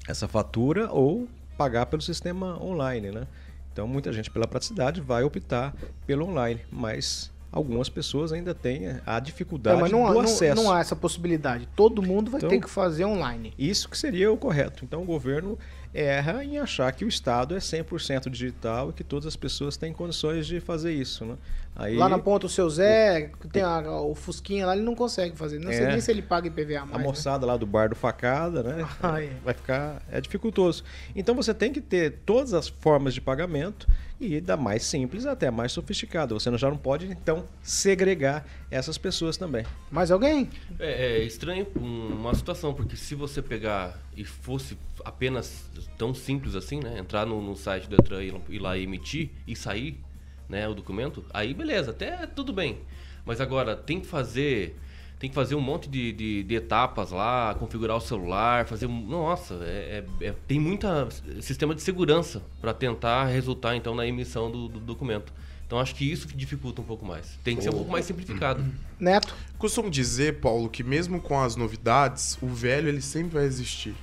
essa 0.08 0.28
fatura 0.28 0.92
ou 0.92 1.28
pagar 1.58 1.86
pelo 1.86 2.02
sistema 2.02 2.62
online, 2.62 3.12
né? 3.12 3.28
Então, 3.72 3.88
muita 3.88 4.12
gente, 4.12 4.32
pela 4.32 4.48
praticidade, 4.48 5.00
vai 5.02 5.24
optar 5.24 5.76
pelo 6.06 6.26
online, 6.28 6.62
mas 6.72 7.32
algumas 7.52 7.88
pessoas 7.90 8.34
ainda 8.34 8.54
têm 8.54 9.00
a 9.06 9.20
dificuldade 9.20 9.78
É, 9.78 9.82
mas 9.82 9.92
não, 9.92 10.06
do 10.08 10.14
não- 10.16 10.22
acesso. 10.22 10.62
não 10.62 10.72
há 10.72 10.80
essa 10.80 10.96
possibilidade. 10.96 11.68
Todo 11.76 12.02
mundo 12.02 12.32
vai 12.32 12.40
Então- 12.40 12.50
ter 12.50 12.60
que 12.60 12.70
fazer 12.70 13.06
online. 13.06 13.54
Isso 13.58 13.88
que 13.88 13.98
seria 13.98 14.32
o 14.32 14.38
correto. 14.38 14.84
Então 14.84 15.02
o 15.04 15.06
governo 15.06 15.58
erra 15.94 16.44
em 16.44 16.58
achar 16.60 16.92
que 16.92 17.04
o 17.06 17.08
Estado 17.08 17.56
é 17.56 17.60
100% 17.60 18.30
digital 18.30 18.90
e 18.90 18.94
que 18.94 19.04
todas 19.04 19.26
as 19.26 19.36
pessoas 19.36 19.78
têm 19.78 19.92
condições 19.94 20.46
de 20.46 20.60
fazer 20.60 20.94
isso, 20.94 21.26
né? 21.26 21.36
Aí, 21.80 21.96
Lá 21.96 22.10
na 22.10 22.18
ponta 22.18 22.48
o 22.48 22.50
seu 22.50 22.68
Zé, 22.68 23.30
que 23.40 23.48
tem 23.50 23.62
a- 23.62 23.80
o 24.02 24.16
Fusquinha 24.16 24.66
lá, 24.66 24.76
ele 24.76 24.84
não 24.84 24.96
consegue 24.96 25.36
fazer. 25.38 25.60
Não 25.60 25.72
sei 25.72 25.84
É. 25.86 25.92
nem 25.92 26.02
se 26.02 26.10
ele 26.10 26.24
paga 26.24 26.48
IPVA 26.48 26.80
a 26.82 26.86
mais. 26.88 26.98
né? 26.98 27.04
moçada 27.04 27.46
lá 27.46 27.56
do 27.56 27.68
bar 27.68 27.90
do 27.90 27.96
facada, 27.96 28.64
né? 28.64 28.88
Ai. 29.02 29.30
Vai 29.46 29.54
ficar 29.54 30.02
é 30.12 30.20
dificultoso. 30.20 30.84
Então 31.16 31.36
você 31.36 31.54
tem 31.54 31.72
que 31.72 31.80
ter 31.80 32.14
todas 32.26 32.56
as 32.56 32.68
formas 32.68 33.14
de 33.14 33.22
pagamento 33.22 33.88
e 34.20 34.42
da 34.42 34.58
mais 34.58 34.84
simples 34.86 35.28
até 35.28 35.48
a 35.48 35.52
mais 35.52 35.72
sofisticada. 35.72 36.34
Você 36.34 36.50
não- 36.50 36.58
já 36.58 36.68
não 36.68 36.78
pode 36.78 37.06
então 37.06 37.46
segregar 37.62 38.44
essas 38.72 38.98
pessoas 38.98 39.38
também. 39.38 39.64
Mais 39.92 40.10
alguém? 40.10 40.50
É, 40.80 41.18
é 41.20 41.24
estranho 41.26 41.68
um- 41.80 42.08
uma 42.16 42.34
situação, 42.34 42.74
porque 42.74 42.96
se 42.96 43.14
você 43.14 43.40
pegar 43.40 43.96
e 44.18 44.26
fosse 44.26 44.76
apenas 45.06 45.70
tão 45.98 46.14
simples 46.14 46.56
assim, 46.56 46.80
né? 46.80 46.98
Entrar 46.98 47.26
no, 47.26 47.40
no 47.42 47.56
site 47.56 47.88
do 47.88 47.96
Detran 47.96 48.24
e 48.24 48.34
ir 48.50 48.60
lá 48.60 48.76
e 48.76 48.84
emitir 48.84 49.30
e 49.48 49.56
sair 49.56 50.04
né, 50.50 50.68
o 50.68 50.74
documento, 50.74 51.24
aí 51.34 51.54
beleza, 51.54 51.92
até 51.92 52.26
tudo 52.26 52.52
bem. 52.52 52.80
Mas 53.26 53.40
agora 53.40 53.76
tem 53.76 54.00
que 54.00 54.08
fazer. 54.08 54.76
Tem 55.20 55.30
que 55.30 55.36
fazer 55.36 55.56
um 55.56 55.62
monte 55.62 55.90
de, 55.90 56.12
de, 56.14 56.44
de 56.44 56.56
etapas 56.56 57.10
lá, 57.10 57.56
configurar 57.56 57.98
o 57.98 58.00
celular, 58.00 58.66
fazer. 58.68 58.88
Nossa, 58.88 59.56
é, 59.64 60.04
é- 60.22 60.26
é- 60.28 60.34
tem 60.48 60.60
muita 60.60 61.08
sistema 61.42 61.74
de 61.74 61.82
segurança 61.82 62.44
para 62.62 62.72
tentar 62.74 63.26
resultar 63.26 63.76
então 63.76 63.96
na 63.96 64.06
emissão 64.06 64.50
do, 64.52 64.68
do 64.68 64.80
documento. 64.80 65.34
Então 65.66 65.80
acho 65.80 65.94
que 65.96 66.10
isso 66.10 66.28
que 66.28 66.38
dificulta 66.38 66.82
um 66.82 66.86
pouco 66.86 67.06
mais. 67.06 67.38
Tem 67.44 67.58
que 67.58 67.64
ser 67.64 67.70
um 67.70 67.74
pouco 67.74 67.92
mais 67.92 68.06
simplificado. 68.06 68.64
Neto. 69.00 69.36
Costumo 69.58 69.90
dizer, 69.90 70.40
Paulo, 70.40 70.70
que 70.70 70.84
mesmo 70.84 71.20
com 71.20 71.40
as 71.40 71.56
novidades, 71.56 72.38
o 72.42 72.48
velho 72.48 72.88
ele 72.88 73.02
sempre 73.02 73.34
vai 73.34 73.46
existir. 73.46 73.96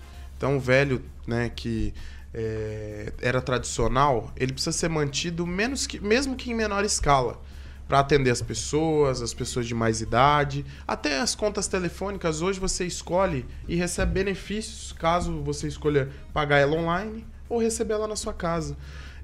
Então 0.45 0.59
o 0.59 0.61
velho, 0.61 1.03
né, 1.27 1.49
que 1.49 1.95
é, 2.35 3.15
era 3.23 3.41
tradicional, 3.41 4.31
ele 4.37 4.53
precisa 4.53 4.77
ser 4.77 4.91
mantido 4.91 5.47
menos 5.47 5.87
que, 5.87 5.99
mesmo 5.99 6.37
que 6.37 6.51
em 6.51 6.55
menor 6.55 6.85
escala. 6.85 7.41
Para 7.89 8.01
atender 8.01 8.29
as 8.29 8.43
pessoas, 8.43 9.23
as 9.23 9.33
pessoas 9.33 9.67
de 9.67 9.75
mais 9.75 10.03
idade. 10.03 10.67
Até 10.87 11.19
as 11.19 11.35
contas 11.35 11.67
telefônicas, 11.67 12.43
hoje 12.43 12.61
você 12.61 12.85
escolhe 12.85 13.47
e 13.67 13.75
recebe 13.75 14.13
benefícios 14.13 14.93
caso 14.93 15.41
você 15.41 15.67
escolha 15.67 16.11
pagar 16.35 16.59
ela 16.59 16.77
online 16.77 17.27
ou 17.49 17.59
receber 17.59 17.95
ela 17.95 18.07
na 18.07 18.17
sua 18.17 18.35
casa. 18.35 18.77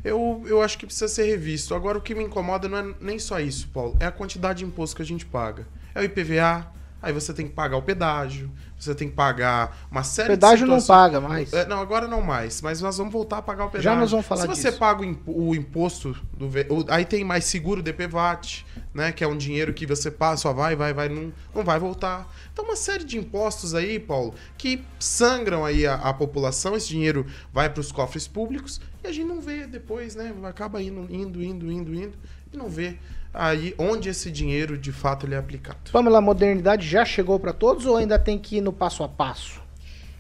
Eu, 0.03 0.43
eu 0.47 0.63
acho 0.63 0.79
que 0.79 0.87
precisa 0.87 1.09
ser 1.09 1.25
revisto. 1.25 1.75
Agora, 1.75 1.99
o 1.99 2.01
que 2.01 2.15
me 2.15 2.25
incomoda 2.25 2.67
não 2.67 2.79
é 2.79 2.95
nem 2.99 3.19
só 3.19 3.39
isso, 3.39 3.69
Paulo, 3.69 3.95
é 4.01 4.07
a 4.07 4.11
quantidade 4.11 4.61
de 4.61 4.65
imposto 4.65 4.97
que 4.97 5.03
a 5.03 5.07
gente 5.07 5.27
paga. 5.27 5.69
É 5.95 6.01
o 6.01 6.03
IPVA, 6.03 6.80
aí 7.03 7.13
você 7.13 7.33
tem 7.33 7.47
que 7.47 7.53
pagar 7.53 7.77
o 7.77 7.83
pedágio, 7.83 8.51
você 8.79 8.95
tem 8.95 9.09
que 9.09 9.15
pagar 9.15 9.87
uma 9.91 10.03
série 10.03 10.31
Pedágio 10.31 10.65
de 10.67 10.71
não 10.71 10.81
situações. 10.81 11.13
paga 11.13 11.21
mais. 11.21 11.53
É, 11.53 11.67
não, 11.67 11.81
agora 11.81 12.09
não 12.09 12.23
mais, 12.23 12.63
mas 12.63 12.81
nós 12.81 12.97
vamos 12.97 13.13
voltar 13.13 13.39
a 13.39 13.43
pagar 13.43 13.65
o 13.67 13.71
pedágio. 13.71 13.91
Já 13.91 13.97
nós 13.97 14.11
vamos 14.11 14.25
falar 14.27 14.43
Se 14.43 14.47
você 14.49 14.69
disso. 14.69 14.79
paga 14.79 15.03
o, 15.03 15.05
imp- 15.05 15.29
o 15.29 15.55
imposto, 15.55 16.17
do, 16.33 16.49
aí 16.89 17.05
tem 17.05 17.23
mais 17.25 17.45
seguro 17.45 17.83
DPVAT, 17.83 18.65
né? 18.95 19.13
Que 19.13 19.23
é 19.23 19.29
um 19.29 19.37
dinheiro 19.37 19.75
que 19.75 19.85
você 19.87 20.11
passa, 20.11 20.43
só 20.43 20.53
vai, 20.53 20.75
vai, 20.75 20.93
vai, 20.95 21.09
não, 21.09 21.33
não 21.55 21.63
vai 21.63 21.79
voltar. 21.79 22.27
Então, 22.53 22.65
uma 22.65 22.77
série 22.77 23.05
de 23.05 23.19
impostos 23.19 23.75
aí, 23.75 23.99
Paulo, 23.99 24.35
que 24.57 24.83
sangram 24.99 25.65
aí 25.65 25.87
a, 25.87 25.95
a 25.95 26.15
população, 26.15 26.75
esse 26.75 26.89
dinheiro 26.89 27.27
vai 27.53 27.69
para 27.69 27.81
os 27.81 27.93
cofres 27.93 28.27
públicos 28.27 28.81
e 29.05 29.07
a 29.09 29.13
gente 29.13 29.27
não 29.27 29.41
vê 29.41 29.67
depois, 29.67 30.15
né? 30.15 30.33
Acaba 30.45 30.83
indo, 30.83 31.07
indo, 31.11 31.43
indo, 31.43 31.71
indo, 31.71 31.95
indo 31.95 32.19
e 32.53 32.57
não 32.57 32.69
vê 32.69 32.97
aí 33.33 33.75
onde 33.79 34.09
esse 34.09 34.31
dinheiro 34.31 34.77
de 34.77 34.93
fato 34.93 35.27
ele 35.27 35.35
é 35.35 35.39
aplicado. 35.39 35.91
Pamela, 35.93 36.19
a 36.19 36.23
modernidade 36.23 36.87
já 36.87 37.05
chegou 37.05 37.39
para 37.39 37.53
todos 37.53 37.87
ou 37.87 37.97
ainda 37.97 38.19
tem 38.19 38.39
que 38.39 38.57
ir 38.57 38.61
no 38.61 38.73
passo 38.73 39.03
a 39.03 39.09
passo? 39.09 39.61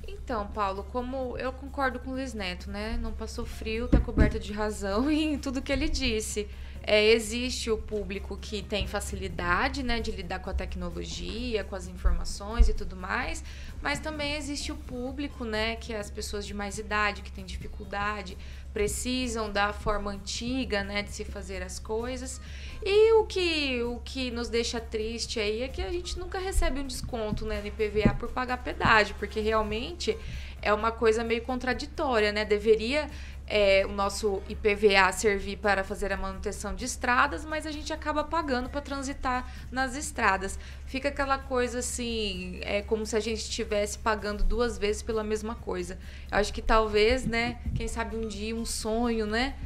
Então, 0.06 0.46
Paulo, 0.46 0.86
como 0.92 1.36
eu 1.38 1.52
concordo 1.52 1.98
com 1.98 2.10
o 2.10 2.14
Luiz 2.14 2.34
Neto, 2.34 2.70
né? 2.70 2.96
Não 3.02 3.12
passou 3.12 3.44
frio, 3.44 3.88
tá 3.88 3.98
coberto 3.98 4.38
de 4.38 4.52
razão 4.52 5.10
em 5.10 5.36
tudo 5.36 5.60
que 5.60 5.72
ele 5.72 5.88
disse. 5.88 6.48
É, 6.82 7.04
existe 7.12 7.70
o 7.70 7.76
público 7.76 8.38
que 8.38 8.62
tem 8.62 8.86
facilidade, 8.86 9.82
né, 9.82 10.00
de 10.00 10.10
lidar 10.10 10.38
com 10.38 10.48
a 10.48 10.54
tecnologia, 10.54 11.62
com 11.62 11.76
as 11.76 11.86
informações 11.86 12.68
e 12.68 12.74
tudo 12.74 12.96
mais, 12.96 13.44
mas 13.82 13.98
também 13.98 14.34
existe 14.34 14.72
o 14.72 14.76
público, 14.76 15.44
né, 15.44 15.76
que 15.76 15.92
é 15.92 15.98
as 15.98 16.10
pessoas 16.10 16.46
de 16.46 16.54
mais 16.54 16.78
idade, 16.78 17.20
que 17.20 17.30
têm 17.30 17.44
dificuldade, 17.44 18.36
precisam 18.72 19.50
da 19.50 19.72
forma 19.72 20.10
antiga, 20.12 20.84
né, 20.84 21.02
de 21.02 21.10
se 21.10 21.24
fazer 21.24 21.62
as 21.62 21.78
coisas. 21.78 22.40
E 22.82 23.12
o 23.14 23.26
que, 23.26 23.82
o 23.82 24.00
que 24.04 24.30
nos 24.30 24.48
deixa 24.48 24.80
triste 24.80 25.38
aí 25.38 25.62
é 25.62 25.68
que 25.68 25.82
a 25.82 25.92
gente 25.92 26.18
nunca 26.18 26.38
recebe 26.38 26.80
um 26.80 26.86
desconto 26.86 27.44
né, 27.44 27.60
no 27.60 27.66
IPVA 27.66 28.14
por 28.14 28.30
pagar 28.30 28.58
pedágio, 28.58 29.14
porque 29.18 29.40
realmente 29.40 30.16
é 30.62 30.72
uma 30.72 30.92
coisa 30.92 31.24
meio 31.24 31.42
contraditória, 31.42 32.32
né? 32.32 32.44
Deveria 32.44 33.08
é, 33.50 33.84
o 33.84 33.92
nosso 33.92 34.40
IPVA 34.48 35.10
servir 35.10 35.56
para 35.56 35.82
fazer 35.82 36.12
a 36.12 36.16
manutenção 36.16 36.72
de 36.72 36.84
estradas, 36.84 37.44
mas 37.44 37.66
a 37.66 37.72
gente 37.72 37.92
acaba 37.92 38.22
pagando 38.22 38.70
para 38.70 38.80
transitar 38.80 39.52
nas 39.72 39.96
estradas. 39.96 40.56
Fica 40.86 41.08
aquela 41.08 41.36
coisa 41.36 41.80
assim, 41.80 42.60
é 42.62 42.80
como 42.80 43.04
se 43.04 43.16
a 43.16 43.20
gente 43.20 43.40
estivesse 43.40 43.98
pagando 43.98 44.44
duas 44.44 44.78
vezes 44.78 45.02
pela 45.02 45.24
mesma 45.24 45.56
coisa. 45.56 45.98
Eu 46.30 46.38
acho 46.38 46.52
que 46.52 46.62
talvez, 46.62 47.26
né, 47.26 47.58
quem 47.74 47.88
sabe 47.88 48.16
um 48.16 48.28
dia, 48.28 48.54
um 48.54 48.64
sonho, 48.64 49.26
né? 49.26 49.56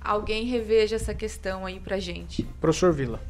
Alguém 0.00 0.44
reveja 0.44 0.94
essa 0.94 1.12
questão 1.12 1.66
aí 1.66 1.80
pra 1.80 1.98
gente. 1.98 2.44
Professor 2.60 2.92
Vila. 2.92 3.20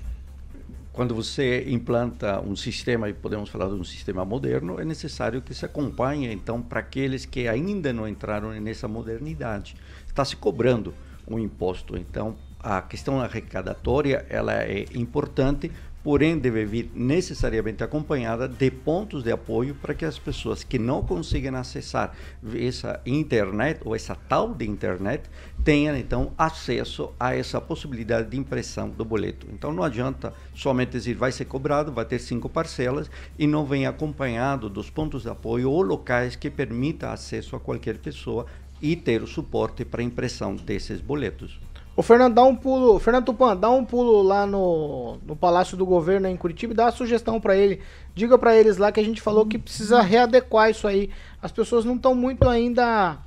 Quando 0.92 1.14
você 1.14 1.64
implanta 1.70 2.38
um 2.42 2.54
sistema, 2.54 3.08
e 3.08 3.14
podemos 3.14 3.48
falar 3.48 3.66
de 3.68 3.74
um 3.74 3.84
sistema 3.84 4.26
moderno, 4.26 4.78
é 4.78 4.84
necessário 4.84 5.40
que 5.40 5.54
se 5.54 5.64
acompanhe, 5.64 6.30
então, 6.30 6.60
para 6.60 6.80
aqueles 6.80 7.24
que 7.24 7.48
ainda 7.48 7.94
não 7.94 8.06
entraram 8.06 8.50
nessa 8.60 8.86
modernidade. 8.86 9.74
Está 10.12 10.26
se 10.26 10.36
cobrando 10.36 10.92
um 11.26 11.38
imposto. 11.38 11.96
Então, 11.96 12.36
a 12.60 12.82
questão 12.82 13.18
arrecadatória 13.18 14.26
ela 14.28 14.52
é 14.62 14.84
importante, 14.94 15.72
porém 16.04 16.38
deve 16.38 16.66
vir 16.66 16.90
necessariamente 16.94 17.82
acompanhada 17.82 18.46
de 18.46 18.70
pontos 18.70 19.22
de 19.22 19.32
apoio 19.32 19.74
para 19.76 19.94
que 19.94 20.04
as 20.04 20.18
pessoas 20.18 20.62
que 20.62 20.78
não 20.78 21.02
conseguem 21.02 21.54
acessar 21.54 22.12
essa 22.54 23.00
internet 23.06 23.80
ou 23.84 23.96
essa 23.96 24.14
tal 24.14 24.52
de 24.52 24.68
internet 24.68 25.30
tenham 25.64 25.96
então 25.96 26.32
acesso 26.36 27.12
a 27.18 27.34
essa 27.34 27.60
possibilidade 27.60 28.28
de 28.28 28.36
impressão 28.36 28.90
do 28.90 29.04
boleto. 29.04 29.46
Então 29.52 29.72
não 29.72 29.82
adianta 29.82 30.34
somente 30.54 30.90
dizer 30.90 31.14
vai 31.14 31.32
ser 31.32 31.44
cobrado, 31.44 31.92
vai 31.92 32.04
ter 32.04 32.18
cinco 32.18 32.48
parcelas 32.48 33.10
e 33.38 33.46
não 33.46 33.64
vem 33.64 33.86
acompanhado 33.86 34.68
dos 34.68 34.90
pontos 34.90 35.22
de 35.22 35.30
apoio 35.30 35.70
ou 35.70 35.82
locais 35.82 36.36
que 36.36 36.50
permita 36.50 37.12
acesso 37.12 37.54
a 37.54 37.60
qualquer 37.60 37.98
pessoa 37.98 38.44
e 38.82 38.96
ter 38.96 39.22
o 39.22 39.26
suporte 39.26 39.84
para 39.84 40.02
impressão 40.02 40.56
desses 40.56 41.00
boletos. 41.00 41.58
Ô 41.94 42.02
Fernando, 42.02 42.34
dá 42.34 42.42
um 42.42 42.56
pulo. 42.56 42.98
Fernando 42.98 43.26
Tupan, 43.26 43.56
dá 43.56 43.70
um 43.70 43.84
pulo 43.84 44.22
lá 44.22 44.46
no, 44.46 45.18
no 45.26 45.36
Palácio 45.36 45.76
do 45.76 45.84
Governo 45.84 46.26
em 46.26 46.36
Curitiba 46.36 46.72
e 46.72 46.76
dá 46.76 46.86
uma 46.86 46.90
sugestão 46.90 47.40
pra 47.40 47.54
ele. 47.54 47.82
Diga 48.14 48.38
pra 48.38 48.56
eles 48.56 48.78
lá 48.78 48.90
que 48.90 48.98
a 48.98 49.04
gente 49.04 49.20
falou 49.20 49.46
que 49.46 49.58
precisa 49.58 50.00
readequar 50.00 50.70
isso 50.70 50.88
aí. 50.88 51.10
As 51.40 51.52
pessoas 51.52 51.84
não 51.84 51.96
estão 51.96 52.14
muito 52.14 52.48
ainda 52.48 53.18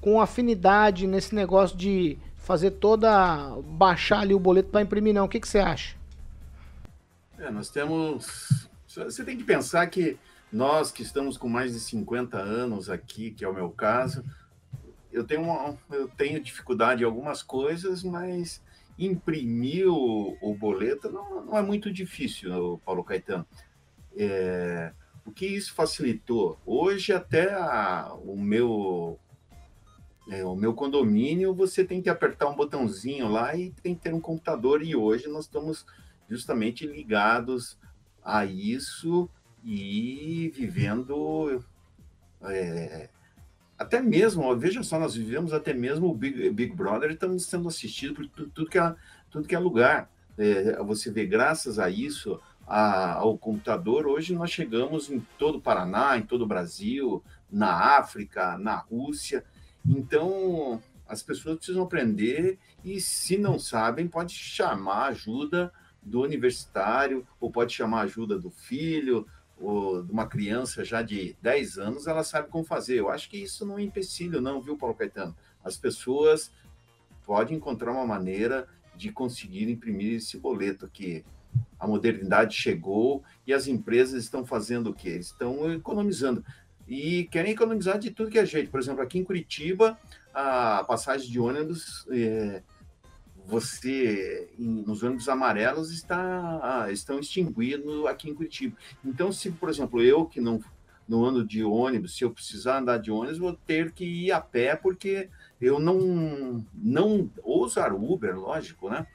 com 0.00 0.20
afinidade 0.20 1.06
nesse 1.06 1.34
negócio 1.34 1.76
de 1.76 2.18
fazer 2.36 2.72
toda. 2.72 3.56
baixar 3.64 4.20
ali 4.20 4.34
o 4.34 4.40
boleto 4.40 4.70
pra 4.70 4.82
imprimir, 4.82 5.14
não. 5.14 5.26
O 5.26 5.28
que, 5.28 5.38
que 5.38 5.48
você 5.48 5.58
acha? 5.58 5.94
É, 7.38 7.50
nós 7.50 7.68
temos. 7.68 8.68
Você 8.86 9.22
tem 9.22 9.36
que 9.36 9.44
pensar 9.44 9.86
que 9.88 10.16
nós 10.50 10.90
que 10.90 11.02
estamos 11.02 11.36
com 11.36 11.48
mais 11.48 11.72
de 11.72 11.80
50 11.80 12.38
anos 12.38 12.88
aqui, 12.88 13.32
que 13.32 13.44
é 13.44 13.48
o 13.48 13.52
meu 13.52 13.68
caso, 13.68 14.24
eu 15.14 15.24
tenho, 15.24 15.42
uma, 15.42 15.76
eu 15.90 16.08
tenho 16.08 16.40
dificuldade 16.42 17.02
em 17.02 17.06
algumas 17.06 17.42
coisas, 17.42 18.02
mas 18.02 18.62
imprimir 18.98 19.88
o, 19.88 20.36
o 20.42 20.54
boleto 20.54 21.10
não, 21.10 21.44
não 21.46 21.58
é 21.58 21.62
muito 21.62 21.92
difícil, 21.92 22.80
Paulo 22.84 23.02
Caetano. 23.04 23.46
É, 24.16 24.92
o 25.24 25.32
que 25.32 25.46
isso 25.46 25.72
facilitou? 25.74 26.58
Hoje, 26.66 27.12
até 27.12 27.52
a- 27.52 28.12
o 28.24 28.36
meu 28.36 29.18
é, 30.30 30.44
o 30.44 30.56
meu 30.56 30.72
condomínio, 30.74 31.54
você 31.54 31.84
tem 31.84 32.00
que 32.00 32.08
apertar 32.08 32.48
um 32.48 32.56
botãozinho 32.56 33.28
lá 33.28 33.54
e 33.54 33.70
tem 33.82 33.94
que 33.94 34.00
ter 34.02 34.14
um 34.14 34.20
computador. 34.20 34.82
E 34.82 34.96
hoje 34.96 35.28
nós 35.28 35.44
estamos 35.44 35.84
justamente 36.28 36.86
ligados 36.86 37.78
a 38.22 38.44
isso 38.46 39.28
e 39.62 40.50
vivendo. 40.54 41.62
é, 42.42 43.10
até 43.84 44.00
mesmo, 44.00 44.42
ó, 44.42 44.54
veja 44.54 44.82
só, 44.82 44.98
nós 44.98 45.14
vivemos 45.14 45.52
até 45.52 45.72
mesmo 45.72 46.08
o 46.08 46.14
Big, 46.14 46.50
Big 46.50 46.74
Brother 46.74 47.10
estamos 47.10 47.44
sendo 47.46 47.68
assistidos 47.68 48.16
por 48.16 48.26
tu- 48.28 48.50
tudo, 48.50 48.70
que, 48.70 48.78
é, 48.78 48.94
tudo 49.30 49.46
que 49.46 49.54
é 49.54 49.58
lugar. 49.58 50.10
É, 50.36 50.82
você 50.82 51.10
vê, 51.10 51.24
graças 51.26 51.78
a 51.78 51.88
isso, 51.88 52.40
a- 52.66 53.14
ao 53.14 53.38
computador, 53.38 54.06
hoje 54.06 54.34
nós 54.34 54.50
chegamos 54.50 55.10
em 55.10 55.20
todo 55.38 55.58
o 55.58 55.60
Paraná, 55.60 56.16
em 56.16 56.22
todo 56.22 56.42
o 56.42 56.46
Brasil, 56.46 57.22
na 57.50 57.98
África, 57.98 58.58
na 58.58 58.74
Rússia. 58.76 59.44
Então, 59.86 60.82
as 61.06 61.22
pessoas 61.22 61.56
precisam 61.56 61.82
aprender 61.84 62.58
e, 62.82 63.00
se 63.00 63.36
não 63.36 63.58
sabem, 63.58 64.08
pode 64.08 64.32
chamar 64.34 65.06
ajuda 65.06 65.72
do 66.02 66.22
universitário 66.22 67.26
ou 67.38 67.50
pode 67.50 67.72
chamar 67.72 68.02
ajuda 68.02 68.38
do 68.38 68.50
filho 68.50 69.26
de 69.58 70.12
uma 70.12 70.26
criança 70.26 70.84
já 70.84 71.02
de 71.02 71.36
10 71.40 71.78
anos, 71.78 72.06
ela 72.06 72.24
sabe 72.24 72.48
como 72.48 72.64
fazer. 72.64 72.98
Eu 72.98 73.10
acho 73.10 73.28
que 73.30 73.36
isso 73.36 73.64
não 73.64 73.78
é 73.78 73.82
empecilho, 73.82 74.40
não, 74.40 74.60
viu, 74.60 74.76
Paulo 74.76 74.94
Caetano? 74.94 75.34
As 75.64 75.76
pessoas 75.76 76.52
podem 77.24 77.56
encontrar 77.56 77.92
uma 77.92 78.06
maneira 78.06 78.68
de 78.94 79.10
conseguir 79.10 79.70
imprimir 79.70 80.16
esse 80.16 80.36
boleto 80.36 80.88
que 80.88 81.24
a 81.78 81.86
modernidade 81.86 82.54
chegou 82.54 83.22
e 83.46 83.52
as 83.52 83.66
empresas 83.66 84.22
estão 84.24 84.44
fazendo 84.44 84.90
o 84.90 84.94
quê? 84.94 85.10
Estão 85.10 85.72
economizando 85.72 86.44
e 86.86 87.24
querem 87.24 87.52
economizar 87.52 87.98
de 87.98 88.10
tudo 88.10 88.30
que 88.30 88.38
é 88.38 88.46
jeito. 88.46 88.70
Por 88.70 88.80
exemplo, 88.80 89.02
aqui 89.02 89.18
em 89.18 89.24
Curitiba, 89.24 89.98
a 90.32 90.84
passagem 90.84 91.30
de 91.30 91.40
ônibus, 91.40 92.06
é, 92.10 92.62
você, 93.46 94.48
em- 94.58 94.82
nos 94.82 95.02
ônibus 95.02 95.28
amarelos, 95.28 95.90
está, 95.92 96.60
ah, 96.62 96.92
estão 96.92 97.18
extinguidos 97.18 98.06
aqui 98.06 98.30
em 98.30 98.34
Curitiba. 98.34 98.76
Então, 99.04 99.30
se, 99.32 99.50
por 99.50 99.68
exemplo, 99.68 100.02
eu 100.02 100.24
que 100.24 100.40
não, 100.40 100.60
não 101.08 101.24
ando 101.24 101.44
de 101.44 101.62
ônibus, 101.62 102.16
se 102.16 102.24
eu 102.24 102.30
precisar 102.30 102.78
andar 102.78 102.98
de 102.98 103.10
ônibus, 103.10 103.38
vou 103.38 103.52
ter 103.52 103.92
que 103.92 104.04
ir 104.04 104.32
a 104.32 104.40
pé, 104.40 104.74
porque 104.74 105.28
eu 105.60 105.78
não, 105.78 106.64
não 106.74 107.30
ou 107.42 107.64
usar 107.64 107.92
Uber, 107.92 108.38
lógico, 108.38 108.88
né? 108.88 109.06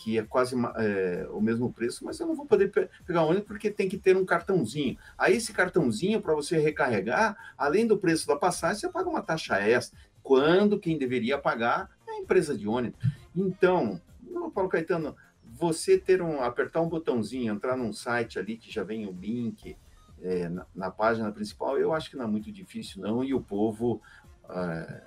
que 0.00 0.16
é 0.16 0.22
quase 0.22 0.54
é, 0.76 1.26
o 1.32 1.40
mesmo 1.40 1.72
preço, 1.72 2.04
mas 2.04 2.20
eu 2.20 2.26
não 2.28 2.36
vou 2.36 2.46
poder 2.46 2.70
pe- 2.70 2.88
pegar 3.04 3.24
ônibus 3.24 3.48
porque 3.48 3.68
tem 3.68 3.88
que 3.88 3.98
ter 3.98 4.16
um 4.16 4.24
cartãozinho. 4.24 4.96
Aí 5.18 5.34
esse 5.34 5.52
cartãozinho, 5.52 6.20
para 6.20 6.34
você 6.36 6.56
recarregar, 6.56 7.36
além 7.58 7.84
do 7.84 7.98
preço 7.98 8.24
da 8.24 8.36
passagem, 8.36 8.78
você 8.80 8.88
paga 8.88 9.08
uma 9.08 9.22
taxa 9.22 9.56
extra, 9.60 9.98
quando 10.22 10.78
quem 10.78 10.96
deveria 10.96 11.36
pagar 11.36 11.90
é 12.06 12.12
a 12.12 12.18
empresa 12.20 12.56
de 12.56 12.68
ônibus. 12.68 13.00
Então, 13.34 14.00
Paulo 14.54 14.68
Caetano, 14.68 15.16
você 15.44 15.98
ter 15.98 16.20
um, 16.22 16.42
apertar 16.42 16.80
um 16.80 16.88
botãozinho, 16.88 17.52
entrar 17.52 17.76
num 17.76 17.92
site 17.92 18.38
ali 18.38 18.56
que 18.56 18.72
já 18.72 18.82
vem 18.82 19.06
o 19.06 19.12
link 19.12 19.76
é, 20.20 20.48
na, 20.48 20.66
na 20.74 20.90
página 20.90 21.30
principal, 21.32 21.78
eu 21.78 21.92
acho 21.92 22.10
que 22.10 22.16
não 22.16 22.24
é 22.24 22.28
muito 22.28 22.50
difícil, 22.50 23.00
não, 23.02 23.22
e 23.22 23.32
o 23.32 23.40
povo 23.40 24.00
ah, 24.48 25.02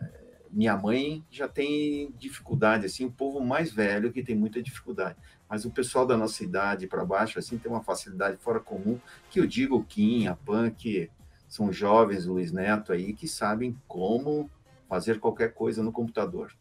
minha 0.52 0.76
mãe 0.78 1.24
já 1.32 1.48
tem 1.48 2.14
dificuldade, 2.18 2.86
assim, 2.86 3.06
o 3.06 3.12
povo 3.12 3.40
mais 3.40 3.72
velho 3.72 4.12
que 4.12 4.22
tem 4.22 4.36
muita 4.36 4.62
dificuldade. 4.62 5.18
Mas 5.50 5.66
o 5.66 5.72
pessoal 5.72 6.06
da 6.06 6.18
nossa 6.18 6.44
idade 6.44 6.88
para 6.88 7.06
baixo, 7.06 7.40
assim, 7.40 7.58
tem 7.58 7.72
uma 7.72 7.84
facilidade 7.84 8.38
fora 8.38 8.60
comum, 8.60 9.00
que 9.30 9.40
eu 9.40 9.48
digo 9.48 9.84
Kim, 9.86 10.28
a 10.28 10.38
que 10.76 11.10
são 11.48 11.72
jovens, 11.72 12.26
Luiz 12.26 12.52
Neto 12.52 12.92
aí, 12.92 13.14
que 13.14 13.28
sabem 13.28 13.76
como 13.88 14.50
fazer 14.88 15.20
qualquer 15.20 15.54
coisa 15.54 15.82
no 15.82 15.92
computador. 15.92 16.54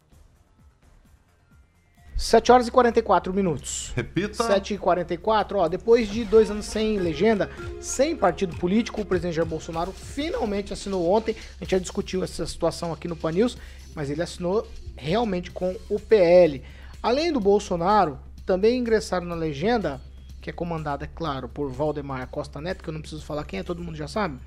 7 2.20 2.52
horas 2.52 2.68
e 2.68 2.70
44 2.70 3.32
minutos. 3.32 3.94
Repita. 3.96 4.44
7 4.44 4.74
e 4.74 4.78
44, 4.78 5.58
ó, 5.58 5.68
depois 5.68 6.06
de 6.06 6.22
dois 6.22 6.50
anos 6.50 6.66
sem 6.66 6.98
legenda, 6.98 7.50
sem 7.80 8.14
partido 8.14 8.54
político, 8.56 9.00
o 9.00 9.06
presidente 9.06 9.36
Jair 9.36 9.48
Bolsonaro 9.48 9.90
finalmente 9.90 10.70
assinou 10.70 11.10
ontem, 11.10 11.34
a 11.58 11.64
gente 11.64 11.70
já 11.70 11.78
discutiu 11.78 12.22
essa 12.22 12.46
situação 12.46 12.92
aqui 12.92 13.08
no 13.08 13.16
Pan 13.16 13.32
News, 13.32 13.56
mas 13.94 14.10
ele 14.10 14.20
assinou 14.20 14.68
realmente 14.94 15.50
com 15.50 15.74
o 15.88 15.98
PL. 15.98 16.62
Além 17.02 17.32
do 17.32 17.40
Bolsonaro, 17.40 18.18
também 18.44 18.78
ingressaram 18.78 19.24
na 19.24 19.34
legenda, 19.34 19.98
que 20.42 20.50
é 20.50 20.52
comandada, 20.52 21.06
é 21.06 21.08
claro, 21.08 21.48
por 21.48 21.70
Valdemar 21.70 22.28
Costa 22.28 22.60
Neto, 22.60 22.84
que 22.84 22.90
eu 22.90 22.94
não 22.94 23.00
preciso 23.00 23.24
falar 23.24 23.44
quem 23.44 23.60
é, 23.60 23.62
todo 23.62 23.82
mundo 23.82 23.96
já 23.96 24.06
sabe. 24.06 24.38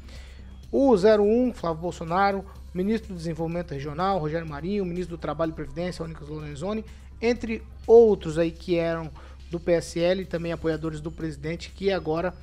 O 0.72 0.94
01, 0.94 1.54
Flávio 1.54 1.82
Bolsonaro, 1.82 2.46
ministro 2.72 3.14
do 3.14 3.18
Desenvolvimento 3.18 3.72
Regional, 3.72 4.20
Rogério 4.20 4.48
Marinho, 4.48 4.86
ministro 4.86 5.18
do 5.18 5.20
Trabalho 5.20 5.52
e 5.52 5.56
Previdência, 5.56 6.06
Únicas 6.06 6.28
Lorenzoni, 6.28 6.86
entre 7.22 7.64
outros 7.86 8.38
aí 8.38 8.52
que 8.52 8.78
eram 8.78 9.10
do 9.50 9.60
PSL 9.60 10.26
também 10.26 10.52
apoiadores 10.52 11.00
do 11.00 11.12
presidente, 11.12 11.72
que 11.76 11.92
agora 11.92 12.34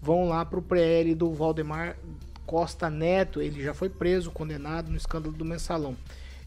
vão 0.00 0.28
lá 0.28 0.44
para 0.44 0.58
o 0.58 0.62
PL 0.62 1.14
do 1.14 1.32
Valdemar 1.32 1.96
Costa 2.46 2.88
Neto. 2.88 3.42
Ele 3.42 3.62
já 3.62 3.74
foi 3.74 3.88
preso, 3.88 4.30
condenado 4.30 4.90
no 4.90 4.96
escândalo 4.96 5.34
do 5.34 5.44
mensalão. 5.44 5.96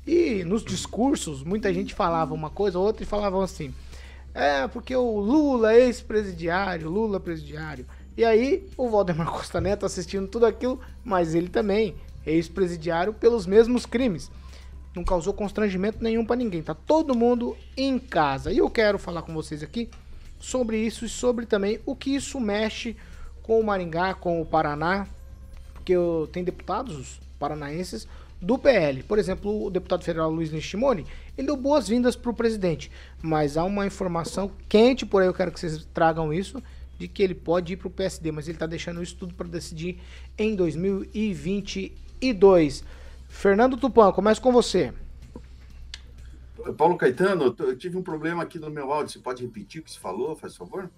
E 0.07 0.43
nos 0.43 0.63
discursos, 0.63 1.43
muita 1.43 1.73
gente 1.73 1.93
falava 1.93 2.33
uma 2.33 2.49
coisa, 2.49 2.79
outra 2.79 3.03
e 3.03 3.05
falavam 3.05 3.41
assim: 3.41 3.73
é, 4.33 4.67
porque 4.67 4.95
o 4.95 5.19
Lula 5.19 5.73
é 5.73 5.85
ex-presidiário, 5.85 6.89
Lula 6.89 7.19
presidiário. 7.19 7.85
E 8.15 8.23
aí, 8.23 8.69
o 8.77 8.89
Valdemar 8.89 9.27
Costa 9.31 9.59
Neto 9.59 9.85
assistindo 9.85 10.27
tudo 10.27 10.45
aquilo, 10.45 10.79
mas 11.03 11.35
ele 11.35 11.49
também 11.49 11.95
ex-presidiário 12.25 13.13
pelos 13.13 13.45
mesmos 13.45 13.85
crimes 13.85 14.31
não 14.95 15.03
causou 15.03 15.33
constrangimento 15.33 16.03
nenhum 16.03 16.25
para 16.25 16.35
ninguém. 16.35 16.61
Tá 16.61 16.73
todo 16.73 17.15
mundo 17.15 17.55
em 17.75 17.97
casa. 17.97 18.51
E 18.51 18.59
eu 18.59 18.69
quero 18.69 18.99
falar 18.99 19.23
com 19.23 19.33
vocês 19.33 19.63
aqui 19.63 19.89
sobre 20.39 20.77
isso 20.77 21.05
e 21.05 21.09
sobre 21.09 21.45
também 21.45 21.79
o 21.85 21.95
que 21.95 22.15
isso 22.15 22.39
mexe 22.39 22.95
com 23.41 23.59
o 23.59 23.63
Maringá, 23.63 24.13
com 24.13 24.41
o 24.41 24.45
Paraná, 24.45 25.07
porque 25.73 25.93
tem 26.31 26.43
deputados 26.43 27.19
paranaenses 27.39 28.07
do 28.41 28.57
PL. 28.57 29.03
Por 29.03 29.19
exemplo, 29.19 29.65
o 29.65 29.69
deputado 29.69 30.03
federal 30.03 30.29
Luiz 30.29 30.51
Nishimori, 30.51 31.05
ele 31.37 31.47
deu 31.47 31.57
boas-vindas 31.57 32.15
para 32.15 32.31
o 32.31 32.33
presidente, 32.33 32.91
mas 33.21 33.57
há 33.57 33.63
uma 33.63 33.87
informação 33.87 34.51
quente, 34.67 35.05
por 35.05 35.21
aí 35.21 35.27
eu 35.27 35.33
quero 35.33 35.51
que 35.51 35.59
vocês 35.59 35.85
tragam 35.93 36.33
isso, 36.33 36.61
de 36.97 37.07
que 37.07 37.23
ele 37.23 37.35
pode 37.35 37.73
ir 37.73 37.77
para 37.77 37.87
o 37.87 37.91
PSD, 37.91 38.31
mas 38.31 38.47
ele 38.47 38.55
está 38.55 38.65
deixando 38.65 39.01
isso 39.01 39.15
tudo 39.15 39.33
para 39.33 39.47
decidir 39.47 39.99
em 40.37 40.55
2022. 40.55 42.83
Fernando 43.33 43.75
Tupan, 43.75 44.11
começo 44.13 44.41
com 44.41 44.53
você. 44.53 44.93
Paulo 46.77 46.95
Caetano, 46.95 47.53
eu 47.59 47.77
tive 47.77 47.97
um 47.97 48.03
problema 48.03 48.43
aqui 48.43 48.57
no 48.57 48.69
meu 48.69 48.93
áudio. 48.93 49.11
Você 49.11 49.19
pode 49.19 49.43
repetir 49.43 49.81
o 49.81 49.83
que 49.83 49.91
você 49.91 49.99
falou, 49.99 50.33
faz 50.33 50.55
favor? 50.55 50.89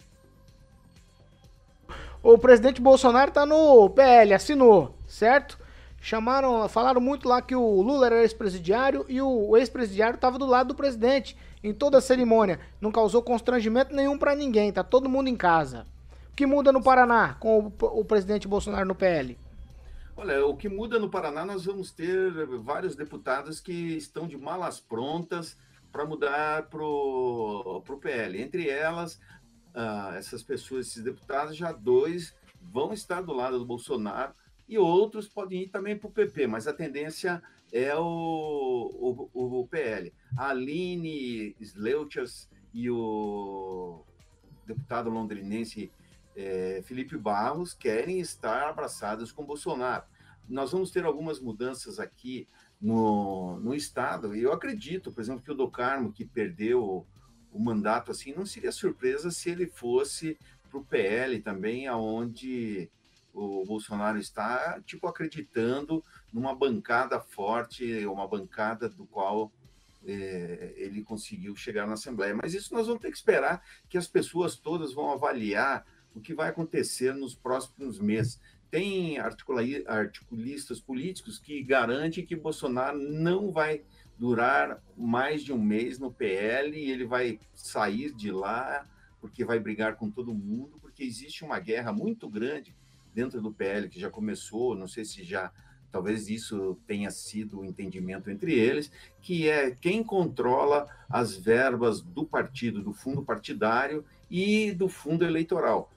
O 2.21 2.37
presidente 2.37 2.79
Bolsonaro 2.81 3.29
está 3.29 3.47
no 3.47 3.89
PL, 3.89 4.33
assinou, 4.33 4.95
certo? 5.07 5.57
Chamaram, 5.99 6.69
falaram 6.69 7.01
muito 7.01 7.27
lá 7.27 7.41
que 7.41 7.55
o 7.55 7.81
Lula 7.81 8.05
era 8.05 8.21
ex-presidiário 8.21 9.05
e 9.07 9.19
o 9.19 9.57
ex-presidiário 9.57 10.15
estava 10.15 10.37
do 10.37 10.45
lado 10.45 10.67
do 10.67 10.75
presidente 10.75 11.35
em 11.63 11.73
toda 11.73 11.97
a 11.97 12.01
cerimônia. 12.01 12.59
Não 12.79 12.91
causou 12.91 13.23
constrangimento 13.23 13.95
nenhum 13.95 14.19
para 14.19 14.35
ninguém, 14.35 14.71
tá 14.71 14.83
todo 14.83 15.09
mundo 15.09 15.29
em 15.29 15.35
casa. 15.35 15.87
O 16.31 16.35
que 16.35 16.45
muda 16.45 16.71
no 16.71 16.83
Paraná 16.83 17.35
com 17.39 17.59
o, 17.59 17.99
o 17.99 18.05
presidente 18.05 18.47
Bolsonaro 18.47 18.85
no 18.85 18.93
PL? 18.93 19.35
Olha, 20.17 20.45
o 20.45 20.55
que 20.55 20.69
muda 20.69 20.97
no 20.97 21.09
Paraná, 21.09 21.43
nós 21.43 21.65
vamos 21.65 21.91
ter 21.91 22.31
vários 22.61 22.95
deputados 22.95 23.59
que 23.59 23.73
estão 23.97 24.25
de 24.25 24.37
malas 24.37 24.79
prontas 24.79 25.57
para 25.91 26.05
mudar 26.05 26.69
para 26.69 26.81
o 26.85 27.99
PL. 27.99 28.41
Entre 28.41 28.69
elas, 28.69 29.15
uh, 29.75 30.15
essas 30.15 30.41
pessoas, 30.41 30.87
esses 30.87 31.03
deputados, 31.03 31.57
já 31.57 31.73
dois 31.73 32.33
vão 32.61 32.93
estar 32.93 33.21
do 33.21 33.33
lado 33.33 33.59
do 33.59 33.65
Bolsonaro 33.65 34.33
e 34.69 34.77
outros 34.77 35.27
podem 35.27 35.63
ir 35.63 35.67
também 35.67 35.97
para 35.97 36.07
o 36.07 36.11
PP, 36.11 36.47
mas 36.47 36.65
a 36.65 36.73
tendência 36.73 37.43
é 37.69 37.93
o, 37.93 39.29
o, 39.33 39.59
o 39.59 39.67
PL. 39.67 40.13
A 40.37 40.51
Aline 40.51 41.53
Sleuchas 41.59 42.49
e 42.73 42.89
o 42.89 44.01
deputado 44.65 45.09
londrinense 45.09 45.91
é, 46.35 46.81
Felipe 46.85 47.17
Barros 47.17 47.73
querem 47.73 48.19
estar 48.19 48.67
abraçados 48.67 49.31
com 49.31 49.45
Bolsonaro. 49.45 50.03
Nós 50.47 50.71
vamos 50.71 50.91
ter 50.91 51.05
algumas 51.05 51.39
mudanças 51.39 51.99
aqui 51.99 52.47
no, 52.79 53.57
no 53.59 53.73
Estado, 53.73 54.35
e 54.35 54.43
eu 54.43 54.51
acredito, 54.51 55.11
por 55.11 55.21
exemplo, 55.21 55.41
que 55.41 55.51
o 55.51 55.55
do 55.55 55.71
Carmo, 55.71 56.11
que 56.11 56.25
perdeu 56.25 56.83
o, 56.83 57.07
o 57.51 57.59
mandato, 57.59 58.11
assim, 58.11 58.33
não 58.33 58.45
seria 58.45 58.71
surpresa 58.71 59.31
se 59.31 59.49
ele 59.49 59.65
fosse 59.65 60.37
para 60.69 60.79
o 60.79 60.85
PL 60.85 61.41
também, 61.41 61.87
aonde 61.87 62.89
o 63.33 63.65
Bolsonaro 63.65 64.17
está, 64.17 64.79
tipo, 64.85 65.07
acreditando 65.07 66.03
numa 66.31 66.55
bancada 66.55 67.19
forte, 67.19 68.05
uma 68.05 68.27
bancada 68.27 68.87
do 68.87 69.05
qual 69.05 69.51
é, 70.05 70.73
ele 70.77 71.03
conseguiu 71.03 71.55
chegar 71.55 71.87
na 71.87 71.93
Assembleia. 71.93 72.35
Mas 72.35 72.53
isso 72.53 72.73
nós 72.73 72.87
vamos 72.87 73.01
ter 73.01 73.09
que 73.09 73.17
esperar 73.17 73.63
que 73.89 73.97
as 73.97 74.07
pessoas 74.07 74.55
todas 74.55 74.93
vão 74.93 75.11
avaliar 75.11 75.85
o 76.15 76.21
que 76.21 76.33
vai 76.33 76.49
acontecer 76.49 77.13
nos 77.13 77.35
próximos 77.35 77.99
meses. 77.99 78.39
Tem 78.71 79.17
articulistas 79.19 80.79
políticos 80.79 81.37
que 81.37 81.61
garantem 81.61 82.25
que 82.25 82.35
Bolsonaro 82.35 82.97
não 82.97 83.51
vai 83.51 83.83
durar 84.17 84.81
mais 84.97 85.43
de 85.43 85.51
um 85.51 85.61
mês 85.61 85.99
no 85.99 86.11
PL 86.11 86.77
e 86.77 86.89
ele 86.89 87.05
vai 87.05 87.39
sair 87.53 88.11
de 88.11 88.31
lá 88.31 88.87
porque 89.19 89.43
vai 89.43 89.59
brigar 89.59 89.95
com 89.95 90.09
todo 90.09 90.33
mundo, 90.33 90.77
porque 90.79 91.03
existe 91.03 91.43
uma 91.43 91.59
guerra 91.59 91.91
muito 91.91 92.29
grande 92.29 92.75
dentro 93.13 93.41
do 93.41 93.51
PL 93.51 93.89
que 93.89 93.99
já 93.99 94.09
começou, 94.09 94.75
não 94.75 94.87
sei 94.87 95.03
se 95.03 95.23
já 95.23 95.51
talvez 95.91 96.29
isso 96.29 96.77
tenha 96.85 97.09
sido 97.09 97.59
o 97.59 97.65
entendimento 97.65 98.29
entre 98.29 98.53
eles, 98.53 98.91
que 99.21 99.47
é 99.47 99.71
quem 99.71 100.03
controla 100.03 100.85
as 101.09 101.35
verbas 101.35 102.01
do 102.01 102.25
partido, 102.25 102.83
do 102.83 102.91
fundo 102.91 103.23
partidário 103.23 104.03
e 104.29 104.73
do 104.73 104.89
fundo 104.89 105.23
eleitoral. 105.23 105.89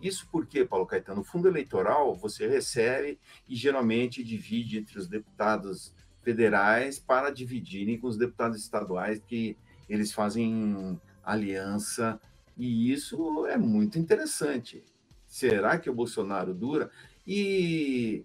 Isso 0.00 0.28
porque, 0.30 0.64
Paulo 0.64 0.86
Caetano, 0.86 1.22
o 1.22 1.24
fundo 1.24 1.48
eleitoral 1.48 2.14
você 2.14 2.46
recebe 2.46 3.18
e 3.48 3.56
geralmente 3.56 4.22
divide 4.22 4.78
entre 4.78 4.98
os 4.98 5.08
deputados 5.08 5.94
federais 6.22 6.98
para 6.98 7.30
dividirem 7.30 7.98
com 7.98 8.06
os 8.06 8.16
deputados 8.16 8.58
estaduais, 8.58 9.20
que 9.26 9.56
eles 9.88 10.12
fazem 10.12 10.98
aliança, 11.22 12.20
e 12.56 12.92
isso 12.92 13.46
é 13.46 13.56
muito 13.56 13.98
interessante. 13.98 14.82
Será 15.26 15.78
que 15.78 15.90
o 15.90 15.94
Bolsonaro 15.94 16.54
dura? 16.54 16.90
E 17.26 18.24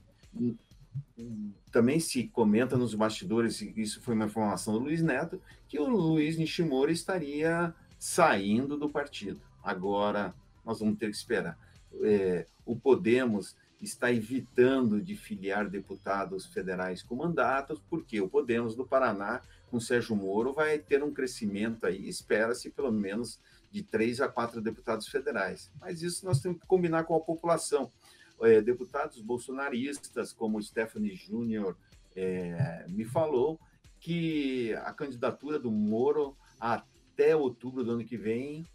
também 1.71 1.99
se 1.99 2.27
comenta 2.27 2.77
nos 2.77 2.93
bastidores, 2.93 3.61
isso 3.61 4.01
foi 4.01 4.15
uma 4.15 4.25
informação 4.25 4.73
do 4.73 4.79
Luiz 4.79 5.01
Neto, 5.01 5.41
que 5.67 5.79
o 5.79 5.87
Luiz 5.87 6.37
Nishimori 6.37 6.93
estaria 6.93 7.73
saindo 7.97 8.77
do 8.77 8.89
partido. 8.89 9.41
Agora, 9.63 10.33
nós 10.69 10.79
vamos 10.79 10.99
ter 10.99 11.09
que 11.09 11.15
esperar. 11.15 11.57
É, 12.03 12.45
o 12.63 12.75
Podemos 12.75 13.55
está 13.81 14.11
evitando 14.11 15.01
de 15.01 15.15
filiar 15.15 15.67
deputados 15.67 16.45
federais 16.45 17.01
com 17.01 17.15
mandatos, 17.15 17.81
porque 17.89 18.21
o 18.21 18.29
Podemos 18.29 18.75
do 18.75 18.85
Paraná, 18.85 19.41
com 19.71 19.79
Sérgio 19.79 20.15
Moro, 20.15 20.53
vai 20.53 20.77
ter 20.77 21.03
um 21.03 21.11
crescimento 21.11 21.87
aí, 21.87 22.07
espera-se 22.07 22.69
pelo 22.69 22.91
menos 22.91 23.39
de 23.71 23.81
três 23.81 24.21
a 24.21 24.27
quatro 24.27 24.61
deputados 24.61 25.07
federais. 25.07 25.71
Mas 25.81 26.03
isso 26.03 26.23
nós 26.23 26.39
temos 26.39 26.59
que 26.59 26.67
combinar 26.67 27.03
com 27.05 27.15
a 27.15 27.19
população. 27.19 27.91
É, 28.41 28.61
deputados 28.61 29.19
bolsonaristas, 29.21 30.31
como 30.31 30.61
Stephanie 30.61 31.15
Júnior 31.15 31.75
é, 32.15 32.85
me 32.87 33.05
falou, 33.05 33.59
que 33.99 34.73
a 34.83 34.93
candidatura 34.93 35.57
do 35.57 35.71
Moro 35.71 36.37
até 36.59 37.35
outubro 37.35 37.83
do 37.83 37.91
ano 37.91 38.05
que 38.05 38.17
vem 38.17 38.65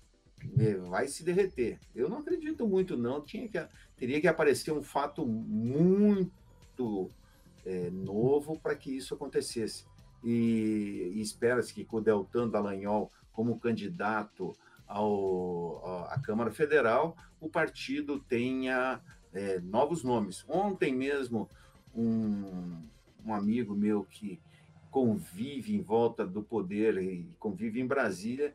vai 0.88 1.08
se 1.08 1.24
derreter. 1.24 1.78
Eu 1.94 2.08
não 2.08 2.18
acredito 2.18 2.66
muito, 2.66 2.96
não. 2.96 3.20
Tinha 3.20 3.48
que, 3.48 3.66
teria 3.96 4.20
que 4.20 4.28
aparecer 4.28 4.72
um 4.72 4.82
fato 4.82 5.26
muito 5.26 7.10
é, 7.64 7.90
novo 7.90 8.58
para 8.58 8.74
que 8.74 8.96
isso 8.96 9.14
acontecesse. 9.14 9.84
E, 10.22 11.12
e 11.14 11.20
espera-se 11.20 11.72
que 11.72 11.84
com 11.84 11.98
o 11.98 12.00
Deltan 12.00 12.48
Dallagnol 12.48 13.10
como 13.32 13.58
candidato 13.58 14.56
ao, 14.86 16.06
à 16.08 16.20
Câmara 16.20 16.50
Federal, 16.50 17.16
o 17.40 17.48
partido 17.48 18.20
tenha 18.20 19.00
é, 19.32 19.58
novos 19.60 20.04
nomes. 20.04 20.44
Ontem 20.48 20.94
mesmo, 20.94 21.48
um, 21.94 22.82
um 23.24 23.34
amigo 23.34 23.74
meu 23.74 24.04
que 24.04 24.40
convive 24.90 25.74
em 25.74 25.82
volta 25.82 26.24
do 26.24 26.42
poder 26.42 26.98
e 26.98 27.28
convive 27.38 27.80
em 27.80 27.86
Brasília, 27.86 28.54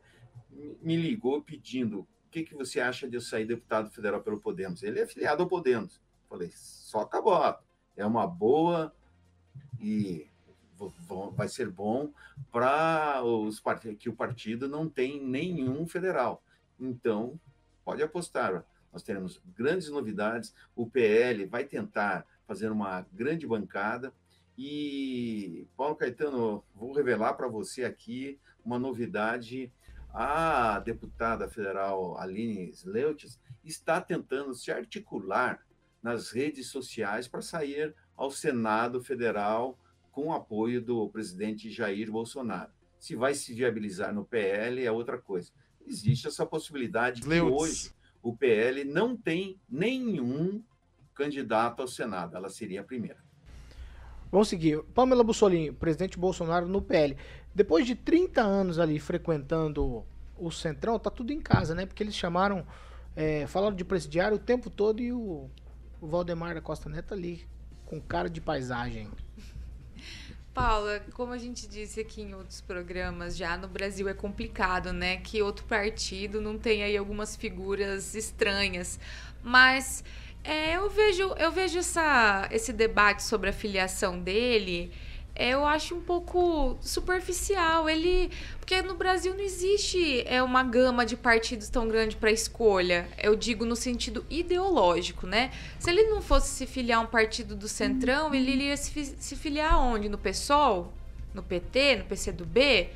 me- 0.82 0.96
ligou 0.96 1.42
pedindo: 1.42 2.00
o 2.00 2.30
que, 2.30 2.44
que 2.44 2.54
você 2.54 2.80
acha 2.80 3.08
de 3.08 3.16
eu 3.16 3.20
sair 3.20 3.44
deputado 3.46 3.90
federal 3.90 4.22
pelo 4.22 4.40
Podemos? 4.40 4.82
Ele 4.82 5.00
é 5.00 5.06
filiado 5.06 5.42
ao 5.42 5.48
Podemos. 5.48 6.00
Falei: 6.28 6.50
soca 6.54 7.18
a. 7.18 7.60
É 7.96 8.06
uma 8.06 8.26
boa 8.26 8.94
e 9.80 10.26
vai 11.36 11.48
ser 11.48 11.68
bom 11.68 12.12
para 12.50 13.22
os 13.22 13.60
partidos 13.60 13.98
que 13.98 14.08
o 14.08 14.14
partido 14.14 14.68
não 14.68 14.88
tem 14.88 15.22
nenhum 15.22 15.86
federal. 15.86 16.42
Então, 16.78 17.38
pode 17.84 18.02
apostar. 18.02 18.64
Nós 18.92 19.02
teremos 19.02 19.40
grandes 19.54 19.90
novidades. 19.90 20.54
O 20.74 20.88
PL 20.88 21.44
vai 21.46 21.64
tentar 21.64 22.26
fazer 22.46 22.70
uma 22.70 23.06
grande 23.12 23.46
bancada. 23.46 24.12
E, 24.56 25.66
Paulo 25.76 25.94
Caetano, 25.96 26.64
vou 26.74 26.92
revelar 26.92 27.34
para 27.34 27.48
você 27.48 27.84
aqui 27.84 28.38
uma 28.64 28.78
novidade. 28.78 29.72
A 30.12 30.80
deputada 30.80 31.48
federal 31.48 32.18
Aline 32.18 32.70
Sleutz 32.70 33.38
está 33.64 34.00
tentando 34.00 34.54
se 34.54 34.72
articular 34.72 35.64
nas 36.02 36.30
redes 36.30 36.66
sociais 36.66 37.28
para 37.28 37.42
sair 37.42 37.94
ao 38.16 38.30
Senado 38.30 39.02
Federal 39.02 39.78
com 40.10 40.28
o 40.28 40.32
apoio 40.32 40.82
do 40.82 41.08
presidente 41.08 41.70
Jair 41.70 42.10
Bolsonaro. 42.10 42.72
Se 42.98 43.14
vai 43.14 43.34
se 43.34 43.54
viabilizar 43.54 44.12
no 44.12 44.24
PL 44.24 44.84
é 44.84 44.90
outra 44.90 45.16
coisa. 45.16 45.52
Existe 45.86 46.26
essa 46.26 46.44
possibilidade 46.44 47.22
que 47.22 47.40
hoje 47.40 47.92
o 48.22 48.36
PL 48.36 48.84
não 48.84 49.16
tem 49.16 49.60
nenhum 49.68 50.62
candidato 51.14 51.80
ao 51.82 51.88
Senado. 51.88 52.36
Ela 52.36 52.48
seria 52.48 52.80
a 52.80 52.84
primeira. 52.84 53.29
Vamos 54.30 54.48
seguir. 54.48 54.82
Pamela 54.94 55.24
Bussolini, 55.24 55.72
presidente 55.72 56.18
Bolsonaro 56.18 56.68
no 56.68 56.80
PL. 56.80 57.16
Depois 57.54 57.86
de 57.86 57.94
30 57.94 58.40
anos 58.40 58.78
ali 58.78 58.98
frequentando 58.98 60.04
o 60.36 60.50
Centrão, 60.50 60.98
tá 60.98 61.10
tudo 61.10 61.32
em 61.32 61.40
casa, 61.40 61.74
né? 61.74 61.84
Porque 61.84 62.02
eles 62.02 62.14
chamaram, 62.14 62.64
é, 63.16 63.46
falaram 63.46 63.74
de 63.74 63.84
presidiário 63.84 64.36
o 64.36 64.40
tempo 64.40 64.70
todo 64.70 65.00
e 65.00 65.12
o, 65.12 65.50
o 66.00 66.06
Valdemar 66.06 66.54
da 66.54 66.60
Costa 66.60 66.88
Neto 66.88 67.12
ali 67.12 67.46
com 67.84 68.00
cara 68.00 68.30
de 68.30 68.40
paisagem. 68.40 69.10
Paula, 70.54 71.00
como 71.14 71.32
a 71.32 71.38
gente 71.38 71.68
disse 71.68 72.00
aqui 72.00 72.22
em 72.22 72.34
outros 72.34 72.60
programas, 72.60 73.36
já 73.36 73.56
no 73.56 73.68
Brasil 73.68 74.08
é 74.08 74.14
complicado, 74.14 74.92
né? 74.92 75.16
Que 75.18 75.42
outro 75.42 75.64
partido 75.64 76.40
não 76.40 76.58
tem 76.58 76.82
aí 76.82 76.96
algumas 76.96 77.36
figuras 77.36 78.14
estranhas. 78.14 78.98
Mas 79.42 80.04
é, 80.42 80.76
eu 80.76 80.88
vejo, 80.88 81.34
eu 81.38 81.50
vejo 81.52 81.78
essa, 81.78 82.48
esse 82.50 82.72
debate 82.72 83.22
sobre 83.22 83.50
a 83.50 83.52
filiação 83.52 84.18
dele. 84.18 84.90
é, 85.34 85.50
Eu 85.50 85.64
acho 85.66 85.94
um 85.94 86.00
pouco 86.00 86.76
superficial. 86.80 87.88
Ele, 87.88 88.30
porque 88.58 88.80
no 88.82 88.94
Brasil 88.94 89.34
não 89.34 89.40
existe 89.42 90.22
é 90.26 90.42
uma 90.42 90.62
gama 90.62 91.04
de 91.04 91.16
partidos 91.16 91.68
tão 91.68 91.86
grande 91.88 92.16
para 92.16 92.30
escolha. 92.30 93.06
Eu 93.22 93.36
digo 93.36 93.64
no 93.64 93.76
sentido 93.76 94.24
ideológico, 94.30 95.26
né? 95.26 95.50
Se 95.78 95.90
ele 95.90 96.04
não 96.04 96.22
fosse 96.22 96.48
se 96.48 96.66
filiar 96.66 96.98
a 97.00 97.02
um 97.02 97.06
partido 97.06 97.54
do 97.54 97.68
Centrão, 97.68 98.34
ele 98.34 98.50
iria 98.50 98.76
se, 98.76 99.14
se 99.18 99.36
filiar 99.36 99.78
onde? 99.78 100.08
No 100.08 100.18
PSOL? 100.18 100.92
No 101.34 101.42
PT? 101.42 101.96
No 101.96 102.04
PCdoB? 102.04 102.88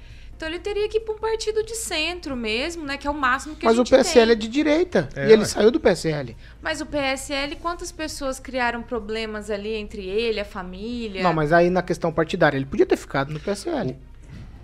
Então 0.44 0.52
ele 0.52 0.60
teria 0.60 0.86
que 0.90 0.98
ir 0.98 1.00
para 1.00 1.14
um 1.14 1.18
partido 1.18 1.62
de 1.64 1.74
centro 1.74 2.36
mesmo, 2.36 2.84
né? 2.84 2.98
Que 2.98 3.06
é 3.06 3.10
o 3.10 3.14
máximo 3.14 3.56
que 3.56 3.64
Mas 3.64 3.78
a 3.78 3.80
o 3.80 3.84
gente 3.86 3.96
PSL 3.96 4.32
é 4.32 4.36
tem. 4.36 4.38
de 4.40 4.48
direita. 4.48 5.08
É, 5.16 5.26
e 5.26 5.32
ele 5.32 5.46
saiu 5.46 5.70
do 5.70 5.80
PSL. 5.80 6.36
Mas 6.60 6.82
o 6.82 6.86
PSL, 6.86 7.56
quantas 7.56 7.90
pessoas 7.90 8.38
criaram 8.38 8.82
problemas 8.82 9.48
ali 9.48 9.72
entre 9.72 10.06
ele, 10.06 10.38
a 10.38 10.44
família? 10.44 11.22
Não, 11.22 11.32
mas 11.32 11.50
aí 11.50 11.70
na 11.70 11.80
questão 11.80 12.12
partidária, 12.12 12.58
ele 12.58 12.66
podia 12.66 12.84
ter 12.84 12.98
ficado 12.98 13.32
no 13.32 13.40
PSL. 13.40 13.96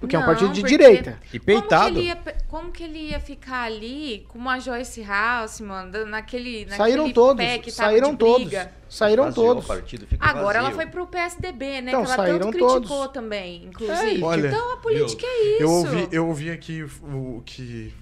Porque 0.00 0.16
é 0.16 0.18
um 0.18 0.22
Não, 0.22 0.28
partido 0.28 0.52
de 0.54 0.60
porque- 0.62 0.78
direita. 0.78 1.20
E 1.32 1.38
Como 1.38 1.62
que, 1.62 1.76
ele 1.84 2.00
ia, 2.06 2.16
como 2.48 2.72
que 2.72 2.82
ele 2.82 2.98
ia 3.10 3.20
ficar 3.20 3.62
ali 3.64 4.24
com 4.28 4.38
uma 4.38 4.58
Joyce 4.58 5.02
Houseman, 5.02 5.90
da- 5.90 6.06
naquele, 6.06 6.60
naquele 6.64 6.76
Saíram 6.78 7.12
todos. 7.12 7.44
que 7.44 7.70
tava 7.70 7.90
Saíram 7.90 8.10
de 8.12 8.16
todos. 8.16 8.52
Saíram 8.88 9.24
Esvaziou 9.28 9.46
todos. 9.54 9.64
o 9.64 9.68
partido, 9.68 10.06
fica 10.06 10.26
Agora 10.26 10.58
ela 10.58 10.70
vazio. 10.70 10.82
foi 10.82 10.90
pro 10.90 11.06
PSDB, 11.06 11.82
né? 11.82 11.90
Então, 11.90 12.02
que 12.02 12.06
ela 12.08 12.16
saíram 12.16 12.38
tanto 12.38 12.52
criticou 12.52 12.80
todos. 12.98 13.12
também, 13.12 13.64
inclusive. 13.66 14.22
Olha, 14.24 14.48
então 14.48 14.72
a 14.72 14.76
política 14.78 15.26
é 15.26 15.42
isso. 15.52 15.62
Eu 15.62 15.70
ouvi, 15.70 16.08
eu 16.10 16.26
ouvi 16.26 16.50
aqui 16.50 16.82
o 16.82 17.42
que. 17.44 17.92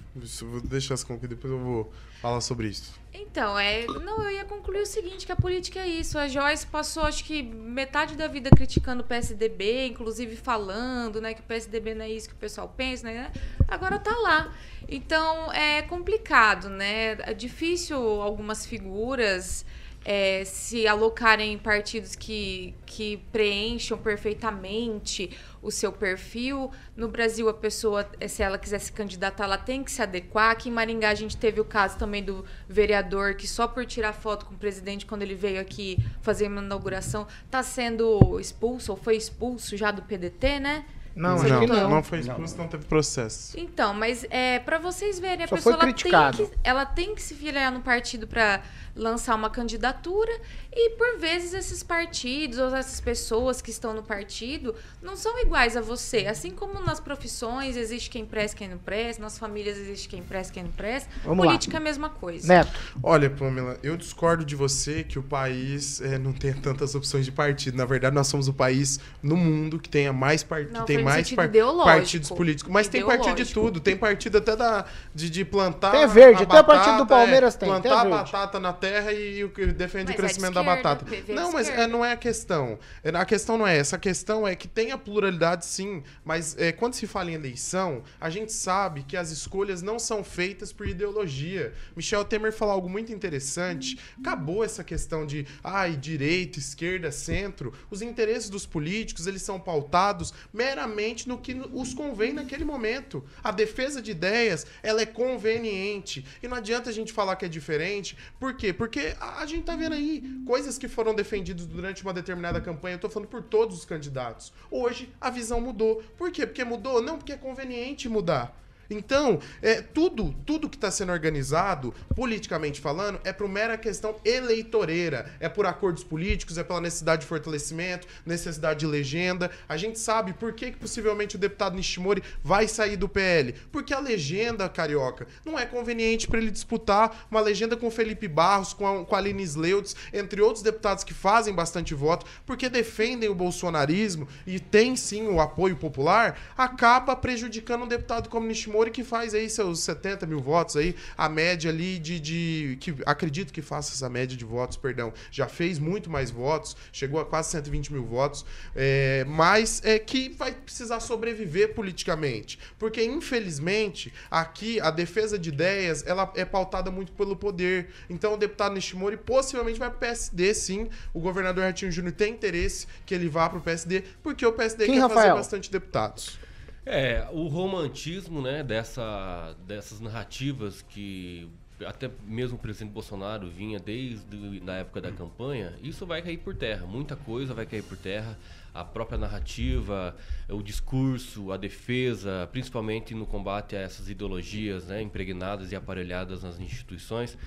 Vou 0.41 0.61
deixar 0.61 0.95
as 0.95 1.03
concluir, 1.03 1.29
depois 1.29 1.53
eu 1.53 1.59
vou 1.59 1.91
falar 2.21 2.41
sobre 2.41 2.67
isso. 2.69 2.98
Então, 3.13 3.57
é. 3.57 3.85
Não, 3.87 4.21
eu 4.23 4.31
ia 4.31 4.45
concluir 4.45 4.81
o 4.81 4.85
seguinte: 4.85 5.25
que 5.25 5.31
a 5.31 5.35
política 5.35 5.79
é 5.79 5.87
isso. 5.87 6.17
A 6.17 6.27
Joyce 6.27 6.65
passou, 6.67 7.03
acho 7.03 7.23
que, 7.23 7.41
metade 7.41 8.15
da 8.15 8.27
vida 8.27 8.49
criticando 8.49 9.01
o 9.01 9.05
PSDB, 9.05 9.87
inclusive 9.87 10.35
falando, 10.35 11.19
né, 11.21 11.33
que 11.33 11.41
o 11.41 11.43
PSDB 11.43 11.95
não 11.95 12.05
é 12.05 12.09
isso 12.09 12.27
que 12.29 12.35
o 12.35 12.37
pessoal 12.37 12.71
pensa, 12.75 13.05
né? 13.05 13.31
Agora 13.67 13.97
tá 13.99 14.15
lá. 14.17 14.53
Então 14.87 15.51
é 15.53 15.81
complicado, 15.83 16.69
né? 16.69 17.17
É 17.21 17.33
difícil 17.33 17.97
algumas 17.97 18.65
figuras. 18.65 19.65
é, 20.05 20.43
se 20.45 20.87
alocarem 20.87 21.53
em 21.53 21.57
partidos 21.57 22.15
que, 22.15 22.73
que 22.85 23.17
preencham 23.31 23.97
perfeitamente 23.97 25.29
o 25.61 25.71
seu 25.71 25.91
perfil. 25.91 26.71
No 26.95 27.07
Brasil, 27.07 27.49
a 27.49 27.53
pessoa, 27.53 28.09
eh, 28.19 28.27
se 28.27 28.41
ela 28.41 28.57
quiser 28.57 28.79
se 28.79 28.91
candidatar, 28.91 29.43
ela 29.43 29.57
tem 29.57 29.83
que 29.83 29.91
se 29.91 30.01
adequar. 30.01 30.51
Aqui 30.51 30.69
em 30.69 30.71
Maringá, 30.71 31.09
a 31.09 31.15
gente 31.15 31.37
teve 31.37 31.59
o 31.59 31.65
caso 31.65 31.97
também 31.97 32.23
do 32.23 32.45
vereador 32.67 33.35
que 33.35 33.47
só 33.47 33.67
por 33.67 33.85
tirar 33.85 34.13
foto 34.13 34.45
com 34.45 34.55
o 34.55 34.57
presidente 34.57 35.05
quando 35.05 35.21
ele 35.21 35.35
veio 35.35 35.59
aqui 35.59 35.97
fazer 36.21 36.47
uma 36.47 36.61
inauguração, 36.61 37.27
está 37.45 37.63
sendo 37.63 38.39
expulso 38.39 38.91
ou 38.91 38.97
foi 38.97 39.15
expulso 39.15 39.75
já 39.75 39.91
do 39.91 40.01
PDT, 40.01 40.59
né? 40.59 40.85
Não, 41.19 41.37
não, 41.37 41.67
não, 41.67 41.89
não. 41.89 42.03
foi 42.03 42.19
expulso, 42.19 42.57
não 42.57 42.67
teve 42.67 42.85
processo. 42.85 43.59
Então, 43.59 43.93
mas 43.93 44.25
é 44.29 44.57
para 44.59 44.77
vocês 44.79 45.19
verem, 45.19 45.43
a 45.43 45.47
Só 45.47 45.57
pessoa 45.57 45.77
foi 45.77 45.87
ela 45.89 45.93
tem, 45.93 46.11
que, 46.47 46.51
ela 46.63 46.85
tem 46.85 47.15
que 47.15 47.21
se 47.21 47.35
filiar 47.35 47.71
no 47.73 47.81
partido 47.81 48.25
para 48.25 48.61
lançar 48.95 49.35
uma 49.35 49.49
candidatura 49.49 50.31
e 50.73 50.91
por 50.91 51.19
vezes 51.19 51.53
esses 51.53 51.83
partidos 51.83 52.57
ou 52.57 52.73
essas 52.75 52.99
pessoas 52.99 53.61
que 53.61 53.69
estão 53.69 53.93
no 53.93 54.03
partido 54.03 54.75
não 55.01 55.15
são 55.15 55.39
iguais 55.39 55.75
a 55.75 55.81
você. 55.81 56.25
Assim 56.27 56.51
como 56.51 56.81
nas 56.81 56.99
profissões 56.99 57.75
existe 57.75 58.09
quem 58.09 58.25
presta, 58.25 58.57
quem 58.57 58.67
não 58.69 58.77
presta, 58.77 59.21
nas 59.21 59.37
famílias 59.37 59.77
existe 59.77 60.07
quem 60.07 60.21
presta, 60.23 60.53
quem 60.53 60.63
não 60.63 60.71
presta. 60.71 61.09
Vamos 61.23 61.45
lá. 61.45 61.51
Política 61.51 61.77
é 61.77 61.79
a 61.79 61.83
mesma 61.83 62.09
coisa. 62.09 62.47
Neto. 62.47 62.71
Olha, 63.03 63.29
Pamela, 63.29 63.77
eu 63.83 63.97
discordo 63.97 64.45
de 64.45 64.55
você 64.55 65.03
que 65.03 65.19
o 65.19 65.23
país 65.23 65.99
eh, 66.01 66.17
não 66.17 66.31
tenha 66.33 66.55
tantas 66.55 66.95
opções 66.95 67.25
de 67.25 67.31
partido. 67.31 67.77
Na 67.77 67.85
verdade, 67.85 68.15
nós 68.15 68.27
somos 68.27 68.47
o 68.47 68.53
país 68.53 68.99
no 69.21 69.35
mundo 69.35 69.79
que 69.79 69.89
tenha 69.89 70.13
mais 70.13 70.43
par- 70.43 70.63
Não, 70.63 70.81
que 70.81 70.87
tem 70.87 70.95
foi 70.97 71.03
no 71.03 71.08
mais 71.09 71.31
par- 71.31 71.45
ideológico. 71.45 71.85
partidos 71.99 72.29
políticos. 72.29 72.71
Mas 72.73 72.87
tem 72.87 73.05
partido 73.05 73.35
de 73.43 73.53
tudo. 73.53 73.79
Tem 73.79 73.97
partido 73.97 74.37
até 74.37 74.55
da, 74.55 74.85
de, 75.13 75.29
de 75.29 75.45
plantar. 75.45 75.91
Tem 75.91 76.07
verde, 76.07 76.43
a 76.43 76.45
até 76.45 76.59
o 76.59 76.63
partido 76.63 76.97
do 76.97 77.05
batata, 77.05 77.05
Palmeiras 77.05 77.55
tem, 77.55 77.69
Plantar 77.69 77.89
tem 77.89 77.91
a 77.97 78.03
verde. 78.03 78.31
batata 78.31 78.59
na 78.59 78.73
terra 78.73 79.13
e 79.13 79.43
o 79.43 79.49
que 79.49 79.65
defende 79.67 80.05
Mas 80.05 80.11
o 80.11 80.13
é 80.13 80.15
crescimento 80.17 80.53
da 80.53 80.61
esquerda, 80.61 80.83
batata. 80.83 81.15
É 81.15 81.21
de 81.21 81.33
Não, 81.33 81.51
mas 81.51 81.69
é, 81.69 81.87
não 81.87 82.03
é 82.05 82.11
a 82.13 82.17
questão. 82.17 82.79
É, 83.03 83.09
A 83.09 83.25
questão 83.25 83.57
não 83.57 83.67
é 83.67 83.77
essa. 83.77 83.95
A 83.95 83.99
questão 83.99 84.47
é 84.47 84.55
que 84.55 84.67
tem 84.67 84.91
a 84.91 84.97
pluralidade, 84.97 85.65
sim. 85.65 86.03
Mas 86.23 86.55
é, 86.57 86.71
quando 86.71 86.93
se 86.93 87.07
fala 87.07 87.31
em 87.31 87.33
eleição, 87.35 88.03
a 88.19 88.29
gente 88.29 88.51
sabe 88.51 89.03
que 89.03 89.15
as 89.17 89.31
escolhas 89.31 89.81
não 89.81 89.97
são 89.99 90.23
feitas 90.23 90.71
por 90.71 90.87
ideologia. 90.87 91.73
Michel 91.95 92.23
Temer 92.25 92.51
falou 92.53 92.73
algo 92.73 92.89
muito 92.89 93.11
interessante. 93.11 93.99
Acabou 94.19 94.63
essa 94.63 94.83
questão 94.83 95.25
de 95.25 95.45
ai, 95.63 95.95
direita, 95.95 96.59
esquerda, 96.59 97.11
centro. 97.11 97.73
Os 97.89 98.01
interesses 98.01 98.49
dos 98.49 98.65
políticos, 98.65 99.27
eles 99.27 99.41
são 99.41 99.59
pautados 99.59 100.33
meramente 100.53 100.88
no 101.27 101.37
que 101.37 101.53
os 101.73 101.93
convém 101.93 102.33
naquele 102.33 102.65
momento. 102.65 103.23
A 103.43 103.51
defesa 103.51 104.01
de 104.01 104.11
ideias, 104.11 104.65
ela 104.81 105.01
é 105.01 105.05
conveniente. 105.05 106.25
E 106.41 106.47
não 106.47 106.57
adianta 106.57 106.89
a 106.89 106.93
gente 106.93 107.13
falar 107.13 107.35
que 107.35 107.45
é 107.45 107.49
diferente. 107.49 108.17
Por 108.39 108.55
quê? 108.55 108.73
Porque 108.73 109.15
a, 109.19 109.41
a 109.41 109.45
gente 109.45 109.63
tá 109.63 109.75
vendo 109.75 109.93
aí 109.93 110.23
coisas 110.45 110.77
que 110.77 110.87
foram 110.87 111.13
defendidas 111.13 111.65
durante 111.65 112.03
uma 112.03 112.13
determinada 112.13 112.59
campanha. 112.59 112.95
Eu 112.95 112.99
tô 112.99 113.09
falando 113.09 113.29
por 113.29 113.43
todos 113.43 113.77
os 113.77 113.85
candidatos. 113.85 114.51
Hoje 114.69 115.11
a 115.19 115.29
visão 115.29 115.61
mudou. 115.61 116.03
Por 116.17 116.31
quê? 116.31 116.45
Porque 116.45 116.63
mudou? 116.63 117.01
Não, 117.01 117.17
porque 117.17 117.33
é 117.33 117.37
conveniente 117.37 118.09
mudar. 118.09 118.55
Então, 118.89 119.39
é, 119.61 119.81
tudo, 119.81 120.33
tudo 120.45 120.67
que 120.67 120.75
está 120.75 120.89
sendo 120.89 121.11
organizado, 121.11 121.93
politicamente 122.15 122.81
falando, 122.81 123.19
é 123.23 123.31
por 123.31 123.47
mera 123.47 123.77
questão 123.77 124.15
eleitoreira. 124.25 125.31
É 125.39 125.47
por 125.47 125.65
acordos 125.67 126.03
políticos, 126.03 126.57
é 126.57 126.63
pela 126.63 126.81
necessidade 126.81 127.21
de 127.21 127.27
fortalecimento, 127.27 128.07
necessidade 128.25 128.79
de 128.79 128.87
legenda. 128.87 129.51
A 129.67 129.77
gente 129.77 129.99
sabe 129.99 130.33
por 130.33 130.53
que, 130.53 130.71
que 130.71 130.77
possivelmente 130.77 131.35
o 131.35 131.39
deputado 131.39 131.75
Nishimori 131.75 132.23
vai 132.43 132.67
sair 132.67 132.97
do 132.97 133.07
PL. 133.07 133.53
Porque 133.71 133.93
a 133.93 133.99
legenda, 133.99 134.67
carioca, 134.67 135.27
não 135.45 135.57
é 135.57 135.65
conveniente 135.65 136.27
para 136.27 136.39
ele 136.39 136.49
disputar 136.49 137.27
uma 137.29 137.41
legenda 137.41 137.77
com 137.77 137.91
Felipe 137.91 138.27
Barros, 138.27 138.73
com 138.73 138.87
a, 138.87 139.05
com 139.05 139.15
a 139.15 139.17
Aline 139.19 139.43
Sleutz, 139.43 139.95
entre 140.11 140.41
outros 140.41 140.63
deputados 140.63 141.03
que 141.03 141.13
fazem 141.13 141.53
bastante 141.53 141.93
voto, 141.93 142.25
porque 142.45 142.69
defendem 142.69 143.29
o 143.29 143.35
bolsonarismo 143.35 144.27
e 144.47 144.59
tem 144.59 144.95
sim 144.95 145.27
o 145.27 145.39
apoio 145.39 145.75
popular, 145.75 146.39
acaba 146.57 147.15
prejudicando 147.15 147.83
um 147.83 147.87
deputado 147.87 148.29
como 148.29 148.47
Nishimori 148.47 148.78
Nishimori 148.79 148.91
que 148.91 149.03
faz 149.03 149.33
aí 149.33 149.49
seus 149.49 149.81
70 149.81 150.25
mil 150.25 150.39
votos 150.39 150.75
aí, 150.77 150.95
a 151.17 151.27
média 151.27 151.69
ali 151.69 151.99
de, 151.99 152.19
de 152.19 152.77
que 152.79 152.95
acredito 153.05 153.51
que 153.51 153.61
faça 153.61 153.93
essa 153.93 154.09
média 154.09 154.37
de 154.37 154.45
votos, 154.45 154.77
perdão, 154.77 155.13
já 155.31 155.47
fez 155.47 155.79
muito 155.79 156.09
mais 156.09 156.31
votos, 156.31 156.75
chegou 156.91 157.19
a 157.19 157.25
quase 157.25 157.51
120 157.51 157.93
mil 157.93 158.05
votos, 158.05 158.45
é, 158.75 159.25
mas 159.27 159.81
é 159.83 159.99
que 159.99 160.29
vai 160.29 160.53
precisar 160.53 160.99
sobreviver 160.99 161.73
politicamente, 161.73 162.59
porque 162.77 163.03
infelizmente 163.03 164.13
aqui 164.29 164.79
a 164.79 164.91
defesa 164.91 165.37
de 165.37 165.49
ideias 165.49 166.05
ela 166.05 166.31
é 166.35 166.45
pautada 166.45 166.89
muito 166.91 167.11
pelo 167.11 167.35
poder. 167.35 167.89
Então 168.09 168.33
o 168.33 168.37
deputado 168.37 168.73
Nishimori 168.73 169.17
possivelmente 169.17 169.79
vai 169.79 169.89
pro 169.89 169.99
PSD, 169.99 170.53
sim. 170.53 170.89
O 171.13 171.19
governador 171.19 171.63
Ratinho 171.63 171.91
Júnior 171.91 172.13
tem 172.13 172.33
interesse 172.33 172.87
que 173.05 173.13
ele 173.13 173.27
vá 173.27 173.49
pro 173.49 173.59
PSD, 173.59 174.03
porque 174.23 174.45
o 174.45 174.53
PSD 174.53 174.85
Quem, 174.85 174.95
quer 174.95 175.01
Rafael? 175.01 175.19
fazer 175.19 175.33
bastante 175.33 175.71
deputados. 175.71 176.39
É, 176.85 177.27
o 177.31 177.47
romantismo, 177.47 178.41
né, 178.41 178.63
dessa, 178.63 179.55
dessas 179.67 179.99
narrativas 179.99 180.81
que 180.81 181.49
até 181.85 182.09
mesmo 182.25 182.57
o 182.57 182.59
presidente 182.59 182.91
Bolsonaro 182.91 183.49
vinha 183.49 183.79
desde 183.79 184.59
na 184.61 184.77
época 184.77 185.01
da 185.01 185.11
campanha, 185.11 185.73
isso 185.81 186.05
vai 186.05 186.21
cair 186.21 186.37
por 186.37 186.55
terra. 186.55 186.85
Muita 186.85 187.15
coisa 187.15 187.53
vai 187.53 187.65
cair 187.65 187.83
por 187.83 187.97
terra. 187.97 188.37
A 188.73 188.83
própria 188.83 189.17
narrativa, 189.17 190.15
o 190.47 190.61
discurso, 190.61 191.51
a 191.51 191.57
defesa, 191.57 192.47
principalmente 192.51 193.15
no 193.15 193.25
combate 193.25 193.75
a 193.75 193.79
essas 193.79 194.09
ideologias 194.09 194.87
né, 194.87 195.01
impregnadas 195.01 195.71
e 195.71 195.75
aparelhadas 195.75 196.43
nas 196.43 196.59
instituições, 196.59 197.37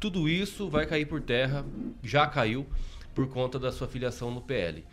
tudo 0.00 0.28
isso 0.28 0.68
vai 0.68 0.86
cair 0.86 1.06
por 1.06 1.20
terra, 1.20 1.64
já 2.02 2.26
caiu, 2.26 2.66
por 3.14 3.28
conta 3.28 3.58
da 3.58 3.70
sua 3.70 3.86
filiação 3.86 4.30
no 4.30 4.40
PL. 4.40 4.84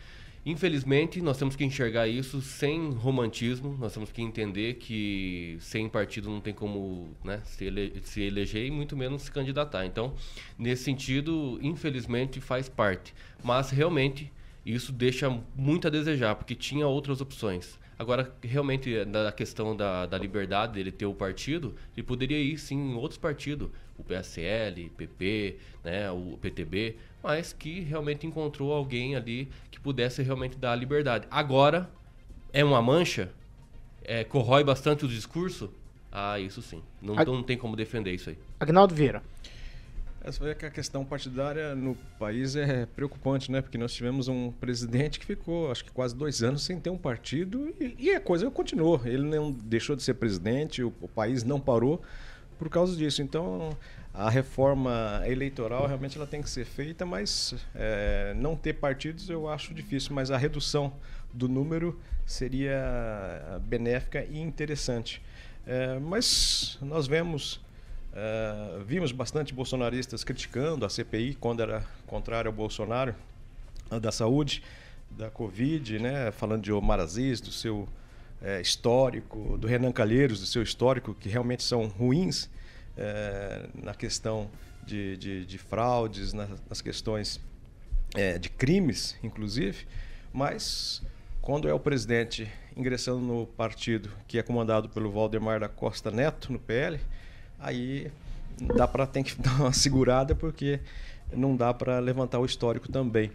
Infelizmente, 0.46 1.22
nós 1.22 1.38
temos 1.38 1.56
que 1.56 1.66
enxergar 1.66 2.08
isso 2.08 2.42
sem 2.42 2.92
romantismo, 2.92 3.78
nós 3.78 3.94
temos 3.94 4.12
que 4.12 4.22
entender 4.22 4.76
que 4.76 5.58
sem 5.60 5.90
partido 5.90 6.30
não 6.30 6.40
tem 6.40 6.54
como 6.54 7.10
né, 7.24 7.42
se, 7.44 7.66
ele, 7.66 8.00
se 8.04 8.22
eleger 8.22 8.66
e 8.66 8.72
muito 8.72 8.96
menos 8.96 9.24
se 9.24 9.32
candidatar. 9.32 9.86
Então, 9.86 10.14
nesse 10.58 10.84
sentido, 10.84 11.60
infelizmente 11.62 12.40
faz 12.40 12.70
parte. 12.70 13.14
Mas 13.44 13.70
realmente 13.70 14.32
isso 14.66 14.92
deixa 14.92 15.30
muito 15.56 15.88
a 15.88 15.90
desejar, 15.92 16.36
porque 16.36 16.56
tinha 16.56 16.88
outras 16.88 17.20
opções. 17.20 17.78
Agora, 17.98 18.34
realmente, 18.42 19.04
na 19.04 19.30
questão 19.30 19.76
da, 19.76 20.06
da 20.06 20.18
liberdade 20.18 20.72
dele 20.72 20.90
ter 20.90 21.06
o 21.06 21.14
partido, 21.14 21.76
ele 21.94 22.06
poderia 22.06 22.40
ir 22.40 22.58
sim 22.58 22.78
em 22.78 22.96
outros 22.96 23.18
partidos, 23.18 23.70
o 23.98 24.04
PSL, 24.06 24.90
PP, 24.96 25.58
né, 25.84 26.10
o 26.10 26.38
PTB, 26.42 26.96
mas 27.24 27.54
que 27.54 27.82
realmente 27.82 28.26
encontrou 28.26 28.72
alguém 28.74 29.16
ali 29.16 29.50
que 29.72 29.80
pudesse 29.80 30.22
realmente 30.22 30.58
dar 30.58 30.72
a 30.74 30.76
liberdade. 30.76 31.28
Agora, 31.30 31.90
é 32.54 32.64
uma 32.64 32.82
mancha? 32.82 33.32
É, 34.04 34.24
corrói 34.24 34.64
bastante 34.64 35.06
o 35.06 35.08
discurso? 35.08 35.72
Ah, 36.12 36.40
isso 36.40 36.62
sim. 36.62 36.82
Não, 37.02 37.18
Ag- 37.18 37.30
não 37.30 37.44
tem 37.44 37.58
como 37.58 37.76
defender 37.76 38.14
isso 38.14 38.30
aí. 38.30 38.38
Agnaldo 38.60 38.96
Vieira. 38.96 39.22
Essa 40.22 40.44
vê 40.44 40.54
que 40.54 40.66
a 40.66 40.70
questão 40.70 41.06
partidária 41.06 41.74
no 41.76 41.96
país 42.18 42.56
é 42.56 42.86
preocupante, 42.86 43.50
né? 43.50 43.62
Porque 43.62 43.78
nós 43.78 43.94
tivemos 43.94 44.28
um 44.28 44.52
presidente 44.52 45.18
que 45.18 45.26
ficou, 45.26 45.72
acho 45.72 45.86
que 45.86 45.92
quase 45.92 46.14
dois 46.14 46.44
anos 46.44 46.62
sem 46.64 46.78
ter 46.78 46.90
um 46.90 46.98
partido 46.98 47.74
e, 47.80 47.96
e 47.98 48.10
a 48.16 48.20
coisa 48.20 48.50
continuou. 48.52 49.00
Ele 49.06 49.24
não 49.24 49.50
deixou 49.52 49.96
de 49.96 50.04
ser 50.04 50.16
presidente, 50.16 50.84
o, 50.84 50.92
o 51.00 51.08
país 51.08 51.44
não 51.46 51.58
parou 51.60 52.02
por 52.58 52.70
causa 52.70 52.98
disso. 52.98 53.22
Então, 53.22 53.70
a 54.14 54.30
reforma 54.30 55.22
eleitoral 55.26 55.88
realmente 55.88 56.18
ela 56.18 56.28
tem 56.28 56.42
que 56.42 56.50
ser 56.50 56.66
feita, 56.66 57.06
mas 57.06 57.56
é, 57.76 58.34
não 58.36 58.56
ter 58.56 58.74
partidos 58.74 59.30
eu 59.30 59.48
acho 59.48 59.74
difícil. 59.74 60.14
Mas 60.14 60.32
a 60.32 60.38
redução 60.38 60.94
do 61.34 61.48
número 61.48 62.00
seria 62.26 63.60
benéfica 63.62 64.26
e 64.26 64.40
interessante. 64.40 65.22
É, 65.66 66.00
mas 66.00 66.78
nós 66.82 67.08
vemos 67.08 67.62
Uh, 68.10 68.84
vimos 68.86 69.12
bastante 69.12 69.54
bolsonaristas 69.54 70.24
criticando 70.24 70.84
a 70.84 70.90
CPI 70.90 71.36
quando 71.36 71.62
era 71.62 71.86
contrário 72.08 72.50
ao 72.50 72.54
Bolsonaro, 72.54 73.14
da 74.02 74.12
saúde, 74.12 74.64
da 75.12 75.30
Covid, 75.30 76.00
né? 76.00 76.32
falando 76.32 76.64
de 76.64 76.72
Omar 76.72 77.00
Aziz, 77.00 77.40
do 77.40 77.52
seu 77.52 77.88
eh, 78.42 78.62
histórico, 78.62 79.58
do 79.58 79.68
Renan 79.68 79.92
Calheiros, 79.92 80.40
do 80.40 80.46
seu 80.46 80.62
histórico, 80.62 81.14
que 81.14 81.28
realmente 81.28 81.64
são 81.64 81.88
ruins 81.88 82.50
eh, 83.02 83.66
na 83.82 83.94
questão 83.96 84.50
de, 84.86 85.16
de, 85.18 85.46
de 85.46 85.58
fraudes, 85.58 86.34
na- 86.34 86.50
nas 86.70 86.82
questões 86.82 87.40
eh, 88.16 88.38
de 88.38 88.50
crimes, 88.50 89.16
inclusive, 89.24 89.88
mas 90.34 91.02
quando 91.42 91.68
é 91.70 91.74
o 91.74 91.80
presidente 91.80 92.52
ingressando 92.76 93.20
no 93.22 93.46
partido 93.48 94.10
que 94.28 94.38
é 94.38 94.44
comandado 94.44 94.90
pelo 94.90 95.10
Valdemar 95.12 95.60
da 95.62 95.70
Costa 95.70 96.12
Neto, 96.12 96.52
no 96.52 96.60
PL, 96.60 97.00
aí 97.58 98.12
dá 98.76 98.86
para 98.88 99.08
tem 99.08 99.24
que 99.24 99.36
dar 99.42 99.56
uma 99.62 99.74
segurada 99.74 100.36
porque 100.36 100.80
não 101.32 101.56
dá 101.56 101.74
para 101.74 102.00
levantar 102.00 102.40
o 102.40 102.46
histórico 102.46 102.92
também. 102.92 103.32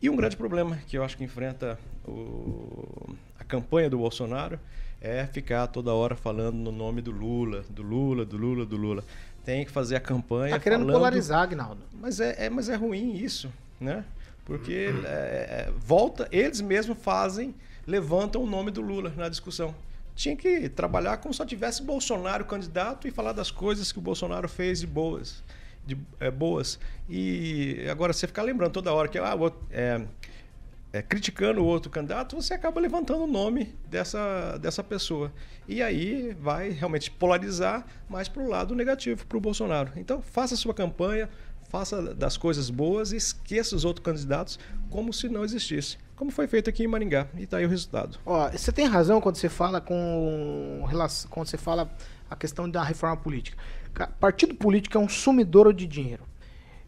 E 0.00 0.08
um 0.10 0.16
grande 0.16 0.36
problema 0.36 0.76
que 0.86 0.96
eu 0.98 1.02
acho 1.02 1.16
que 1.16 1.24
enfrenta 1.24 1.78
o- 2.06 3.14
a 3.40 3.44
campanha 3.44 3.88
do 3.90 3.98
Bolsonaro 3.98 4.60
é 5.04 5.26
ficar 5.26 5.66
toda 5.66 5.92
hora 5.92 6.16
falando 6.16 6.56
no 6.56 6.72
nome 6.72 7.02
do 7.02 7.10
Lula, 7.10 7.62
do 7.68 7.82
Lula, 7.82 8.24
do 8.24 8.38
Lula, 8.38 8.64
do 8.64 8.74
Lula. 8.74 9.04
Tem 9.44 9.62
que 9.62 9.70
fazer 9.70 9.96
a 9.96 10.00
campanha 10.00 10.54
Tá 10.54 10.58
querendo 10.58 10.80
falando... 10.80 10.96
polarizar, 10.96 11.42
Agnaldo. 11.42 11.82
Mas 12.00 12.20
é, 12.20 12.46
é- 12.46 12.50
mas 12.50 12.70
é 12.70 12.74
ruim 12.74 13.14
isso, 13.14 13.52
né? 13.78 14.02
Porque 14.46 14.90
é, 15.04 15.08
é, 15.68 15.72
volta, 15.76 16.26
eles 16.32 16.62
mesmos 16.62 16.96
fazem, 16.98 17.54
levantam 17.86 18.42
o 18.42 18.46
nome 18.46 18.70
do 18.70 18.80
Lula 18.80 19.12
na 19.14 19.28
discussão. 19.28 19.74
Tinha 20.16 20.34
que 20.34 20.70
trabalhar 20.70 21.18
como 21.18 21.34
se 21.34 21.38
só 21.38 21.44
tivesse 21.44 21.82
Bolsonaro 21.82 22.46
candidato 22.46 23.06
e 23.06 23.10
falar 23.10 23.32
das 23.32 23.50
coisas 23.50 23.92
que 23.92 23.98
o 23.98 24.02
Bolsonaro 24.02 24.48
fez 24.48 24.80
de 24.80 24.86
boas. 24.86 25.44
De, 25.86 25.98
é, 26.18 26.30
boas. 26.30 26.78
E 27.10 27.86
agora 27.90 28.14
você 28.14 28.26
ficar 28.26 28.42
lembrando 28.42 28.72
toda 28.72 28.90
hora 28.92 29.06
que 29.06 29.18
ah, 29.18 29.34
é, 29.70 30.00
é, 30.94 31.02
criticando 31.02 31.60
o 31.60 31.66
outro 31.66 31.90
candidato, 31.90 32.36
você 32.36 32.54
acaba 32.54 32.80
levantando 32.80 33.24
o 33.24 33.26
nome 33.26 33.74
dessa, 33.90 34.56
dessa 34.58 34.82
pessoa. 34.84 35.32
E 35.66 35.82
aí 35.82 36.32
vai 36.40 36.68
realmente 36.70 37.10
polarizar 37.10 37.84
mais 38.08 38.28
para 38.28 38.40
o 38.42 38.48
lado 38.48 38.76
negativo, 38.76 39.26
para 39.26 39.36
o 39.36 39.40
Bolsonaro. 39.40 39.90
Então, 39.96 40.22
faça 40.22 40.54
sua 40.54 40.72
campanha, 40.72 41.28
faça 41.68 42.14
das 42.14 42.36
coisas 42.36 42.70
boas 42.70 43.10
e 43.10 43.16
esqueça 43.16 43.74
os 43.74 43.84
outros 43.84 44.04
candidatos 44.04 44.56
como 44.88 45.12
se 45.12 45.28
não 45.28 45.44
existisse. 45.44 45.98
Como 46.14 46.30
foi 46.30 46.46
feito 46.46 46.70
aqui 46.70 46.84
em 46.84 46.86
Maringá. 46.86 47.26
E 47.36 47.42
está 47.42 47.56
aí 47.56 47.66
o 47.66 47.68
resultado. 47.68 48.20
Ó, 48.24 48.48
você 48.48 48.70
tem 48.70 48.86
razão 48.86 49.20
quando 49.20 49.34
você 49.34 49.48
fala 49.48 49.80
com 49.80 50.84
quando 51.28 51.48
você 51.48 51.56
fala 51.58 51.90
a 52.30 52.36
questão 52.36 52.70
da 52.70 52.84
reforma 52.84 53.16
política. 53.16 53.58
Ca- 53.92 54.06
Partido 54.20 54.54
político 54.54 54.96
é 54.96 55.00
um 55.00 55.08
sumidouro 55.08 55.72
de 55.74 55.88
dinheiro. 55.88 56.22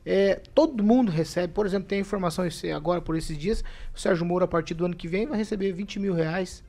É, 0.09 0.41
todo 0.55 0.85
mundo 0.85 1.11
recebe, 1.11 1.53
por 1.53 1.67
exemplo, 1.67 1.89
tem 1.89 1.99
informação 1.99 2.47
esse- 2.47 2.71
agora 2.71 3.01
por 3.01 3.17
esses 3.17 3.37
dias, 3.37 3.65
o 3.93 3.99
Sérgio 3.99 4.25
Moro 4.25 4.45
a 4.45 4.49
partir 4.49 4.73
do 4.75 4.85
ano 4.85 4.95
que 4.95 5.09
vem 5.09 5.27
vai 5.27 5.37
receber 5.37 5.73
20 5.73 5.99
mil 5.99 6.15
reais. 6.15 6.63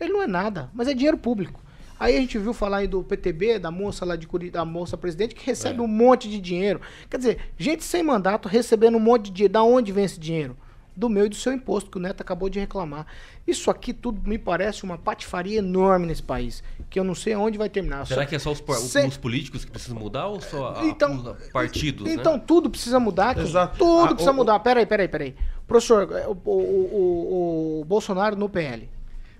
Ele 0.00 0.12
não 0.14 0.22
é 0.22 0.26
nada, 0.26 0.70
mas 0.72 0.88
é 0.88 0.94
dinheiro 0.94 1.18
público. 1.18 1.60
Aí 2.00 2.16
a 2.16 2.20
gente 2.20 2.38
viu 2.38 2.54
falar 2.54 2.78
aí 2.78 2.86
do 2.86 3.02
PTB, 3.02 3.58
da 3.58 3.70
moça 3.70 4.04
lá 4.06 4.14
de 4.16 4.26
Curitiba, 4.26 4.58
da 4.58 4.64
moça 4.64 4.96
presidente, 4.96 5.34
que 5.34 5.44
recebe 5.44 5.80
um 5.80 5.86
monte 5.88 6.30
de 6.30 6.40
dinheiro. 6.40 6.80
Quer 7.10 7.18
dizer, 7.18 7.38
gente 7.58 7.82
sem 7.84 8.02
mandato 8.02 8.48
recebendo 8.48 8.96
um 8.96 9.00
monte 9.00 9.24
de 9.26 9.32
dinheiro. 9.32 9.52
Da 9.52 9.62
onde 9.64 9.90
vem 9.92 10.04
esse 10.04 10.18
dinheiro? 10.18 10.56
Do 10.98 11.08
meu 11.08 11.26
e 11.26 11.28
do 11.28 11.36
seu 11.36 11.52
imposto, 11.52 11.88
que 11.92 11.96
o 11.96 12.00
Neto 12.00 12.22
acabou 12.22 12.48
de 12.48 12.58
reclamar. 12.58 13.06
Isso 13.46 13.70
aqui 13.70 13.92
tudo 13.92 14.20
me 14.28 14.36
parece 14.36 14.82
uma 14.82 14.98
patifaria 14.98 15.60
enorme 15.60 16.06
nesse 16.08 16.24
país, 16.24 16.60
que 16.90 16.98
eu 16.98 17.04
não 17.04 17.14
sei 17.14 17.34
aonde 17.34 17.56
vai 17.56 17.68
terminar. 17.68 18.04
Será 18.04 18.22
Só- 18.22 18.28
que 18.28 18.34
é 18.34 18.38
só 18.40 18.50
os, 18.50 18.60
Se- 18.90 19.06
os 19.06 19.16
políticos 19.16 19.64
que 19.64 19.70
precisam 19.70 19.96
mudar 19.96 20.26
ou 20.26 20.40
só 20.40 20.74
a- 20.74 20.84
Então- 20.84 21.14
os 21.40 21.48
partidos? 21.50 22.08
Então 22.10 22.32
né? 22.36 22.42
tudo 22.44 22.68
precisa 22.68 22.98
mudar. 22.98 23.38
Exato. 23.38 23.78
Tudo 23.78 24.06
Ah, 24.06 24.08
precisa 24.08 24.32
o- 24.32 24.34
mudar. 24.34 24.58
Peraí, 24.58 24.84
peraí, 24.86 25.06
peraí. 25.06 25.36
Professor, 25.68 26.08
o, 26.26 26.50
o, 26.50 26.52
o- 26.52 27.80
o 27.82 27.84
Bolsonaro 27.84 28.34
no 28.34 28.48
PL. 28.48 28.88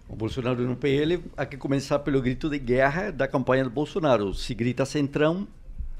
O 0.08 0.14
Bolsonaro 0.14 0.62
no 0.64 0.76
PL, 0.76 1.20
há 1.36 1.44
que 1.44 1.56
começar 1.56 1.98
pelo 1.98 2.22
grito 2.22 2.48
de 2.48 2.58
guerra 2.60 3.10
da 3.10 3.26
campanha 3.26 3.64
do 3.64 3.70
Bolsonaro. 3.70 4.32
Se 4.32 4.54
grita 4.54 4.86
centrão, 4.86 5.46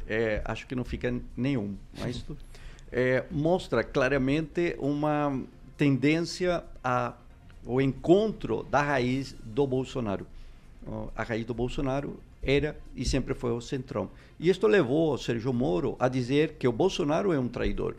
é, 0.06 0.40
acho 0.44 0.68
que 0.68 0.74
não 0.76 0.84
fica 0.84 1.12
nenhum. 1.36 1.74
Mas 1.98 2.24
é, 2.92 3.24
mostra 3.30 3.82
claramente 3.84 4.76
uma 4.78 5.40
tendência 5.76 6.64
a 6.82 7.14
o 7.68 7.82
encontro 7.82 8.66
da 8.70 8.80
raiz 8.80 9.36
do 9.44 9.66
Bolsonaro. 9.66 10.26
A 11.14 11.22
raiz 11.22 11.44
do 11.44 11.52
Bolsonaro 11.52 12.18
era 12.42 12.78
e 12.96 13.04
sempre 13.04 13.34
foi 13.34 13.52
o 13.52 13.60
centrão. 13.60 14.10
E 14.40 14.48
isto 14.48 14.66
levou 14.66 15.12
o 15.12 15.18
Sérgio 15.18 15.52
Moro 15.52 15.94
a 15.98 16.08
dizer 16.08 16.54
que 16.58 16.66
o 16.66 16.72
Bolsonaro 16.72 17.30
é 17.30 17.38
um 17.38 17.46
traidor. 17.46 17.94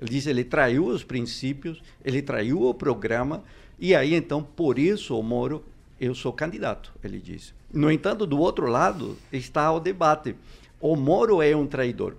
Ele 0.00 0.10
diz 0.10 0.26
ele 0.26 0.42
traiu 0.42 0.86
os 0.86 1.04
princípios, 1.04 1.80
ele 2.04 2.20
traiu 2.20 2.62
o 2.62 2.74
programa, 2.74 3.44
e 3.78 3.94
aí 3.94 4.12
então, 4.14 4.42
por 4.42 4.76
isso, 4.78 5.16
o 5.16 5.22
Moro, 5.22 5.64
eu 6.00 6.14
sou 6.14 6.32
candidato, 6.32 6.92
ele 7.02 7.20
diz. 7.20 7.54
No 7.72 7.90
entanto, 7.90 8.26
do 8.26 8.38
outro 8.40 8.66
lado 8.66 9.16
está 9.32 9.70
o 9.70 9.78
debate. 9.78 10.34
O 10.80 10.96
Moro 10.96 11.40
é 11.40 11.54
um 11.54 11.66
traidor. 11.66 12.16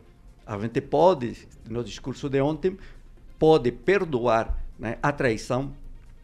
A 0.48 0.58
gente 0.58 0.82
pode, 0.82 1.48
no 1.70 1.84
discurso 1.84 2.30
de 2.30 2.41
ontem, 2.41 2.78
pode 3.38 3.72
perdoar 3.72 4.58
né, 4.80 4.98
a 5.04 5.12
traição, 5.12 5.74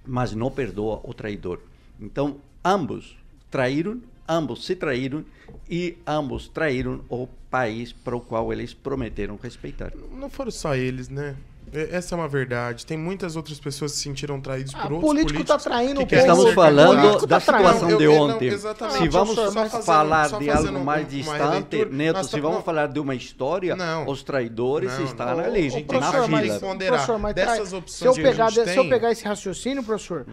mas 0.06 0.34
não 0.34 0.50
perdoa 0.50 1.00
o 1.04 1.14
traidor. 1.14 1.60
Então, 2.00 2.38
ambos 2.64 3.18
traíram 3.52 4.02
ambos 4.28 4.66
se 4.66 4.76
traíram 4.76 5.26
e 5.70 5.98
ambos 6.06 6.48
traíram 6.48 7.04
o 7.10 7.28
país 7.50 7.92
para 7.92 8.16
o 8.16 8.22
qual 8.22 8.52
eles 8.52 8.74
prometeram 8.74 9.38
respeitar. 9.42 9.92
Não 10.12 10.30
foram 10.30 10.52
só 10.52 10.76
eles, 10.76 11.10
né? 11.10 11.36
E- 11.74 11.96
Essa 11.96 12.14
é 12.14 12.18
uma 12.18 12.28
verdade. 12.28 12.86
Tem 12.86 12.98
muitas 12.98 13.36
outras 13.36 13.60
pessoas 13.60 13.92
que 13.94 13.98
se 13.98 14.04
sentiram 14.04 14.40
traídos 14.40 14.74
Ah, 14.76 14.84
por 14.84 14.94
outros 14.94 15.10
político 15.10 15.34
políticos. 15.34 15.64
tá 15.64 15.70
traindo 15.70 16.06
que 16.06 16.16
Estamos 16.16 16.54
falando 16.54 17.26
da 17.26 17.40
situação 17.40 17.90
Não, 17.90 17.98
de 17.98 18.04
eu- 18.04 18.12
eu- 18.14 18.28
não, 18.28 18.36
ontem. 18.36 18.48
exatamente. 18.48 18.98
Se 19.00 19.10
vamos 19.10 19.36
Só 19.36 19.52
fazendo- 19.52 19.84
falar 19.84 20.30
só 20.30 20.38
de 20.40 20.50
algo 20.50 20.70
um- 20.78 20.84
mais 20.84 21.04
uma 21.04 21.10
distante, 21.10 21.86
Neto, 21.86 22.16
nós 22.18 22.26
se 22.28 22.32
tá- 22.34 22.42
vamos 22.42 22.58
não. 22.58 22.64
falar 22.64 22.88
de 22.88 23.00
uma 23.00 23.16
história, 23.16 23.76
Não. 23.76 24.08
os 24.08 24.22
traidores 24.24 24.92
Não, 24.98 25.04
estão 25.06 25.26
não. 25.38 25.40
ali, 25.44 25.70
Ô, 25.70 26.00
na 26.00 26.10
fila. 26.12 26.76
Professor, 26.78 27.20
mas 27.20 27.34
Dessas 27.36 27.68
se 27.70 27.74
eu 27.74 27.80
opções 27.80 28.16
que 28.16 28.22
a 28.22 28.24
pegar, 28.32 28.50
gente 28.52 28.70
se 28.70 28.78
eu 28.78 28.90
pegar 28.90 29.12
esse 29.12 29.26
raciocínio, 29.26 29.84
professor, 29.84 30.26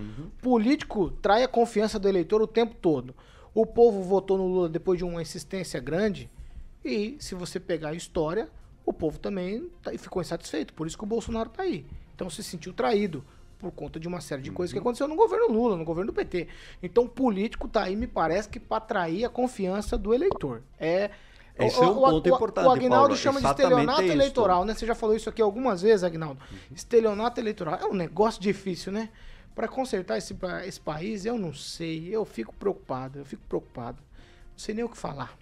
político 0.42 1.10
trai 1.22 1.42
a 1.42 1.48
confiança 1.48 1.98
do 1.98 2.08
eleitor 2.08 2.42
o 2.42 2.46
tempo 2.46 2.74
todo. 2.80 3.14
O 3.54 3.66
povo 3.66 4.02
votou 4.02 4.38
no 4.38 4.46
Lula 4.46 4.68
depois 4.68 4.98
de 4.98 5.04
uma 5.04 5.20
insistência 5.20 5.80
grande 5.80 6.30
e 6.84 7.16
se 7.18 7.34
você 7.34 7.58
pegar 7.58 7.88
a 7.90 7.94
história, 7.94 8.48
o 8.90 8.92
povo 8.92 9.18
também 9.18 9.70
tá- 9.82 9.92
ficou 9.96 10.20
insatisfeito. 10.20 10.74
Por 10.74 10.86
isso 10.86 10.96
que 10.98 11.04
o 11.04 11.06
Bolsonaro 11.06 11.48
tá 11.50 11.62
aí. 11.62 11.86
Então 12.14 12.28
se 12.28 12.42
sentiu 12.42 12.72
traído 12.72 13.24
por 13.58 13.70
conta 13.72 14.00
de 14.00 14.08
uma 14.08 14.20
série 14.20 14.40
de 14.42 14.50
coisas 14.50 14.72
que 14.72 14.78
aconteceu 14.78 15.06
no 15.06 15.14
governo 15.16 15.48
Lula, 15.52 15.76
no 15.76 15.84
governo 15.84 16.10
do 16.12 16.14
PT. 16.14 16.48
Então 16.82 17.04
o 17.04 17.08
político 17.08 17.68
tá 17.68 17.82
aí, 17.84 17.94
me 17.96 18.06
parece 18.06 18.48
que 18.48 18.58
para 18.58 18.78
atrair 18.78 19.24
a 19.24 19.28
confiança 19.28 19.98
do 19.98 20.14
eleitor. 20.14 20.62
É 20.78 21.10
Esse 21.58 21.78
é 21.78 21.86
um 21.86 21.94
ponto 21.94 22.26
importante, 22.28 22.66
O 22.66 22.70
Agnaldo 22.70 22.90
Paulo, 23.08 23.16
chama 23.16 23.40
de 23.40 23.46
estelionato 23.46 24.02
isso. 24.02 24.12
eleitoral, 24.12 24.64
né? 24.64 24.74
Você 24.74 24.86
já 24.86 24.94
falou 24.94 25.14
isso 25.14 25.28
aqui 25.28 25.42
algumas 25.42 25.82
vezes, 25.82 26.02
Agnaldo. 26.04 26.40
Estelionato 26.74 27.38
eleitoral 27.38 27.78
é 27.78 27.84
um 27.86 27.92
negócio 27.92 28.40
difícil, 28.40 28.92
né? 28.92 29.10
Para 29.54 29.68
consertar 29.68 30.16
esse, 30.16 30.34
esse 30.64 30.80
país, 30.80 31.26
eu 31.26 31.36
não 31.36 31.52
sei. 31.52 32.08
Eu 32.10 32.24
fico 32.24 32.54
preocupado, 32.54 33.18
eu 33.18 33.24
fico 33.26 33.42
preocupado. 33.46 33.98
Não 34.52 34.58
sei 34.58 34.74
nem 34.74 34.84
o 34.84 34.88
que 34.88 34.96
falar. 34.96 35.36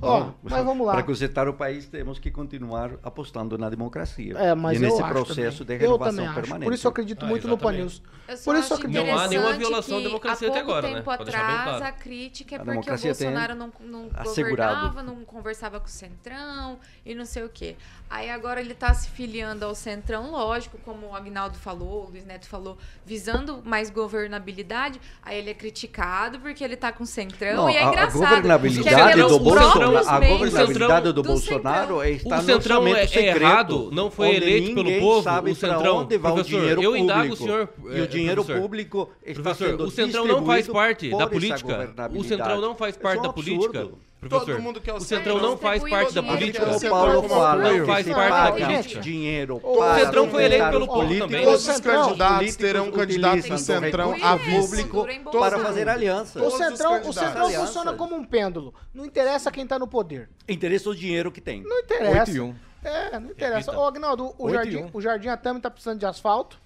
Ó, 0.00 0.20
Bom, 0.20 0.34
mas 0.42 0.64
vamos 0.64 0.86
lá. 0.86 0.92
Para 0.92 1.02
consertar 1.02 1.48
o 1.48 1.54
país, 1.54 1.86
temos 1.86 2.18
que 2.18 2.30
continuar 2.30 2.92
apostando 3.02 3.56
na 3.56 3.68
democracia. 3.70 4.36
É, 4.36 4.54
mas 4.54 4.76
e 4.76 4.80
nesse 4.80 5.02
processo 5.02 5.64
também. 5.64 5.78
de 5.78 5.84
Eu 5.84 5.90
renovação 5.92 6.16
também 6.16 6.26
acho. 6.26 6.34
permanente. 6.40 6.64
Por 6.68 6.74
isso 6.74 6.86
eu 6.86 6.90
acredito 6.90 7.26
muito 7.26 7.48
no 7.48 7.58
Pan 7.58 7.72
News. 7.72 8.02
Eu 8.28 8.36
só 8.36 8.44
Por 8.44 8.58
isso 8.58 8.72
eu 8.72 8.76
acredito. 8.76 9.06
Não 9.06 9.18
há 9.18 9.28
nenhuma 9.28 9.52
violação 9.54 9.98
da 9.98 10.06
democracia 10.08 10.48
até 10.48 10.60
agora, 10.60 10.88
né? 10.88 10.94
tempo 10.96 11.10
bem 11.10 11.14
atrás, 11.14 11.64
claro. 11.64 11.84
a 11.84 11.92
crítica 11.92 12.54
é 12.54 12.56
A 12.56 12.58
porque 12.58 12.70
o 12.70 12.72
democracia 12.72 13.14
tem 13.14 13.28
Bolsonaro 13.28 13.54
não, 13.54 13.72
não 13.80 14.10
assegurado. 14.14 14.88
governava, 14.88 15.02
não 15.02 15.24
conversava 15.24 15.80
com 15.80 15.86
o 15.86 15.90
Centrão 15.90 16.78
e 17.04 17.14
não 17.14 17.24
sei 17.24 17.44
o 17.44 17.48
quê. 17.48 17.76
Aí 18.10 18.30
agora 18.30 18.58
ele 18.60 18.72
tá 18.72 18.94
se 18.94 19.08
filiando 19.10 19.64
ao 19.66 19.74
Centrão, 19.74 20.30
lógico, 20.30 20.78
como 20.82 21.08
o 21.08 21.14
Agnaldo 21.14 21.58
falou, 21.58 22.06
o 22.06 22.10
Luiz 22.10 22.24
Neto 22.24 22.48
falou, 22.48 22.78
visando 23.04 23.60
mais 23.64 23.90
governabilidade. 23.90 24.98
Aí 25.22 25.36
ele 25.38 25.50
é 25.50 25.54
criticado 25.54 26.40
porque 26.40 26.64
ele 26.64 26.74
tá 26.76 26.90
com 26.90 27.04
o 27.04 27.06
Centrão 27.06 27.56
Não, 27.64 27.70
e 27.70 27.76
é 27.76 27.82
a- 27.82 27.86
a 27.86 27.88
engraçado. 27.90 28.18
governabilidade 28.18 29.12
que 29.14 29.20
é 29.20 29.26
do 29.28 29.38
Bolsonaro- 29.38 30.08
a 30.08 30.20
membros 30.20 30.50
governabilidade 30.50 31.12
do 31.12 31.22
Bolsonaro 31.22 32.02
está 32.04 32.36
O 32.38 32.40
no 32.40 32.46
Centrão 32.46 32.86
é, 32.86 32.90
é 33.02 33.06
secreto, 33.06 33.36
errado, 33.42 33.90
não 33.92 34.10
foi 34.10 34.36
eleito 34.36 34.74
pelo 34.74 35.00
povo. 35.00 35.22
sabe 35.22 35.50
o 35.50 35.54
Centrão, 35.54 35.96
onde 35.98 36.16
vai 36.16 36.32
professor, 36.32 36.56
o 36.56 36.60
dinheiro 36.60 36.82
eu 36.82 36.90
público. 36.92 37.04
indago 37.04 37.32
o 37.32 37.36
senhor. 37.36 37.68
E 37.90 37.98
é, 37.98 38.02
o 38.02 38.08
dinheiro 38.08 38.34
professor, 38.42 38.62
público 38.62 39.10
está 39.22 39.42
professor, 39.42 39.68
sendo 39.70 39.84
o 39.84 39.90
Centrão 39.90 40.26
não 40.26 40.46
faz 40.46 40.66
parte 40.66 41.10
da 41.10 41.26
política. 41.26 41.58
O 41.58 41.68
governabilidade. 41.68 42.28
Centrão 42.28 42.60
não 42.60 42.74
faz 42.74 42.96
parte 42.96 43.16
é 43.16 43.20
um 43.20 43.22
da 43.24 43.32
política. 43.32 43.88
Professor, 44.20 44.46
Todo 44.46 44.62
mundo 44.62 44.80
quer 44.80 44.92
o 44.92 44.96
o 44.96 45.00
Centrão 45.00 45.38
não 45.38 45.56
faz 45.56 45.82
parte 45.88 46.12
da 46.12 46.22
política. 46.22 46.68
O 46.68 46.80
Paulo 46.90 47.28
fala 47.28 47.72
não 47.72 47.86
faz 47.86 48.08
parte 48.08 48.60
da 48.60 48.66
política. 48.66 49.00
dinheiro 49.00 49.60
O 49.62 49.94
Centrão 49.94 50.28
foi 50.28 50.44
eleito 50.44 50.70
pelo 50.70 50.86
povo 50.86 51.18
também. 51.18 51.44
Todos 51.44 51.68
os 51.68 51.74
Os 51.76 51.80
candidatos 51.80 52.56
terão 52.56 52.90
candidato 52.90 53.36
em 53.36 53.38
utilizam 53.38 53.80
Centrão 53.80 54.16
a 54.20 54.36
público 54.36 55.06
para 55.30 55.58
fazer 55.60 55.80
mundo. 55.80 55.88
alianças. 55.90 56.42
O 56.42 56.50
Centrão, 56.50 57.00
o 57.08 57.12
Centrão 57.12 57.46
Alianças. 57.46 57.66
funciona 57.68 57.92
como 57.92 58.16
um 58.16 58.24
pêndulo. 58.24 58.74
Não 58.92 59.04
interessa 59.04 59.52
quem 59.52 59.64
tá 59.66 59.78
no 59.78 59.86
poder. 59.86 60.28
Interessa 60.48 60.90
o 60.90 60.94
dinheiro 60.96 61.30
que 61.30 61.40
tem. 61.40 61.62
Não 61.62 61.78
interessa. 61.78 62.18
Oito 62.18 62.30
e 62.32 62.40
um. 62.40 62.54
É, 62.82 63.18
não 63.20 63.30
interessa. 63.30 63.76
Ô, 63.76 63.84
Agnaldo, 63.86 64.34
o 64.38 64.50
Jardim, 64.50 64.90
o 64.92 65.00
Jardim 65.00 65.28
Atami 65.28 65.60
tá 65.60 65.70
precisando 65.70 65.98
de 66.00 66.06
asfalto. 66.06 66.58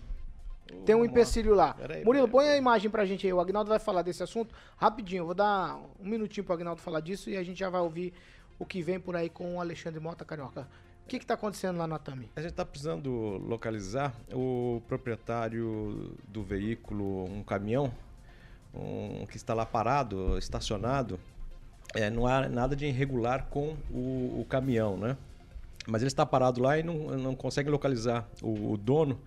Tem 0.84 0.94
um 0.94 1.04
empecilho 1.04 1.54
lá. 1.54 1.76
Murilo, 2.04 2.28
põe 2.28 2.48
a 2.48 2.56
imagem 2.56 2.90
pra 2.90 3.04
gente 3.04 3.26
aí. 3.26 3.32
O 3.32 3.40
Agnaldo 3.40 3.68
vai 3.68 3.78
falar 3.78 4.02
desse 4.02 4.22
assunto 4.22 4.54
rapidinho. 4.76 5.24
Vou 5.24 5.34
dar 5.34 5.78
um 6.00 6.08
minutinho 6.08 6.44
pro 6.44 6.54
Agnaldo 6.54 6.80
falar 6.80 7.00
disso 7.00 7.30
e 7.30 7.36
a 7.36 7.42
gente 7.42 7.58
já 7.58 7.70
vai 7.70 7.80
ouvir 7.80 8.12
o 8.58 8.64
que 8.64 8.82
vem 8.82 8.98
por 8.98 9.16
aí 9.16 9.28
com 9.28 9.56
o 9.56 9.60
Alexandre 9.60 10.00
Mota 10.00 10.24
Carioca. 10.24 10.68
O 11.04 11.08
que 11.08 11.18
que 11.18 11.26
tá 11.26 11.34
acontecendo 11.34 11.76
lá 11.76 11.86
no 11.86 11.94
Atami? 11.94 12.30
A 12.36 12.40
gente 12.40 12.52
está 12.52 12.64
precisando 12.64 13.10
localizar 13.10 14.14
o 14.32 14.80
proprietário 14.86 16.16
do 16.28 16.42
veículo, 16.42 17.24
um 17.24 17.42
caminhão, 17.42 17.92
um, 18.74 19.26
que 19.26 19.36
está 19.36 19.52
lá 19.52 19.66
parado, 19.66 20.38
estacionado. 20.38 21.18
É, 21.94 22.08
não 22.08 22.26
há 22.26 22.48
nada 22.48 22.74
de 22.74 22.86
irregular 22.86 23.46
com 23.50 23.76
o, 23.90 24.40
o 24.40 24.46
caminhão, 24.48 24.96
né? 24.96 25.16
Mas 25.86 26.00
ele 26.00 26.08
está 26.08 26.24
parado 26.24 26.62
lá 26.62 26.78
e 26.78 26.82
não, 26.82 26.94
não 27.18 27.34
consegue 27.34 27.68
localizar 27.68 28.26
o, 28.40 28.72
o 28.72 28.76
dono. 28.76 29.20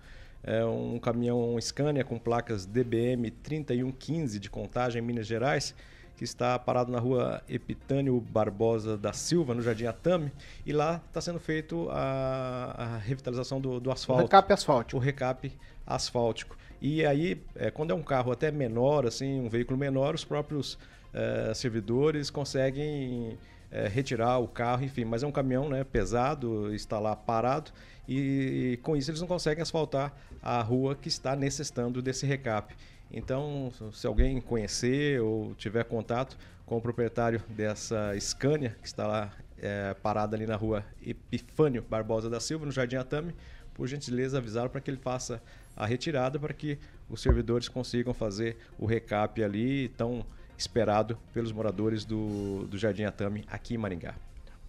É 0.46 0.64
um 0.64 0.98
caminhão 1.00 1.60
Scania 1.60 2.04
com 2.04 2.18
placas 2.18 2.64
DBM 2.64 3.30
3115 3.30 4.38
de 4.38 4.48
contagem 4.48 5.02
em 5.02 5.04
Minas 5.04 5.26
Gerais, 5.26 5.74
que 6.16 6.22
está 6.22 6.56
parado 6.58 6.90
na 6.90 7.00
rua 7.00 7.42
Epitânio 7.48 8.20
Barbosa 8.20 8.96
da 8.96 9.12
Silva, 9.12 9.54
no 9.54 9.60
Jardim 9.60 9.86
Atame, 9.86 10.32
e 10.64 10.72
lá 10.72 11.02
está 11.08 11.20
sendo 11.20 11.40
feito 11.40 11.88
a, 11.90 12.74
a 12.78 12.96
revitalização 12.98 13.60
do, 13.60 13.80
do 13.80 13.90
asfalto. 13.90 14.22
recap 14.22 14.52
asfáltico. 14.52 14.96
O 14.96 15.00
recap 15.02 15.52
asfáltico. 15.84 16.56
E 16.80 17.04
aí, 17.04 17.42
é, 17.56 17.70
quando 17.70 17.90
é 17.90 17.94
um 17.94 18.02
carro 18.02 18.30
até 18.30 18.50
menor, 18.50 19.04
assim, 19.04 19.40
um 19.40 19.48
veículo 19.48 19.76
menor, 19.76 20.14
os 20.14 20.24
próprios 20.24 20.78
eh, 21.12 21.54
servidores 21.54 22.28
conseguem 22.28 23.38
eh, 23.70 23.88
retirar 23.88 24.38
o 24.38 24.46
carro, 24.46 24.84
enfim, 24.84 25.06
mas 25.06 25.22
é 25.22 25.26
um 25.26 25.32
caminhão 25.32 25.66
né, 25.66 25.82
pesado, 25.82 26.74
está 26.74 26.98
lá 26.98 27.16
parado, 27.16 27.72
e 28.06 28.78
com 28.82 28.94
isso 28.94 29.10
eles 29.10 29.20
não 29.20 29.26
conseguem 29.26 29.62
asfaltar 29.62 30.14
a 30.46 30.62
rua 30.62 30.94
que 30.94 31.08
está 31.08 31.34
necessitando 31.34 32.00
desse 32.00 32.24
recap. 32.24 32.72
Então, 33.10 33.72
se 33.92 34.06
alguém 34.06 34.40
conhecer 34.40 35.20
ou 35.20 35.52
tiver 35.56 35.82
contato 35.84 36.38
com 36.64 36.76
o 36.76 36.80
proprietário 36.80 37.42
dessa 37.48 38.14
Scania, 38.20 38.76
que 38.80 38.86
está 38.86 39.08
lá 39.08 39.32
é, 39.58 39.92
parada 39.94 40.36
ali 40.36 40.46
na 40.46 40.54
rua 40.54 40.84
Epifânio 41.04 41.82
Barbosa 41.82 42.30
da 42.30 42.38
Silva, 42.38 42.64
no 42.64 42.70
Jardim 42.70 42.94
Atame, 42.94 43.34
por 43.74 43.88
gentileza 43.88 44.38
avisar 44.38 44.68
para 44.68 44.80
que 44.80 44.88
ele 44.88 44.98
faça 44.98 45.42
a 45.76 45.84
retirada 45.84 46.38
para 46.38 46.54
que 46.54 46.78
os 47.10 47.20
servidores 47.20 47.68
consigam 47.68 48.14
fazer 48.14 48.56
o 48.78 48.86
recap 48.86 49.42
ali 49.42 49.88
tão 49.90 50.24
esperado 50.56 51.18
pelos 51.34 51.50
moradores 51.50 52.04
do, 52.04 52.68
do 52.68 52.78
Jardim 52.78 53.02
Atame 53.02 53.44
aqui 53.50 53.74
em 53.74 53.78
Maringá. 53.78 54.14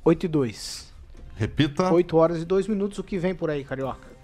8 0.04 0.26
e 0.26 0.28
2. 0.28 0.94
Repita. 1.36 1.94
8 1.94 2.18
horas 2.18 2.42
e 2.42 2.46
2 2.46 2.68
minutos. 2.68 2.98
O 2.98 3.04
que 3.04 3.20
vem 3.20 3.36
por 3.36 3.52
aí, 3.52 3.64
Carioca? 3.64 4.17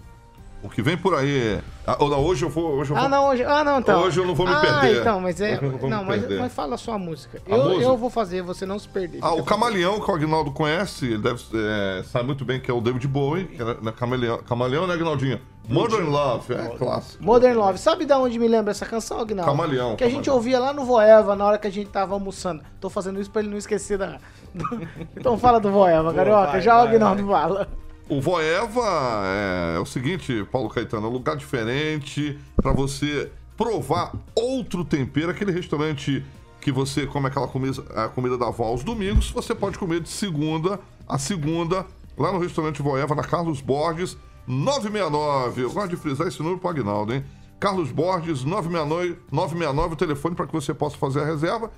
O 0.63 0.69
que 0.69 0.81
vem 0.81 0.97
por 0.97 1.13
aí. 1.13 1.59
Ah, 1.85 1.97
ou 1.99 2.09
não, 2.09 2.23
hoje 2.23 2.45
eu 2.45 2.49
vou. 2.49 2.77
Hoje 2.77 2.91
eu 2.91 2.97
Ah, 2.97 3.01
vou... 3.01 3.09
não, 3.09 3.27
hoje. 3.27 3.43
Ah, 3.43 3.63
não, 3.65 3.79
então. 3.79 4.01
Hoje 4.01 4.19
eu 4.21 4.25
não 4.25 4.33
vou 4.33 4.47
me 4.47 4.53
ah, 4.53 4.61
perder. 4.61 5.01
então, 5.01 5.19
mas 5.19 5.41
é. 5.41 5.59
Não 5.89 6.03
mas, 6.05 6.25
mas 6.39 6.53
fala 6.53 6.77
só 6.77 6.93
a 6.93 6.97
música. 6.97 7.41
A 7.45 7.51
eu, 7.53 7.63
música? 7.65 7.83
eu 7.83 7.97
vou 7.97 8.09
fazer, 8.09 8.41
você 8.41 8.65
não 8.65 8.79
se 8.79 8.87
perder. 8.87 9.19
Ah, 9.21 9.33
o 9.33 9.43
Camaleão, 9.43 9.99
que 9.99 10.09
o 10.09 10.15
Agnaldo 10.15 10.51
conhece, 10.51 11.05
ele 11.05 11.17
deve, 11.17 11.41
é, 11.53 12.03
sabe 12.03 12.25
muito 12.25 12.45
bem 12.45 12.61
que 12.61 12.71
é 12.71 12.73
o 12.73 12.79
David 12.79 13.05
Bowie, 13.07 13.45
que 13.47 13.61
é 13.61 13.65
né, 13.81 13.91
Camaleão, 13.91 14.37
Camaleão, 14.37 14.87
né, 14.87 14.93
Agnaldinho? 14.93 15.39
Modern 15.67 16.09
Love, 16.09 16.53
é 16.53 16.69
clássico. 16.77 17.23
Modern 17.23 17.57
Love. 17.57 17.77
Sabe 17.77 18.05
de 18.05 18.13
onde 18.13 18.37
me 18.39 18.47
lembra 18.47 18.71
essa 18.71 18.85
canção, 18.85 19.19
Agnaldo? 19.19 19.49
Camaleão, 19.51 19.95
Que 19.97 20.03
a 20.03 20.07
gente 20.07 20.25
Camaleão. 20.25 20.35
ouvia 20.35 20.59
lá 20.59 20.73
no 20.73 20.85
Voeva 20.85 21.35
na 21.35 21.45
hora 21.45 21.57
que 21.57 21.67
a 21.67 21.71
gente 21.71 21.89
tava 21.89 22.13
almoçando. 22.13 22.61
Tô 22.79 22.89
fazendo 22.89 23.19
isso 23.19 23.29
pra 23.31 23.41
ele 23.41 23.49
não 23.51 23.57
esquecer 23.57 23.97
da. 23.97 24.17
então 25.17 25.37
fala 25.37 25.59
do 25.59 25.69
Voeva, 25.71 26.13
Carioca. 26.13 26.51
vai, 26.51 26.61
Já 26.61 26.75
o 26.75 26.85
vai, 26.85 26.87
Agnaldo 26.95 27.27
fala. 27.27 27.67
O 28.09 28.19
Voeva 28.19 28.81
é, 29.25 29.77
é 29.77 29.79
o 29.79 29.85
seguinte, 29.85 30.45
Paulo 30.51 30.69
Caetano, 30.69 31.07
é 31.07 31.09
um 31.09 31.13
lugar 31.13 31.37
diferente 31.37 32.37
pra 32.55 32.71
você 32.71 33.31
provar 33.55 34.13
outro 34.35 34.83
tempero, 34.83 35.31
aquele 35.31 35.51
restaurante 35.51 36.23
que 36.59 36.71
você 36.71 37.05
come 37.05 37.27
aquela 37.27 37.47
comida, 37.47 37.83
a 37.95 38.09
comida 38.09 38.37
da 38.37 38.47
avó 38.47 38.65
aos 38.65 38.83
domingos, 38.83 39.31
você 39.31 39.53
pode 39.55 39.77
comer 39.77 40.01
de 40.01 40.09
segunda 40.09 40.79
a 41.07 41.17
segunda, 41.17 41.85
lá 42.17 42.31
no 42.31 42.39
restaurante 42.39 42.81
Voeva, 42.81 43.15
na 43.15 43.23
Carlos 43.23 43.61
Borges, 43.61 44.17
969. 44.47 45.63
Eu 45.63 45.71
gosto 45.71 45.89
de 45.89 45.97
frisar 45.97 46.27
esse 46.27 46.39
número 46.39 46.59
pro 46.59 46.69
Agnaldo, 46.69 47.13
hein? 47.13 47.23
Carlos 47.59 47.91
Borges, 47.91 48.43
969, 48.43 49.19
969 49.31 49.93
o 49.93 49.97
telefone 49.97 50.35
para 50.35 50.47
que 50.47 50.53
você 50.53 50.73
possa 50.73 50.97
fazer 50.97 51.21
a 51.21 51.25
reserva. 51.25 51.71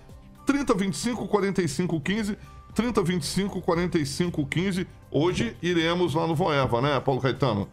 3025 0.45 1.27
4515 1.27 2.37
3025 2.75 3.61
4515. 3.61 4.87
Hoje 5.09 5.55
iremos 5.61 6.13
lá 6.13 6.27
no 6.27 6.35
Voeva, 6.35 6.81
né, 6.81 6.99
Paulo 6.99 7.21
Caetano? 7.21 7.67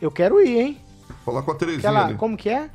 Eu 0.00 0.10
quero 0.10 0.40
ir, 0.40 0.58
hein? 0.58 0.80
Falar 1.24 1.42
com 1.42 1.52
a 1.52 1.54
Terezinha 1.54 1.90
Aquela, 1.90 2.06
ali. 2.06 2.14
como 2.16 2.36
que 2.36 2.48
é? 2.48 2.70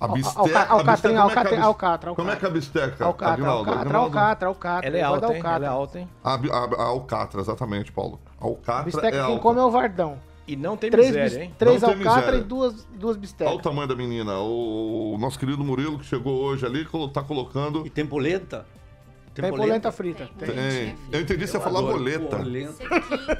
A 0.00 0.08
bisteca. 0.08 0.66
Alcatrinha, 0.68 1.14
é 1.14 1.16
é 1.16 1.20
Alcatra, 1.20 1.62
Alcatra, 1.62 2.14
Como 2.14 2.30
é 2.30 2.36
que 2.36 2.44
é 2.44 2.48
a 2.48 2.50
bisteca? 2.50 3.04
Alcatra, 3.04 3.34
Agnaldo? 3.34 3.70
Alcatra, 3.70 3.88
Agnaldo? 3.88 4.18
Alcatra, 4.18 4.48
Alcatra. 4.48 4.88
Ela 4.88 4.98
é 4.98 5.02
alta, 5.02 5.26
hein? 5.26 5.36
Alcatra. 5.36 5.56
Ela 5.56 5.64
é 5.64 5.68
alta, 5.68 5.98
hein? 6.00 6.08
A, 6.22 6.34
a, 6.34 6.82
a 6.82 6.86
Alcatra, 6.86 7.40
exatamente, 7.40 7.92
Paulo. 7.92 8.20
Alcatra 8.40 8.82
Bisteca 8.84 9.06
é 9.08 9.10
quem 9.10 9.20
alta. 9.20 9.40
come 9.40 9.60
é 9.60 9.62
o 9.62 9.70
Vardão. 9.70 10.18
E 10.46 10.56
não 10.56 10.76
tem 10.76 10.90
três 10.90 11.08
miséria, 11.08 11.44
hein? 11.44 11.54
Três 11.58 11.82
Não 11.82 11.90
Alcatra 11.90 12.36
e 12.36 12.40
duas, 12.42 12.86
duas 12.98 13.16
bistecas. 13.16 13.52
Olha 13.52 13.60
o 13.60 13.62
tamanho 13.62 13.86
da 13.86 13.94
menina. 13.94 14.38
O, 14.38 15.14
o 15.14 15.18
nosso 15.18 15.38
querido 15.38 15.62
Murilo, 15.62 15.98
que 15.98 16.06
chegou 16.06 16.36
hoje 16.40 16.64
ali, 16.64 16.86
tá 17.12 17.22
colocando. 17.22 17.86
E 17.86 17.90
tem 17.90 18.06
polenta? 18.06 18.66
Tem 19.42 19.50
polenta 19.50 19.92
frita. 19.92 20.28
Tem. 20.38 20.48
Tem. 20.48 20.96
Eu 21.12 21.20
entendi 21.20 21.46
você 21.46 21.60
falar 21.60 21.80
boleta. 21.80 22.36
polenta. 22.36 22.84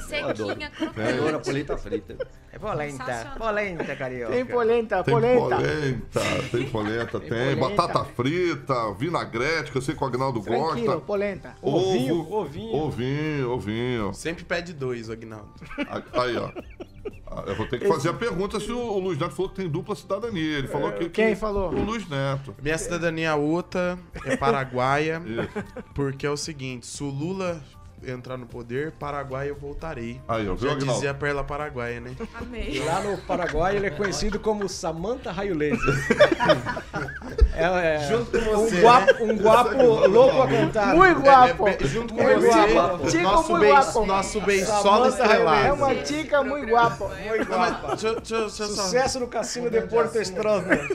Sequinha, 0.01 0.35
crocante. 0.35 0.73
Eu 0.97 1.09
adoro 1.19 1.37
a 1.37 1.41
polenta 1.41 1.77
frita. 1.77 2.29
É 2.53 2.59
polenta. 2.59 3.35
Polenta, 3.39 3.97
carioca. 3.97 4.33
Tem 4.33 4.45
polenta, 4.47 5.03
Tem 5.03 5.15
polenta. 5.15 5.57
polenta, 5.57 6.21
tem 6.51 6.69
polenta, 6.69 7.21
tem. 7.21 7.29
polenta. 7.57 7.57
Batata 7.77 8.05
frita, 8.05 8.93
vinagrete, 8.95 9.71
que 9.73 9.79
eu 9.79 9.83
sei 9.83 9.95
que 9.95 10.03
o 10.03 10.07
Agnaldo 10.07 10.41
Tranquilo, 10.41 10.87
gosta. 10.87 11.01
polenta. 11.01 11.55
Ovinho, 11.61 12.21
Ovo, 12.21 12.37
ovinho. 12.41 12.75
Ovinho, 12.77 13.51
ovinho. 13.51 14.15
Sempre 14.15 14.45
pede 14.45 14.73
dois, 14.73 15.11
Agnaldo. 15.11 15.49
Aí, 16.13 16.37
ó. 16.37 16.51
Ah, 17.27 17.45
Eu 17.47 17.55
vou 17.57 17.67
ter 17.67 17.79
que 17.79 17.87
fazer 17.89 18.09
a 18.09 18.15
pergunta 18.15 18.59
se 18.59 18.73
o 18.73 18.99
Luiz 18.99 19.19
Neto 19.19 19.35
falou 19.35 19.51
que 19.51 19.57
tem 19.57 19.69
dupla 19.69 19.95
cidadania. 19.95 20.59
Ele 20.59 20.69
falou 20.69 20.93
que. 20.93 21.09
Quem 21.09 21.31
que- 21.31 21.37
falou? 21.37 21.71
O 21.73 21.83
Luiz 21.85 22.09
Neto. 22.09 22.55
Minha 22.63 22.79
cidadania 22.79 23.35
outra 23.37 23.99
é 24.25 24.37
paraguaia, 24.37 25.23
porque 25.95 26.27
é 26.27 26.31
o 26.31 26.37
seguinte, 26.37 26.87
se 26.87 27.03
o 27.03 27.09
Lula 27.11 27.63
entrar 28.07 28.37
no 28.37 28.47
poder, 28.47 28.93
Paraguai 28.93 29.51
eu 29.51 29.57
voltarei. 29.57 30.21
Aí, 30.29 30.49
ó, 30.49 30.55
viu, 30.55 30.69
Já 30.69 30.75
Aguinaldo? 30.77 30.95
dizia 30.95 31.11
a 31.11 31.15
Perla 31.15 31.43
Paraguaia, 31.43 31.99
né? 32.01 32.15
Amei. 32.41 32.79
Lá 32.85 33.03
no 33.03 33.19
Paraguai 33.19 33.75
ele 33.77 33.87
é 33.89 33.91
conhecido 33.91 34.39
como 34.39 34.69
Samantha 34.69 35.33
Raio 35.33 35.57
Laser. 35.57 35.79
É, 37.59 37.95
é 37.97 38.09
Junto 38.09 38.31
com 38.31 38.39
você, 38.57 38.77
um 38.77 38.81
guapo, 38.83 39.13
né? 39.27 39.33
um 39.33 39.37
guapo 39.37 40.07
louco 40.09 40.43
a 40.43 40.49
contar. 40.49 40.95
Muito 40.95 41.21
guapo. 41.21 41.69
É, 41.69 41.77
é, 41.81 41.85
junto 41.87 42.15
com 42.15 42.23
Muito 42.23 42.41
você, 42.41 42.73
guapo. 42.75 43.11
Chico 43.11 43.23
nosso 43.23 43.51
muito 43.51 43.61
bem, 43.63 43.71
guapo. 43.73 44.07
nosso 44.07 44.41
bem 44.41 44.65
solo 44.65 45.05
É 45.05 45.09
estrelado. 45.09 45.75
uma 45.75 45.95
tica 45.97 46.43
muito 46.45 46.71
guapa. 46.71 47.09
Muito 47.09 47.45
guapa. 47.47 47.97
Só- 47.97 48.49
Sucesso 48.49 49.21
no 49.21 49.27
Cassino 49.29 49.71
de 49.71 49.81
Porto 49.83 50.17
Estrada. 50.17 50.89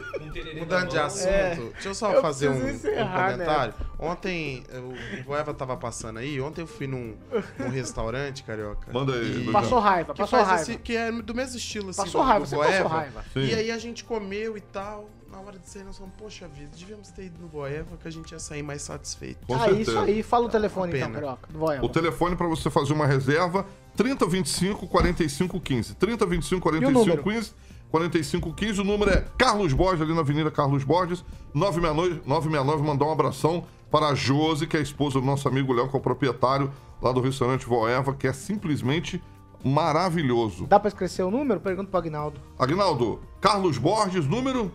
Mudando 0.58 0.90
de 0.90 0.98
assunto, 1.00 1.28
É. 1.30 1.56
deixa 1.74 1.90
eu 1.90 1.94
só 1.96 2.22
fazer 2.22 2.50
um, 2.50 2.54
né? 2.60 2.80
comentário. 2.82 3.74
Ontem, 4.00 4.64
o 4.74 5.24
Voeva 5.24 5.54
tava 5.54 5.78
passando 5.78 6.20
aí, 6.20 6.40
ontem 6.42 6.62
eu 6.62 6.68
fui 6.68 6.88
num, 6.88 7.16
num 7.58 7.70
restaurante, 7.70 8.44
carioca. 8.44 8.92
Manda 8.92 9.14
aí, 9.14 9.46
e-. 9.48 9.52
Passou 9.52 9.80
raiva, 9.80 10.14
passou 10.14 10.42
raiva. 10.42 10.62
esse- 10.62 10.78
que 10.78 10.96
é 10.98 11.12
do 11.12 11.34
mesmo 11.36 11.58
estilo 11.58 11.90
assim, 11.92 12.02
Passou 12.02 12.22
do, 12.22 12.28
raiva, 12.28 12.46
do 12.46 12.50
você 12.50 12.56
passou 12.58 12.72
Voeva. 12.72 12.90
raiva. 12.90 13.24
Sim. 13.34 13.46
E 13.46 13.56
aí 13.56 13.72
a 13.72 13.78
gente 13.78 14.04
comeu 14.04 14.58
e 14.58 14.62
tal. 14.62 15.10
Na 15.34 15.40
hora 15.40 15.58
de 15.58 15.68
sair, 15.68 15.84
nós 15.84 15.98
falamos, 15.98 16.16
poxa 16.16 16.48
vida, 16.48 16.70
devíamos 16.78 17.10
ter 17.10 17.26
ido 17.26 17.42
no 17.42 17.48
Voeva 17.48 17.98
que 17.98 18.08
a 18.08 18.12
gente 18.12 18.32
ia 18.32 18.40
sair 18.40 18.62
mais 18.62 18.84
satisfeito. 18.84 19.48
Com 19.48 19.56
Ah, 19.56 19.62
certeza. 19.62 19.82
isso 19.82 20.00
aí. 20.00 20.22
Fala 20.22 20.46
o 20.46 20.50
telefone 20.50 20.94
Uma 20.96 21.08
então, 21.08 21.38
do 21.50 21.58
Voeva. 21.58 21.84
O 21.84 21.90
telefone 21.90 22.36
para 22.36 22.48
você 22.48 22.70
fazer 22.70 22.94
uma 22.94 23.08
reserva, 23.08 23.66
3025 23.96 24.86
4515. 24.88 25.96
3025 25.96 26.62
4515. 26.62 27.52
4515, 27.90 28.82
o 28.82 28.84
número 28.84 29.10
é 29.12 29.26
Carlos 29.38 29.74
Borges, 29.74 30.02
ali 30.02 30.14
na 30.14 30.22
Avenida 30.22 30.50
Carlos 30.52 30.84
Borges, 30.84 31.24
969, 31.54 32.22
969, 32.28 32.84
mandar 32.84 33.06
um 33.06 33.12
abração 33.12 33.66
para 33.92 34.08
a 34.08 34.16
Josi, 34.16 34.66
que 34.66 34.76
é 34.76 34.80
a 34.80 34.84
esposa 34.84 35.20
do 35.20 35.26
nosso 35.26 35.48
amigo 35.48 35.72
Léo, 35.74 35.88
que 35.90 35.96
é 35.96 36.00
o 36.00 36.02
proprietário 36.02 36.72
lá 37.00 37.12
do 37.12 37.22
restaurante 37.22 37.66
Voeva, 37.68 38.12
que 38.14 38.28
é 38.28 38.34
simplesmente 38.34 39.22
maravilhoso. 39.64 40.66
Dá 40.66 40.80
pra 40.80 40.88
escrever 40.90 41.24
o 41.24 41.32
número? 41.32 41.60
Pergunta 41.60 41.90
pro 41.90 42.00
Agnaldo. 42.00 42.40
Agnaldo, 42.58 43.20
Carlos 43.40 43.78
Borges, 43.78 44.26
número 44.26 44.72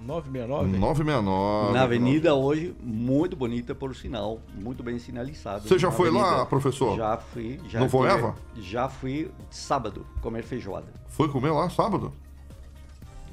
969. 0.00 0.78
969. 0.78 1.72
Na 1.72 1.82
avenida 1.82 2.34
hoje, 2.34 2.74
muito 2.82 3.36
bonita 3.36 3.74
por 3.74 3.94
sinal, 3.94 4.40
muito 4.54 4.82
bem 4.82 4.98
sinalizado. 4.98 5.68
Você 5.68 5.78
já 5.78 5.88
Na 5.88 5.94
foi 5.94 6.10
lá, 6.10 6.22
avenida. 6.26 6.46
professor? 6.46 6.96
Já 6.96 7.16
fui. 7.18 7.60
Já 7.68 7.80
No 7.80 7.86
tive- 7.86 7.98
Voeva? 7.98 8.34
Já 8.56 8.88
fui 8.88 9.30
sábado 9.50 10.06
comer 10.22 10.42
feijoada. 10.42 10.86
Foi 11.08 11.28
comer 11.28 11.50
lá 11.50 11.68
sábado? 11.68 12.12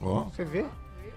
Ó, 0.01 0.23
Você 0.25 0.43
vê? 0.45 0.65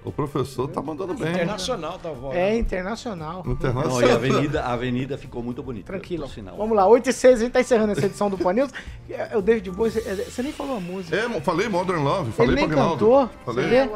O 0.05 0.11
professor 0.13 0.69
tá 0.69 0.81
mandando 0.81 1.15
bem. 1.15 1.31
Internacional 1.31 1.99
da 1.99 2.09
avó. 2.11 2.33
É 2.33 2.57
internacional. 2.57 3.43
Internacional. 3.47 4.01
Não, 4.01 4.09
e 4.09 4.11
a 4.11 4.15
avenida, 4.15 4.63
a 4.63 4.73
avenida 4.73 5.19
ficou 5.19 5.43
muito 5.43 5.63
bonita. 5.63 5.87
Tranquilo. 5.93 6.29
Sinal. 6.29 6.57
Vamos 6.57 6.77
lá, 6.77 6.87
8 6.87 7.11
e 7.11 7.13
6, 7.13 7.39
a 7.41 7.43
gente 7.45 7.53
tá 7.53 7.61
encerrando 7.61 7.93
essa 7.93 8.07
edição 8.07 8.31
do 8.31 8.39
Pan 8.39 8.53
News. 8.53 8.71
É 9.11 9.37
o 9.37 9.43
David 9.43 9.71
Bowie, 9.71 9.91
você, 9.91 10.01
você 10.01 10.43
nem 10.43 10.53
falou 10.53 10.77
a 10.77 10.81
música. 10.81 11.17
É, 11.17 11.41
falei 11.41 11.69
Modern 11.69 12.03
Love, 12.03 12.33
falei 12.33 12.53
Ele 12.53 12.61
nem 12.61 12.69
pro 12.69 12.79
Agnaldo. 12.79 13.05
cantou. 13.07 13.31
Falei. 13.45 13.65
Você 13.65 13.71
vê? 13.87 13.91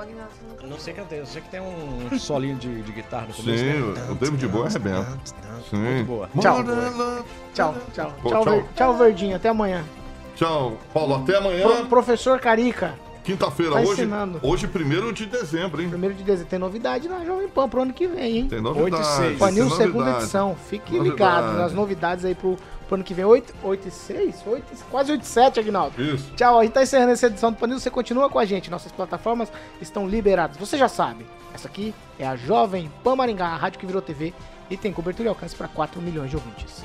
Eu 0.62 0.70
não 0.70 0.78
sei 0.78 0.94
cantar, 0.94 1.16
eu 1.16 1.26
sei 1.26 1.42
que 1.42 1.48
tem 1.50 1.60
um 1.60 2.18
solinho 2.18 2.56
de, 2.56 2.80
de 2.82 2.92
guitarra 2.92 3.26
no 3.28 3.34
começo. 3.34 3.58
Sim, 3.58 3.92
né? 3.92 4.06
o 4.10 4.14
David 4.14 4.48
Bowie 4.48 4.66
arrebenta. 4.66 5.18
Sim. 5.70 5.76
Muito 5.76 6.06
boa. 6.06 6.28
Tchau. 6.40 6.56
Tchau, 7.54 7.74
tchau. 7.92 8.12
Pô, 8.22 8.28
tchau, 8.30 8.42
tchau. 8.44 8.54
Ver- 8.54 8.64
tchau, 8.74 8.94
Verdinho. 8.96 9.36
Até 9.36 9.48
amanhã. 9.50 9.84
Tchau, 10.36 10.76
Paulo. 10.92 11.16
Até 11.16 11.38
Pro- 11.38 11.48
amanhã. 11.48 11.86
professor 11.86 12.40
Carica, 12.40 12.94
Quinta-feira, 13.24 13.72
tá 13.72 13.80
hoje. 13.80 14.02
ensinando. 14.02 14.38
Hoje, 14.42 14.66
1 14.68 15.12
de 15.12 15.26
dezembro, 15.26 15.80
hein? 15.82 15.88
primeiro 15.88 16.14
de 16.14 16.22
dezembro. 16.22 16.50
Tem 16.50 16.58
novidade 16.58 17.08
na 17.08 17.24
Jovem 17.24 17.48
Pan 17.48 17.68
pro 17.68 17.82
ano 17.82 17.92
que 17.92 18.06
vem, 18.06 18.38
hein? 18.38 18.48
Tem 18.48 18.60
novidade. 18.60 18.94
Oito 18.94 19.00
e 19.00 19.04
seis. 19.16 19.38
Pan 19.38 19.46
tem 19.46 19.54
News, 19.56 19.74
segunda 19.74 19.98
novidade. 19.98 20.22
edição. 20.24 20.56
Fique 20.68 20.92
Novidade. 20.96 21.10
ligado 21.10 21.56
nas 21.56 21.72
novidades 21.72 22.24
aí 22.24 22.34
pro, 22.34 22.56
pro 22.86 22.96
ano 22.96 23.02
que 23.04 23.14
vem. 23.14 23.24
8, 23.24 23.54
8 23.62 23.88
e 23.88 23.90
6? 23.90 24.42
8, 24.46 24.64
e- 24.74 24.76
quase 24.90 25.10
8 25.12 25.22
e 25.22 25.26
7, 25.26 25.58
Agnaldo. 25.60 26.00
Isso. 26.02 26.30
Tchau, 26.36 26.58
a 26.60 26.62
gente 26.64 26.72
tá 26.72 26.82
encerrando 26.82 27.12
essa 27.12 27.26
edição 27.26 27.50
do 27.50 27.56
Pan 27.56 27.66
News. 27.66 27.82
Você 27.82 27.90
continua 27.90 28.28
com 28.28 28.38
a 28.38 28.44
gente. 28.44 28.70
Nossas 28.70 28.92
plataformas 28.92 29.50
estão 29.80 30.06
liberadas. 30.06 30.56
Você 30.58 30.76
já 30.76 30.88
sabe, 30.88 31.24
essa 31.54 31.66
aqui 31.66 31.94
é 32.18 32.26
a 32.26 32.36
Jovem 32.36 32.90
Pan 33.02 33.16
Maringá, 33.16 33.46
a 33.46 33.56
rádio 33.56 33.80
que 33.80 33.86
virou 33.86 34.02
TV 34.02 34.34
e 34.70 34.76
tem 34.76 34.92
cobertura 34.92 35.28
e 35.28 35.30
alcance 35.30 35.54
para 35.56 35.68
4 35.68 36.00
milhões 36.02 36.28
de 36.30 36.36
ouvintes. 36.36 36.82